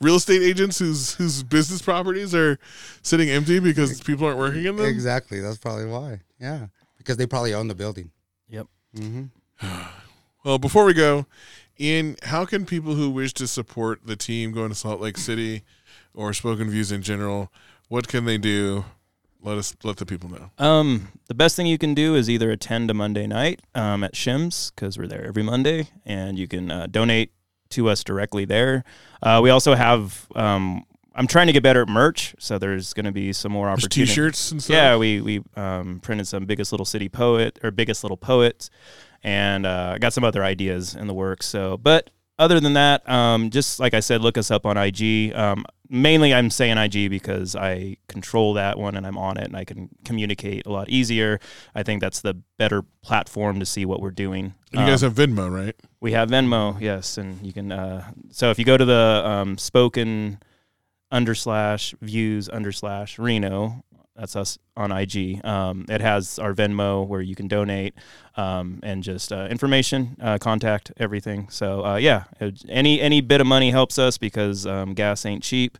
[0.00, 2.58] Real estate agents whose whose business properties are
[3.02, 4.86] sitting empty because people aren't working in them.
[4.86, 5.40] Exactly.
[5.40, 6.20] That's probably why.
[6.40, 8.10] Yeah, because they probably own the building.
[8.48, 8.66] Yep.
[8.96, 9.66] Mm-hmm.
[10.44, 11.26] Well, before we go,
[11.80, 15.62] Iain, how can people who wish to support the team going to Salt Lake City
[16.14, 17.52] or Spoken Views in general,
[17.88, 18.84] what can they do?
[19.40, 20.50] Let us let the people know.
[20.58, 24.14] Um, the best thing you can do is either attend a Monday night um, at
[24.14, 27.30] Shims because we're there every Monday, and you can uh, donate
[27.70, 28.82] to us directly there.
[29.22, 30.26] Uh, we also have.
[30.34, 30.84] Um,
[31.14, 33.84] I'm trying to get better at merch, so there's going to be some more There's
[33.84, 34.14] opportunities.
[34.14, 34.74] T-shirts and stuff.
[34.74, 38.70] Yeah, we we um, printed some biggest little city poet or biggest little poets,
[39.22, 41.46] and uh, I got some other ideas in the works.
[41.46, 45.32] So, but other than that, um, just like I said, look us up on IG.
[45.34, 49.56] Um, mainly, I'm saying IG because I control that one and I'm on it, and
[49.56, 51.40] I can communicate a lot easier.
[51.74, 54.54] I think that's the better platform to see what we're doing.
[54.72, 55.74] And you guys Um, have Venmo, right?
[56.00, 57.72] we have Venmo, yes, and you can.
[57.72, 60.38] Uh, so if you go to the um, spoken
[61.10, 63.82] under slash views under slash Reno,
[64.18, 65.44] that's us on IG.
[65.44, 67.94] Um, it has our Venmo where you can donate
[68.36, 71.48] um, and just uh, information, uh, contact, everything.
[71.50, 72.24] So uh, yeah,
[72.68, 75.78] any any bit of money helps us because um, gas ain't cheap.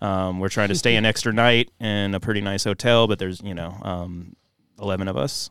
[0.00, 3.40] Um, we're trying to stay an extra night in a pretty nice hotel, but there's
[3.40, 4.34] you know um,
[4.80, 5.48] eleven of us.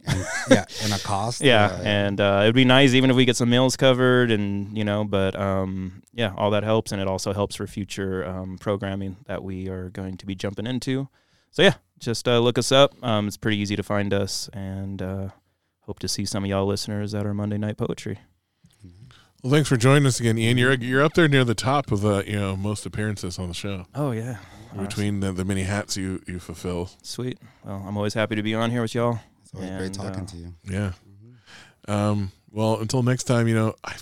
[0.49, 1.41] yeah, and a cost.
[1.45, 4.77] Yeah, uh, and uh, it'd be nice even if we get some meals covered, and
[4.77, 8.57] you know, but um, yeah, all that helps, and it also helps for future um,
[8.57, 11.07] programming that we are going to be jumping into.
[11.51, 11.75] So yeah,
[12.05, 12.93] just uh, look us up.
[13.03, 15.29] Um, it's pretty easy to find us, and uh,
[15.81, 18.19] hope to see some of y'all listeners at our Monday night poetry.
[19.43, 20.57] Well, thanks for joining us again, Iain.
[20.57, 23.53] You're you're up there near the top of the you know most appearances on the
[23.53, 24.37] show Oh yeah,
[24.79, 26.89] between the, the many hats you you fulfill.
[27.03, 27.37] sweet.
[27.63, 29.19] Well, I'm always happy to be on here with y'all.
[29.43, 30.53] it's always great talking uh, to you.
[30.63, 30.91] Yeah.
[31.87, 32.31] Um.
[32.51, 33.95] Well, until next time, you know, I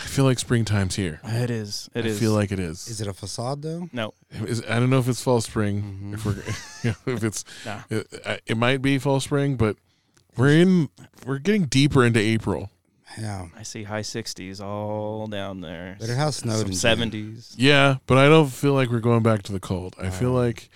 [0.00, 1.20] I feel like springtime's here.
[1.22, 1.90] It is.
[1.94, 2.18] It I is.
[2.18, 2.88] feel like it is.
[2.88, 3.88] Is it a facade though?
[3.92, 4.14] no.
[4.30, 6.00] Is- I don't know if it's fall spring.
[6.02, 6.14] Mhm.
[6.14, 7.80] If we're if it's Nah.
[7.90, 9.76] it, it might be fall spring, but
[10.36, 10.88] we're in
[11.26, 12.70] we're getting deeper into April.
[13.18, 15.96] Yeah, I see high 60s all down there.
[15.98, 17.54] but it has snowed Some in 70s.
[17.58, 19.96] Yeah, but I don't feel like we're going back to the cold.
[20.00, 20.70] I feel like,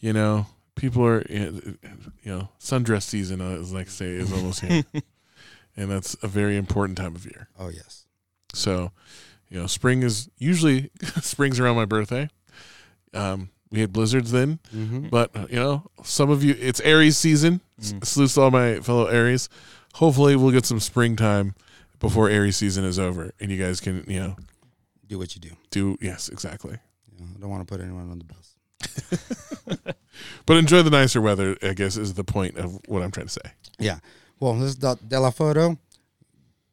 [0.00, 0.46] you know,
[0.76, 1.76] people are, you
[2.24, 4.82] know, sundress season, uh, as like say, is almost here,
[5.76, 7.48] and that's a very important time of year.
[7.58, 8.03] Oh yes.
[8.54, 8.92] So,
[9.48, 10.90] you know, spring is usually
[11.20, 12.28] spring's around my birthday.
[13.12, 15.08] Um, we had blizzards then, Mm-hmm.
[15.08, 17.60] but uh, you know, some of you, it's Aries season.
[17.80, 18.04] Mm.
[18.04, 19.48] Salute to all my fellow Aries.
[19.94, 21.54] Hopefully, we'll get some springtime
[22.00, 24.36] before Aries season is over, and you guys can, you know,
[25.08, 25.50] Do what you do.
[25.70, 26.78] do yes, exactly.
[27.18, 29.94] Know, I don't want to put anyone on the bus.
[30.46, 33.32] But enjoy the nicer weather, I guess, is the point of what I'm trying to
[33.32, 33.50] say.
[33.80, 33.98] Yeah.
[34.38, 35.76] Well, this is De La Photo.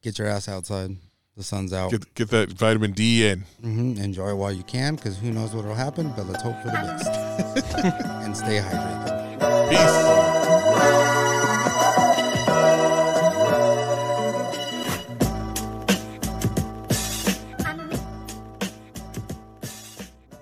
[0.02, 0.96] Get your ass outside.
[1.36, 1.90] The sun's out.
[1.90, 3.40] Get get that vitamin D in.
[3.62, 6.12] hmm Enjoy while you can, because who knows what will happen.
[6.16, 7.06] But let's hope for the best
[8.24, 9.70] and stay hydrated.
[9.70, 11.11] Peace.